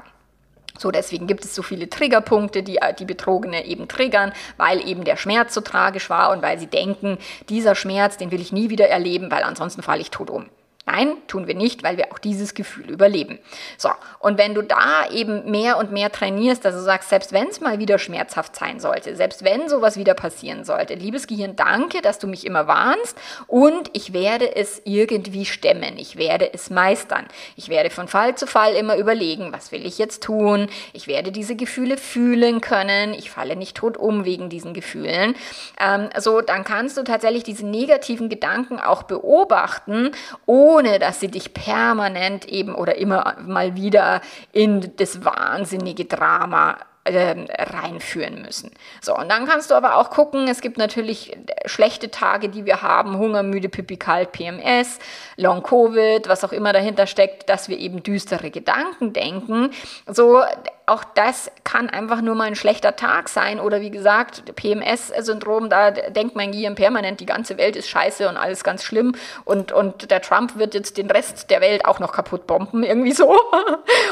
So, 0.78 0.92
deswegen 0.92 1.28
gibt 1.28 1.46
es 1.46 1.56
so 1.56 1.64
viele 1.64 1.90
Triggerpunkte, 1.90 2.64
die 2.64 2.80
die 3.00 3.06
Betrogene 3.06 3.66
eben 3.66 3.88
triggern, 3.88 4.34
weil 4.58 4.86
eben 4.86 5.06
der 5.06 5.16
Schmerz 5.16 5.54
so 5.54 5.62
tragisch 5.62 6.10
war 6.10 6.32
und 6.32 6.42
weil 6.42 6.60
sie 6.60 6.68
denken, 6.68 7.18
dieser 7.50 7.76
Schmerz, 7.76 8.18
den 8.18 8.32
will 8.32 8.42
ich 8.42 8.52
nie 8.52 8.70
wieder 8.70 8.88
erleben, 8.90 9.32
weil 9.32 9.44
ansonsten 9.44 9.82
falle 9.82 10.02
ich 10.02 10.12
tot 10.12 10.30
um. 10.30 10.48
Nein, 10.88 11.18
tun 11.28 11.48
wir 11.48 11.56
nicht, 11.56 11.82
weil 11.82 11.98
wir 11.98 12.12
auch 12.12 12.20
dieses 12.20 12.54
Gefühl 12.54 12.92
überleben. 12.92 13.40
So, 13.76 13.90
und 14.20 14.38
wenn 14.38 14.54
du 14.54 14.62
da 14.62 15.10
eben 15.10 15.50
mehr 15.50 15.78
und 15.78 15.92
mehr 15.92 16.12
trainierst, 16.12 16.64
du 16.64 16.80
sagst, 16.80 17.10
selbst 17.10 17.34
wenn 17.34 17.48
es 17.48 17.60
mal 17.60 17.80
wieder 17.80 17.98
schmerzhaft 17.98 18.56
sein 18.56 18.80
sollte, 18.80 19.16
selbst 19.16 19.44
wenn 19.44 19.68
sowas 19.68 19.98
wieder 19.98 20.14
passieren 20.14 20.64
sollte, 20.64 20.94
liebes 20.94 21.26
Gehirn, 21.26 21.56
danke, 21.56 22.04
dass 22.04 22.20
du 22.20 22.28
mich 22.28 22.46
immer 22.46 22.68
warnst 22.68 23.18
und 23.48 23.90
ich 23.94 24.14
werde 24.14 24.56
es 24.56 24.80
irgendwie 24.86 25.46
stemmen, 25.46 25.98
ich 25.98 26.18
werde 26.18 26.54
es 26.54 26.70
meistern. 26.70 27.26
Ich 27.56 27.70
werde 27.70 27.90
von 27.90 28.08
Fall 28.08 28.36
zu 28.36 28.46
Fall 28.46 28.76
immer 28.76 28.96
überlegen, 28.96 29.52
was 29.52 29.72
will 29.72 29.88
ich 29.88 29.98
jetzt 29.98 30.22
tun? 30.22 30.68
Ich 30.94 31.08
werde 31.08 31.32
diese 31.32 31.56
Gefühle 31.56 31.98
fühlen 31.98 32.62
können, 32.62 33.16
ich 33.16 33.32
falle 33.32 33.56
nicht 33.56 33.76
tot 33.76 33.98
um 33.98 34.24
wegen 34.24 34.50
diesen 34.50 34.76
Gefühlen. 34.76 35.36
Ähm, 35.80 36.10
so, 36.20 36.42
dann 36.42 36.64
kannst 36.64 36.96
du 36.98 37.04
tatsächlich 37.04 37.44
diese 37.44 37.66
negativen 37.66 38.30
Gedanken 38.30 38.80
auch 38.80 39.02
beobachten, 39.04 40.12
ohne 40.46 40.75
ohne 40.76 41.00
dass 41.00 41.20
sie 41.20 41.30
dich 41.30 41.54
permanent 41.54 42.46
eben 42.46 42.76
oder 42.76 42.96
immer 42.96 43.38
mal 43.46 43.76
wieder 43.76 44.22
in 44.52 44.96
das 44.98 45.24
wahnsinnige 45.24 46.06
Drama 46.06 46.78
ähm, 47.06 47.46
reinführen 47.50 48.42
müssen. 48.42 48.72
So, 49.00 49.16
und 49.16 49.30
dann 49.30 49.46
kannst 49.46 49.70
du 49.70 49.76
aber 49.76 49.98
auch 49.98 50.10
gucken, 50.10 50.48
es 50.48 50.62
gibt 50.62 50.78
natürlich 50.78 51.38
schlechte 51.66 52.10
Tage, 52.10 52.50
die 52.50 52.66
wir 52.66 52.82
haben, 52.82 53.18
Hunger, 53.18 53.44
müde, 53.44 53.70
Pipi, 53.70 53.98
kalt, 53.98 54.32
PMS, 54.32 55.00
Long 55.38 55.62
Covid, 55.62 56.28
was 56.28 56.44
auch 56.44 56.52
immer 56.52 56.74
dahinter 56.74 57.06
steckt, 57.06 57.48
dass 57.48 57.70
wir 57.70 57.78
eben 57.78 58.02
düstere 58.02 58.50
Gedanken 58.50 59.14
denken. 59.14 59.70
So, 60.08 60.42
auch 60.88 61.04
das 61.04 61.52
kann 61.64 61.90
einfach 61.90 62.22
nur 62.22 62.36
mal 62.36 62.46
ein 62.46 62.56
schlechter 62.56 62.96
Tag 62.96 63.30
sein 63.30 63.60
oder 63.60 63.82
wie 63.82 63.90
gesagt, 63.90 64.44
PMS-Syndrom, 64.56 65.70
da 65.70 65.92
denkt 65.92 66.36
mein 66.36 66.52
Gehirn 66.52 66.76
permanent, 66.76 67.20
die 67.20 67.26
ganze 67.26 67.58
Welt 67.58 67.76
ist 67.76 67.90
scheiße 67.90 68.30
und 68.30 68.38
alles 68.38 68.64
ganz 68.64 68.84
schlimm 68.84 69.16
und, 69.46 69.72
und 69.72 70.12
der 70.12 70.22
Trump 70.22 70.58
wird 70.58 70.74
jetzt 70.74 70.98
den 70.98 71.10
Rest 71.10 71.50
der 71.50 71.62
Welt 71.62 71.86
auch 71.86 72.00
noch 72.00 72.12
kaputt 72.12 72.46
bomben, 72.48 72.84
irgendwie 72.96 73.14
so. 73.14 73.36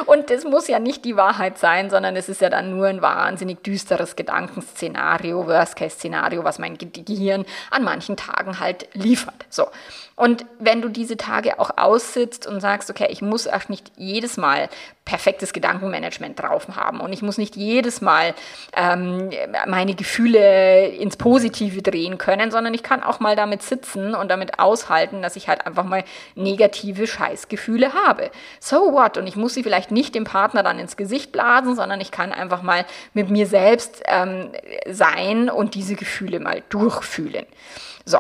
Und 0.06 0.30
das 0.30 0.44
muss 0.44 0.68
ja 0.68 0.80
nicht 0.80 1.06
die 1.06 1.16
Wahrheit 1.16 1.58
sein, 1.58 1.90
sondern 1.90 2.16
es 2.16 2.30
ist 2.30 2.42
ja 2.42 2.50
dann 2.50 2.76
nur 2.76 2.88
ein 2.88 3.02
wahnsinnig 3.02 3.64
düsteres 3.64 4.16
Gedankenszenario, 4.16 5.48
Worst-Case-Szenario, 5.48 6.44
was 6.44 6.60
mein 6.60 6.78
Gehirn 6.78 7.46
an 7.70 7.84
manchen 7.84 8.18
Tagen 8.18 8.60
halt 8.60 8.88
liefert. 8.94 9.46
So. 9.50 9.68
Und 10.16 10.46
wenn 10.60 10.82
du 10.82 10.90
diese 10.90 11.18
Tage 11.18 11.60
auch 11.60 11.72
aussitzt 11.78 12.46
und 12.46 12.60
sagst, 12.60 12.90
okay, 12.90 13.08
ich 13.10 13.22
muss 13.22 13.48
auch 13.48 13.68
nicht 13.68 13.92
jedes 13.98 14.38
Mal 14.38 14.70
perfektes 15.06 15.54
Gedankenmanagement 15.54 16.40
drauf 16.40 16.68
haben 16.76 17.02
und 17.02 17.12
ich 17.12 17.22
muss 17.22 17.38
nicht 17.38 17.56
jedes 17.56 18.00
Mal 18.00 18.34
ähm, 18.74 19.32
meine 19.68 19.96
Gefühle 19.96 20.88
ins 20.88 21.18
Positive 21.18 21.82
drehen 21.82 22.18
können, 22.18 22.52
sondern 22.52 22.74
ich 22.74 22.84
kann 22.84 23.04
auch 23.04 23.20
mal 23.20 23.36
damit 23.36 23.64
sitzen 23.64 24.16
und 24.16 24.30
damit 24.30 24.60
aushalten, 24.60 25.22
dass 25.22 25.36
ich 25.36 25.50
halt 25.50 25.66
einfach 25.66 25.84
mal 25.84 26.04
negative 26.36 27.06
Scheißgefühle 27.06 27.94
habe. 27.94 28.32
So 28.60 28.94
what? 28.94 29.18
Und 29.18 29.28
ich 29.28 29.36
muss 29.36 29.56
sie 29.56 29.64
vielleicht 29.64 29.92
nicht 29.92 30.16
dem 30.16 30.24
Partner 30.24 30.64
dann 30.64 30.80
ins 30.80 30.96
Gesicht 30.96 31.32
blasen, 31.32 31.76
sondern 31.76 32.00
ich 32.00 32.12
kann 32.12 32.32
einfach 32.32 32.62
mal 32.62 32.86
mit 33.14 33.30
mir 33.30 33.48
selbst 33.48 34.04
ähm, 34.06 34.52
sein 34.88 35.50
und 35.50 35.76
diese 35.76 35.96
Gefühle 35.96 36.40
mal 36.40 36.64
durchfühlen. 36.70 37.46
So, 38.06 38.20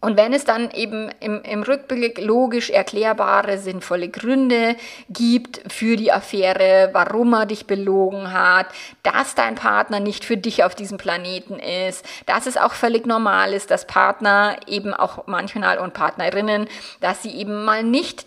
und 0.00 0.16
wenn 0.16 0.32
es 0.32 0.44
dann 0.44 0.70
eben 0.70 1.10
im, 1.20 1.42
im, 1.42 1.62
Rückblick 1.62 2.20
logisch 2.20 2.70
erklärbare, 2.70 3.58
sinnvolle 3.58 4.08
Gründe 4.08 4.76
gibt 5.08 5.60
für 5.72 5.96
die 5.96 6.12
Affäre, 6.12 6.90
warum 6.92 7.32
er 7.34 7.46
dich 7.46 7.66
belogen 7.66 8.32
hat, 8.32 8.66
dass 9.02 9.34
dein 9.34 9.54
Partner 9.54 10.00
nicht 10.00 10.24
für 10.24 10.36
dich 10.36 10.64
auf 10.64 10.74
diesem 10.74 10.98
Planeten 10.98 11.58
ist, 11.58 12.04
dass 12.26 12.46
es 12.46 12.56
auch 12.56 12.72
völlig 12.72 13.06
normal 13.06 13.52
ist, 13.52 13.70
dass 13.70 13.86
Partner 13.86 14.56
eben 14.66 14.94
auch 14.94 15.26
manchmal 15.26 15.78
und 15.78 15.94
Partnerinnen, 15.94 16.68
dass 17.00 17.22
sie 17.22 17.34
eben 17.34 17.64
mal 17.64 17.82
nicht 17.82 18.26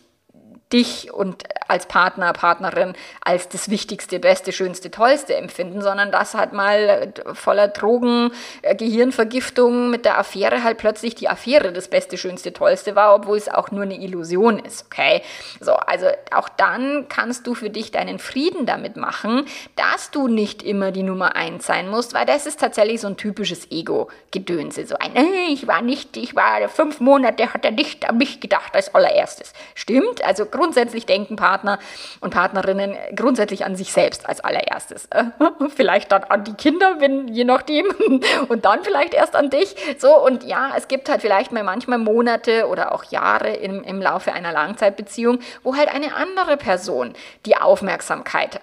dich 0.74 1.14
und 1.14 1.44
als 1.72 1.86
Partner, 1.86 2.34
Partnerin 2.34 2.94
als 3.22 3.48
das 3.48 3.70
Wichtigste, 3.70 4.20
Beste, 4.20 4.52
Schönste, 4.52 4.92
Tollste 4.92 5.36
empfinden, 5.36 5.82
sondern 5.82 6.12
dass 6.12 6.34
halt 6.34 6.52
mal 6.52 7.14
voller 7.34 7.70
Drogen, 7.70 8.32
äh, 8.62 8.76
Gehirnvergiftung 8.76 9.90
mit 9.90 10.06
der 10.06 10.20
Affäre 10.20 10.64
halt 10.64 10.78
plötzlich 10.78 11.16
die 11.16 11.30
Affäre 11.30 11.72
das 11.72 11.88
Beste, 11.88 12.18
Schönste, 12.18 12.52
Tollste 12.52 12.96
war, 12.96 13.16
obwohl 13.16 13.38
es 13.38 13.48
auch 13.48 13.72
nur 13.72 13.84
eine 13.84 13.96
Illusion 13.96 14.60
ist, 14.60 14.86
okay? 14.86 15.22
So, 15.62 15.74
also 15.74 16.08
auch 16.32 16.50
dann 16.50 17.08
kannst 17.08 17.48
du 17.48 17.56
für 17.56 17.70
dich 17.70 17.92
deinen 17.92 18.20
Frieden 18.20 18.66
damit 18.66 18.98
machen, 18.98 19.46
dass 19.76 20.12
du 20.12 20.28
nicht 20.28 20.64
immer 20.64 20.92
die 20.92 21.04
Nummer 21.04 21.36
eins 21.38 21.66
sein 21.66 21.90
musst, 21.90 22.14
weil 22.14 22.26
das 22.26 22.46
ist 22.46 22.60
tatsächlich 22.60 23.00
so 23.00 23.08
ein 23.08 23.18
typisches 23.18 23.72
Ego-Gedönse, 23.72 24.86
so 24.86 24.96
ein, 24.98 25.16
äh, 25.16 25.48
ich 25.50 25.68
war 25.68 25.82
nicht, 25.82 26.18
ich 26.18 26.36
war 26.36 26.68
fünf 26.68 27.00
Monate, 27.00 27.54
hat 27.54 27.64
er 27.64 27.72
nicht 27.72 28.10
an 28.10 28.18
mich 28.18 28.42
gedacht 28.42 28.76
als 28.76 28.94
allererstes. 28.94 29.54
Stimmt, 29.74 30.24
also 30.26 30.46
grundsätzlich 30.62 31.08
denken 31.08 31.38
Partner 31.38 31.80
und 32.20 32.30
Partnerinnen 32.30 32.96
grundsätzlich 33.16 33.66
an 33.66 33.76
sich 33.76 33.92
selbst 33.92 34.30
als 34.30 34.42
allererstes. 34.42 35.10
vielleicht 35.76 36.12
dann 36.12 36.24
an 36.26 36.44
die 36.44 36.54
Kinder, 36.54 36.98
wenn, 37.00 37.28
je 37.28 37.46
nachdem, 37.46 37.88
und 38.48 38.64
dann 38.64 38.84
vielleicht 38.84 39.16
erst 39.16 39.36
an 39.36 39.50
dich. 39.50 39.76
So, 39.98 40.24
und 40.24 40.44
ja, 40.44 40.74
es 40.78 40.88
gibt 40.88 41.10
halt 41.10 41.22
vielleicht 41.22 41.52
mal 41.52 41.64
manchmal 41.64 41.98
Monate 41.98 42.68
oder 42.68 42.94
auch 42.94 43.06
Jahre 43.06 43.50
im, 43.54 43.84
im 43.84 44.00
Laufe 44.04 44.34
einer 44.34 44.52
Langzeitbeziehung, 44.52 45.40
wo 45.64 45.76
halt 45.76 45.90
eine 45.90 46.16
andere 46.16 46.58
Person 46.58 47.14
die 47.48 47.58
Aufmerksamkeit 47.58 48.62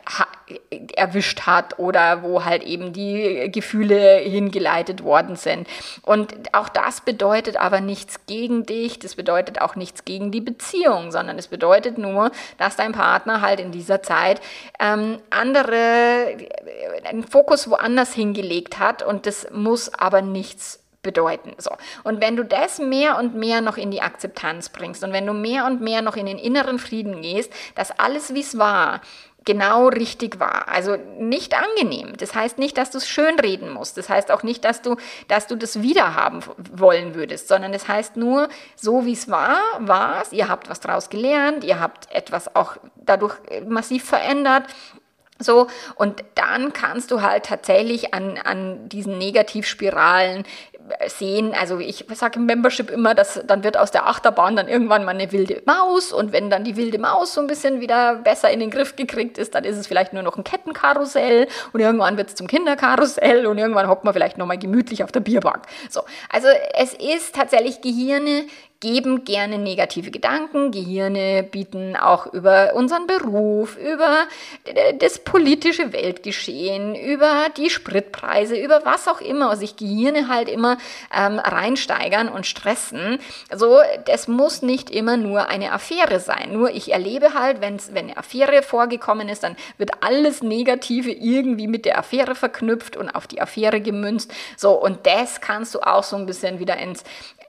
erwischt 0.94 1.46
hat 1.46 1.78
oder 1.78 2.22
wo 2.22 2.44
halt 2.44 2.62
eben 2.62 2.92
die 2.92 3.50
Gefühle 3.52 4.18
hingeleitet 4.18 5.02
worden 5.02 5.36
sind. 5.36 5.68
Und 6.02 6.32
auch 6.52 6.68
das 6.68 7.00
bedeutet 7.00 7.56
aber 7.56 7.80
nichts 7.80 8.26
gegen 8.26 8.64
dich, 8.64 8.98
das 8.98 9.14
bedeutet 9.14 9.60
auch 9.60 9.76
nichts 9.76 10.04
gegen 10.04 10.30
die 10.30 10.40
Beziehung, 10.40 11.10
sondern 11.10 11.38
es 11.38 11.48
bedeutet 11.48 11.87
nur, 11.96 12.30
dass 12.58 12.76
dein 12.76 12.92
Partner 12.92 13.40
halt 13.40 13.60
in 13.60 13.72
dieser 13.72 14.02
Zeit 14.02 14.42
ähm, 14.78 15.18
andere, 15.30 16.36
einen 17.04 17.22
Fokus 17.22 17.70
woanders 17.70 18.12
hingelegt 18.12 18.78
hat 18.78 19.02
und 19.02 19.24
das 19.24 19.46
muss 19.50 19.94
aber 19.94 20.20
nichts 20.20 20.82
bedeuten. 21.02 21.54
So. 21.58 21.70
Und 22.04 22.20
wenn 22.20 22.36
du 22.36 22.44
das 22.44 22.78
mehr 22.78 23.16
und 23.18 23.34
mehr 23.34 23.60
noch 23.60 23.76
in 23.76 23.90
die 23.90 24.02
Akzeptanz 24.02 24.68
bringst 24.68 25.04
und 25.04 25.12
wenn 25.12 25.26
du 25.26 25.32
mehr 25.32 25.64
und 25.64 25.80
mehr 25.80 26.02
noch 26.02 26.16
in 26.16 26.26
den 26.26 26.38
inneren 26.38 26.78
Frieden 26.78 27.22
gehst, 27.22 27.52
dass 27.74 27.98
alles, 27.98 28.34
wie 28.34 28.40
es 28.40 28.58
war, 28.58 29.00
genau 29.44 29.88
richtig 29.88 30.40
war. 30.40 30.68
Also 30.68 30.96
nicht 31.18 31.54
angenehm. 31.54 32.16
Das 32.18 32.34
heißt 32.34 32.58
nicht, 32.58 32.76
dass 32.76 32.90
du 32.90 32.98
es 32.98 33.08
schönreden 33.08 33.72
musst. 33.72 33.96
Das 33.96 34.08
heißt 34.08 34.30
auch 34.30 34.42
nicht, 34.42 34.64
dass 34.64 34.82
du, 34.82 34.96
dass 35.28 35.46
du 35.46 35.56
das 35.56 35.80
wiederhaben 35.80 36.42
wollen 36.72 37.14
würdest, 37.14 37.48
sondern 37.48 37.72
es 37.72 37.78
das 37.82 37.88
heißt 37.88 38.16
nur, 38.16 38.48
so 38.76 39.06
wie 39.06 39.12
es 39.12 39.30
war, 39.30 39.58
war 39.78 40.20
es. 40.22 40.32
Ihr 40.32 40.48
habt 40.48 40.68
was 40.68 40.80
draus 40.80 41.08
gelernt, 41.08 41.64
ihr 41.64 41.80
habt 41.80 42.10
etwas 42.12 42.54
auch 42.54 42.76
dadurch 42.96 43.36
massiv 43.66 44.04
verändert. 44.04 44.64
So, 45.38 45.68
und 45.94 46.24
dann 46.34 46.72
kannst 46.72 47.12
du 47.12 47.22
halt 47.22 47.46
tatsächlich 47.46 48.12
an, 48.12 48.38
an 48.38 48.88
diesen 48.88 49.18
Negativspiralen 49.18 50.44
sehen, 51.06 51.54
also 51.58 51.78
ich 51.78 52.04
sage 52.14 52.38
im 52.38 52.46
Membership 52.46 52.90
immer, 52.90 53.14
dass 53.14 53.40
dann 53.46 53.64
wird 53.64 53.76
aus 53.76 53.90
der 53.90 54.06
Achterbahn 54.06 54.56
dann 54.56 54.68
irgendwann 54.68 55.04
mal 55.04 55.14
eine 55.14 55.32
wilde 55.32 55.62
Maus 55.66 56.12
und 56.12 56.32
wenn 56.32 56.50
dann 56.50 56.64
die 56.64 56.76
wilde 56.76 56.98
Maus 56.98 57.34
so 57.34 57.40
ein 57.40 57.46
bisschen 57.46 57.80
wieder 57.80 58.16
besser 58.16 58.50
in 58.50 58.60
den 58.60 58.70
Griff 58.70 58.96
gekriegt 58.96 59.38
ist, 59.38 59.54
dann 59.54 59.64
ist 59.64 59.76
es 59.76 59.86
vielleicht 59.86 60.12
nur 60.12 60.22
noch 60.22 60.36
ein 60.36 60.44
Kettenkarussell 60.44 61.48
und 61.72 61.80
irgendwann 61.80 62.16
wird 62.16 62.28
es 62.28 62.34
zum 62.34 62.46
Kinderkarussell 62.46 63.46
und 63.46 63.58
irgendwann 63.58 63.88
hockt 63.88 64.04
man 64.04 64.12
vielleicht 64.14 64.38
nochmal 64.38 64.58
gemütlich 64.58 65.04
auf 65.04 65.12
der 65.12 65.20
Bierbank. 65.20 65.64
So, 65.90 66.02
also 66.30 66.48
es 66.74 66.94
ist 66.94 67.34
tatsächlich 67.34 67.80
Gehirne 67.80 68.44
geben 68.80 69.24
gerne 69.24 69.58
negative 69.58 70.10
Gedanken. 70.10 70.70
Gehirne 70.70 71.42
bieten 71.42 71.96
auch 71.96 72.32
über 72.32 72.74
unseren 72.74 73.06
Beruf, 73.06 73.76
über 73.76 74.26
das 75.00 75.18
politische 75.18 75.92
Weltgeschehen, 75.92 76.94
über 76.94 77.46
die 77.56 77.70
Spritpreise, 77.70 78.56
über 78.56 78.84
was 78.84 79.08
auch 79.08 79.20
immer 79.20 79.56
sich 79.56 79.76
Gehirne 79.76 80.28
halt 80.28 80.48
immer 80.48 80.78
ähm, 81.12 81.38
reinsteigern 81.38 82.28
und 82.28 82.46
stressen. 82.46 83.18
So, 83.54 83.80
das 84.04 84.28
muss 84.28 84.62
nicht 84.62 84.90
immer 84.90 85.16
nur 85.16 85.48
eine 85.48 85.72
Affäre 85.72 86.20
sein. 86.20 86.52
Nur 86.52 86.70
ich 86.70 86.92
erlebe 86.92 87.34
halt, 87.34 87.60
wenn's, 87.60 87.90
wenn 87.94 88.06
eine 88.06 88.16
Affäre 88.16 88.62
vorgekommen 88.62 89.28
ist, 89.28 89.42
dann 89.42 89.56
wird 89.76 89.90
alles 90.02 90.42
Negative 90.42 91.10
irgendwie 91.10 91.66
mit 91.66 91.84
der 91.84 91.98
Affäre 91.98 92.34
verknüpft 92.34 92.96
und 92.96 93.10
auf 93.10 93.26
die 93.26 93.40
Affäre 93.40 93.80
gemünzt. 93.80 94.32
So, 94.56 94.72
und 94.72 95.06
das 95.06 95.40
kannst 95.40 95.74
du 95.74 95.80
auch 95.80 96.04
so 96.04 96.16
ein 96.16 96.26
bisschen 96.26 96.60
wieder 96.60 96.76
ins, 96.76 97.02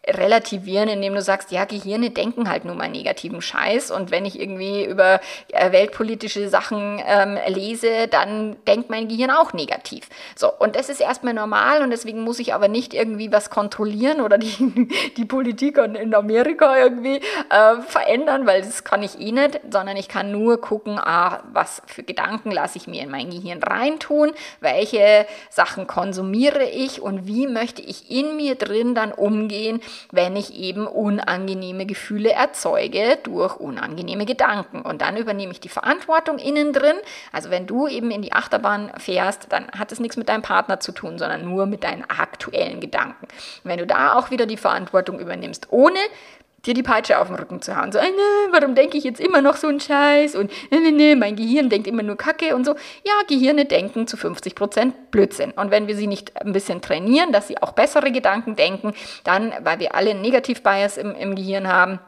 relativieren, 0.08 0.90
indem 0.90 1.14
du 1.14 1.22
sagst, 1.22 1.52
ja, 1.52 1.66
Gehirne 1.66 2.10
denken 2.10 2.50
halt 2.50 2.66
nur 2.66 2.76
mal 2.76 2.90
negativen 2.90 3.42
Scheiß 3.42 3.92
und 3.92 4.12
wenn 4.12 4.26
ich 4.26 4.40
irgendwie 4.40 4.86
über 4.86 5.20
äh, 5.50 5.72
weltpolitische 5.72 6.50
Sachen 6.50 7.02
ähm, 7.06 7.38
lese, 7.48 8.08
dann 8.08 8.56
denkt 8.66 8.90
mein 8.90 9.08
Gehirn 9.08 9.30
auch 9.30 9.54
negativ. 9.54 10.08
So, 10.36 10.52
und 10.52 10.76
das 10.76 10.90
ist 10.90 11.02
erstmal 11.02 11.34
normal 11.34 11.82
und 11.84 11.92
deswegen 11.92 12.24
muss 12.24 12.40
ich 12.40 12.54
aber 12.54 12.68
nicht 12.68 12.94
irgendwie 12.94 13.32
was 13.32 13.50
kontrollieren 13.50 14.22
oder 14.22 14.38
die, 14.38 14.88
die 15.18 15.26
Politik 15.26 15.78
in 15.78 16.14
Amerika 16.14 16.78
irgendwie 16.78 17.18
äh, 17.50 17.82
verändern, 17.88 18.48
weil 18.48 18.62
das 18.62 18.84
kann 18.84 19.04
ich 19.04 19.20
eh 19.20 19.32
nicht, 19.32 19.60
sondern 19.70 19.98
ich 19.98 20.08
kann 20.08 20.32
nur 20.32 20.62
gucken, 20.62 20.98
ah, 20.98 21.44
was 21.52 21.82
für 21.88 22.04
Gedanken 22.04 22.52
lasse 22.52 22.78
ich 22.78 22.88
mir 22.88 23.04
in 23.04 23.12
mein 23.12 23.30
Gehirn 23.30 23.62
reintun, 23.62 24.32
welche 24.60 25.26
Sachen 25.50 25.88
konsumiere 25.88 26.64
ich 26.64 27.02
und 27.02 27.28
wie 27.28 27.48
möchte 27.48 27.82
ich 27.82 28.10
in 28.10 28.36
mir 28.38 28.56
drin 28.56 28.96
dann 28.96 29.12
umgehen, 29.12 29.82
wenn 30.12 30.36
ich 30.36 30.54
eben 30.56 30.88
unangenehme 30.88 31.86
Gefühle 31.86 32.32
erzeuge 32.32 33.18
durch 33.24 33.56
unangenehme 33.58 34.26
Gedanken. 34.26 34.82
Und 34.82 35.02
dann 35.02 35.18
übernehme 35.18 35.52
ich 35.52 35.60
die 35.60 35.70
Verantwortung 35.70 36.38
innen 36.40 36.74
drin. 36.74 36.96
Also 37.32 37.50
wenn 37.50 37.68
du 37.68 37.88
eben 37.88 38.12
in 38.12 38.22
die 38.22 38.34
Achterbahn 38.34 38.92
fährst, 38.98 39.48
dann 39.50 39.68
hat 39.72 39.92
es 39.92 40.00
nichts 40.00 40.18
mit 40.18 40.30
deinem 40.30 40.42
Partner 40.42 40.80
zu 40.80 40.92
tun, 40.92 41.18
sondern 41.18 41.46
nur 41.46 41.66
mit 41.66 41.84
deinen 41.84 42.04
aktuellen 42.10 42.80
Gedanken. 42.80 43.26
Und 43.26 43.64
wenn 43.64 43.80
du 43.80 43.88
da 43.88 44.14
auch 44.14 44.32
wieder 44.32 44.46
die 44.46 44.58
Verantwortung 44.58 45.20
übernimmst, 45.20 45.68
ohne 45.72 46.00
dir 46.66 46.74
die 46.74 46.84
Peitsche 46.84 47.20
auf 47.20 47.28
den 47.28 47.36
Rücken 47.36 47.62
zu 47.62 47.76
hauen. 47.76 47.92
So, 47.92 48.00
äh, 48.00 48.10
ne, 48.10 48.52
warum 48.52 48.76
denke 48.76 48.98
ich 48.98 49.04
jetzt 49.04 49.20
immer 49.20 49.42
noch 49.42 49.56
so 49.56 49.68
einen 49.68 49.80
Scheiß? 49.80 50.36
Und 50.36 50.52
ne, 50.72 50.92
ne, 50.92 51.16
mein 51.16 51.36
Gehirn 51.36 51.70
denkt 51.70 51.88
immer 51.88 52.04
nur 52.04 52.18
Kacke 52.18 52.56
und 52.56 52.66
so. 52.66 52.76
Ja, 53.04 53.14
Gehirne 53.28 53.66
denken 53.66 54.08
zu 54.08 54.18
50 54.18 54.56
Prozent 54.56 55.12
Blödsinn. 55.12 55.52
Und 55.52 55.72
wenn 55.72 55.88
wir 55.88 55.96
sie 55.96 56.08
nicht 56.08 56.36
ein 56.38 56.54
bisschen 56.54 56.82
trainieren, 56.82 57.32
dass 57.32 57.48
sie 57.48 57.62
auch 57.62 57.72
bessere 57.72 58.12
Gedanken 58.12 58.56
denken, 58.56 58.94
dann, 59.24 59.54
weil 59.64 59.80
wir 59.80 59.96
alle 59.96 60.12
einen 60.12 60.22
Negativ-Bias 60.22 60.98
im, 60.98 61.16
im 61.16 61.36
Gehirn 61.36 61.68
haben, 61.68 62.00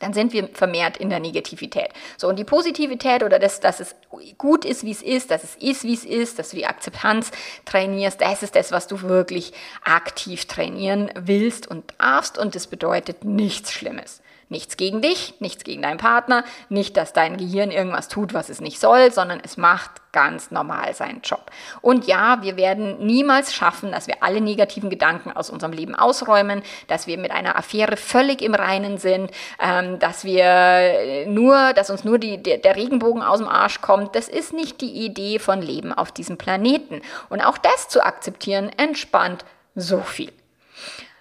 dann 0.00 0.12
sind 0.12 0.32
wir 0.32 0.48
vermehrt 0.48 0.96
in 0.96 1.10
der 1.10 1.20
Negativität. 1.20 1.90
So, 2.16 2.28
und 2.28 2.38
die 2.38 2.44
Positivität 2.44 3.22
oder 3.22 3.38
das, 3.38 3.60
dass 3.60 3.80
es 3.80 3.94
gut 4.36 4.64
ist, 4.64 4.82
wie 4.82 4.90
es 4.90 5.02
ist, 5.02 5.30
dass 5.30 5.44
es 5.44 5.54
ist, 5.56 5.84
wie 5.84 5.94
es 5.94 6.04
ist, 6.04 6.38
dass 6.38 6.50
du 6.50 6.56
die 6.56 6.66
Akzeptanz 6.66 7.30
trainierst, 7.64 8.20
das 8.20 8.42
ist 8.42 8.56
das, 8.56 8.72
was 8.72 8.88
du 8.88 9.02
wirklich 9.02 9.52
aktiv 9.84 10.46
trainieren 10.46 11.10
willst 11.14 11.68
und 11.68 11.94
darfst 11.98 12.38
und 12.38 12.54
das 12.54 12.66
bedeutet 12.66 13.24
nichts 13.24 13.72
Schlimmes. 13.72 14.22
Nichts 14.48 14.76
gegen 14.76 15.00
dich, 15.00 15.34
nichts 15.38 15.62
gegen 15.62 15.82
deinen 15.82 15.98
Partner, 15.98 16.44
nicht, 16.68 16.96
dass 16.96 17.12
dein 17.12 17.36
Gehirn 17.36 17.70
irgendwas 17.70 18.08
tut, 18.08 18.34
was 18.34 18.48
es 18.48 18.60
nicht 18.60 18.80
soll, 18.80 19.12
sondern 19.12 19.40
es 19.44 19.56
macht 19.56 19.99
ganz 20.12 20.50
normal 20.50 20.94
seinen 20.94 21.20
Job. 21.22 21.50
Und 21.80 22.06
ja, 22.06 22.42
wir 22.42 22.56
werden 22.56 23.04
niemals 23.06 23.54
schaffen, 23.54 23.92
dass 23.92 24.06
wir 24.06 24.22
alle 24.22 24.40
negativen 24.40 24.90
Gedanken 24.90 25.32
aus 25.32 25.50
unserem 25.50 25.72
Leben 25.72 25.94
ausräumen, 25.94 26.62
dass 26.88 27.06
wir 27.06 27.18
mit 27.18 27.30
einer 27.30 27.56
Affäre 27.56 27.96
völlig 27.96 28.42
im 28.42 28.54
Reinen 28.54 28.98
sind, 28.98 29.30
ähm, 29.60 29.98
dass 29.98 30.24
wir 30.24 31.26
nur, 31.26 31.72
dass 31.74 31.90
uns 31.90 32.04
nur 32.04 32.18
die, 32.18 32.42
der, 32.42 32.58
der 32.58 32.76
Regenbogen 32.76 33.22
aus 33.22 33.38
dem 33.38 33.48
Arsch 33.48 33.80
kommt. 33.80 34.14
Das 34.14 34.28
ist 34.28 34.52
nicht 34.52 34.80
die 34.80 35.04
Idee 35.04 35.38
von 35.38 35.62
Leben 35.62 35.92
auf 35.92 36.12
diesem 36.12 36.38
Planeten. 36.38 37.02
Und 37.28 37.40
auch 37.40 37.58
das 37.58 37.88
zu 37.88 38.04
akzeptieren, 38.04 38.70
entspannt 38.76 39.44
so 39.74 40.00
viel. 40.00 40.32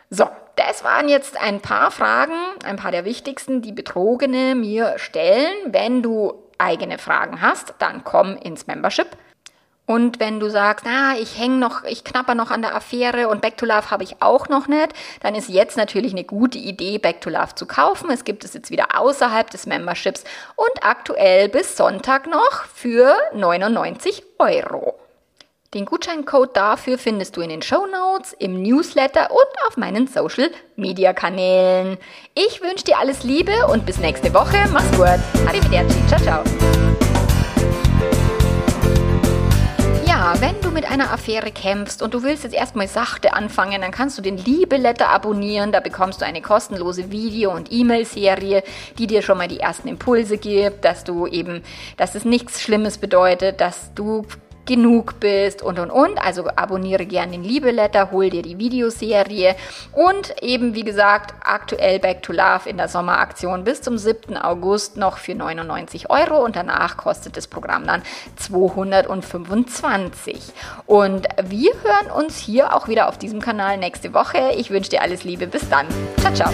So, 0.09 0.27
das 0.55 0.83
waren 0.83 1.07
jetzt 1.07 1.39
ein 1.39 1.61
paar 1.61 1.91
Fragen, 1.91 2.33
ein 2.65 2.75
paar 2.75 2.91
der 2.91 3.05
wichtigsten, 3.05 3.61
die 3.61 3.71
Betrogene 3.71 4.55
mir 4.55 4.95
stellen. 4.97 5.53
Wenn 5.67 6.01
du 6.01 6.48
eigene 6.59 6.97
Fragen 6.97 7.41
hast, 7.41 7.73
dann 7.79 8.03
komm 8.03 8.37
ins 8.37 8.67
Membership. 8.67 9.07
Und 9.89 10.19
wenn 10.19 10.39
du 10.39 10.51
sagst, 10.51 10.85
ah, 10.85 11.15
ich 11.19 11.39
hänge 11.39 11.57
noch, 11.57 11.83
ich 11.83 12.03
knapper 12.03 12.35
noch 12.35 12.51
an 12.51 12.61
der 12.61 12.75
Affäre 12.75 13.27
und 13.27 13.41
Back 13.41 13.57
to 13.57 13.65
Love 13.65 13.89
habe 13.89 14.03
ich 14.03 14.21
auch 14.21 14.47
noch 14.47 14.67
nicht, 14.67 14.93
dann 15.21 15.33
ist 15.33 15.49
jetzt 15.49 15.77
natürlich 15.77 16.11
eine 16.11 16.23
gute 16.23 16.59
Idee, 16.59 16.99
Back 16.99 17.21
to 17.21 17.31
Love 17.31 17.55
zu 17.55 17.65
kaufen. 17.65 18.11
Es 18.11 18.23
gibt 18.23 18.45
es 18.45 18.53
jetzt 18.53 18.69
wieder 18.69 18.99
außerhalb 18.99 19.49
des 19.49 19.65
Memberships 19.65 20.25
und 20.55 20.83
aktuell 20.83 21.49
bis 21.49 21.75
Sonntag 21.75 22.27
noch 22.27 22.65
für 22.65 23.15
99 23.33 24.21
Euro. 24.37 24.99
Den 25.75 25.85
Gutscheincode 25.85 26.57
dafür 26.57 26.97
findest 26.97 27.37
du 27.37 27.41
in 27.41 27.49
den 27.49 27.61
Show 27.61 27.85
Notes, 27.85 28.33
im 28.33 28.59
Newsletter 28.63 29.29
und 29.29 29.67
auf 29.67 29.77
meinen 29.77 30.07
Social 30.07 30.49
Media 30.75 31.13
Kanälen. 31.13 31.99
Ich 32.33 32.63
wünsche 32.63 32.85
dir 32.85 32.97
alles 32.97 33.23
Liebe 33.23 33.67
und 33.67 33.85
bis 33.85 33.99
nächste 33.99 34.33
Woche. 34.33 34.57
Mach's 34.73 34.89
gut. 34.93 35.19
Arrivederci. 35.47 36.07
Ciao, 36.07 36.19
ciao. 36.21 36.43
Ja, 40.07 40.33
wenn 40.39 40.59
du 40.61 40.71
mit 40.71 40.89
einer 40.89 41.13
Affäre 41.13 41.51
kämpfst 41.51 42.01
und 42.01 42.15
du 42.15 42.23
willst 42.23 42.45
jetzt 42.45 42.55
erstmal 42.55 42.87
sachte 42.87 43.33
anfangen, 43.33 43.79
dann 43.83 43.91
kannst 43.91 44.17
du 44.17 44.23
den 44.23 44.37
Liebeletter 44.37 45.09
abonnieren. 45.09 45.71
Da 45.71 45.81
bekommst 45.81 46.19
du 46.19 46.25
eine 46.25 46.41
kostenlose 46.41 47.11
Video- 47.11 47.53
und 47.53 47.71
E-Mail-Serie, 47.71 48.63
die 48.97 49.05
dir 49.05 49.21
schon 49.21 49.37
mal 49.37 49.47
die 49.47 49.59
ersten 49.59 49.87
Impulse 49.87 50.39
gibt, 50.39 50.83
dass 50.83 51.03
du 51.03 51.27
eben, 51.27 51.61
dass 51.95 52.15
es 52.15 52.25
nichts 52.25 52.59
Schlimmes 52.59 52.97
bedeutet, 52.97 53.61
dass 53.61 53.93
du 53.93 54.25
genug 54.69 55.19
bist 55.19 55.61
und 55.63 55.79
und 55.79 55.89
und. 55.89 56.23
Also 56.23 56.47
abonniere 56.55 57.07
gerne 57.07 57.31
den 57.31 57.43
Liebeletter, 57.43 58.11
hol 58.11 58.29
dir 58.29 58.43
die 58.43 58.59
Videoserie 58.59 59.55
und 59.91 60.43
eben 60.43 60.75
wie 60.75 60.83
gesagt 60.83 61.33
aktuell 61.43 61.97
Back 61.99 62.21
to 62.21 62.31
Love 62.31 62.69
in 62.69 62.77
der 62.77 62.87
Sommeraktion 62.87 63.63
bis 63.63 63.81
zum 63.81 63.97
7. 63.97 64.37
August 64.37 64.95
noch 64.95 65.17
für 65.17 65.33
99 65.33 66.11
Euro 66.11 66.45
und 66.45 66.55
danach 66.55 66.97
kostet 66.97 67.35
das 67.35 67.47
Programm 67.47 67.87
dann 67.87 68.03
225. 68.35 70.39
Und 70.85 71.27
wir 71.43 71.71
hören 71.83 72.11
uns 72.15 72.37
hier 72.37 72.75
auch 72.75 72.87
wieder 72.87 73.09
auf 73.09 73.17
diesem 73.17 73.41
Kanal 73.41 73.77
nächste 73.77 74.13
Woche. 74.13 74.51
Ich 74.55 74.69
wünsche 74.69 74.91
dir 74.91 75.01
alles 75.01 75.23
Liebe. 75.23 75.47
Bis 75.47 75.67
dann. 75.67 75.87
Ciao, 76.19 76.31
ciao. 76.33 76.51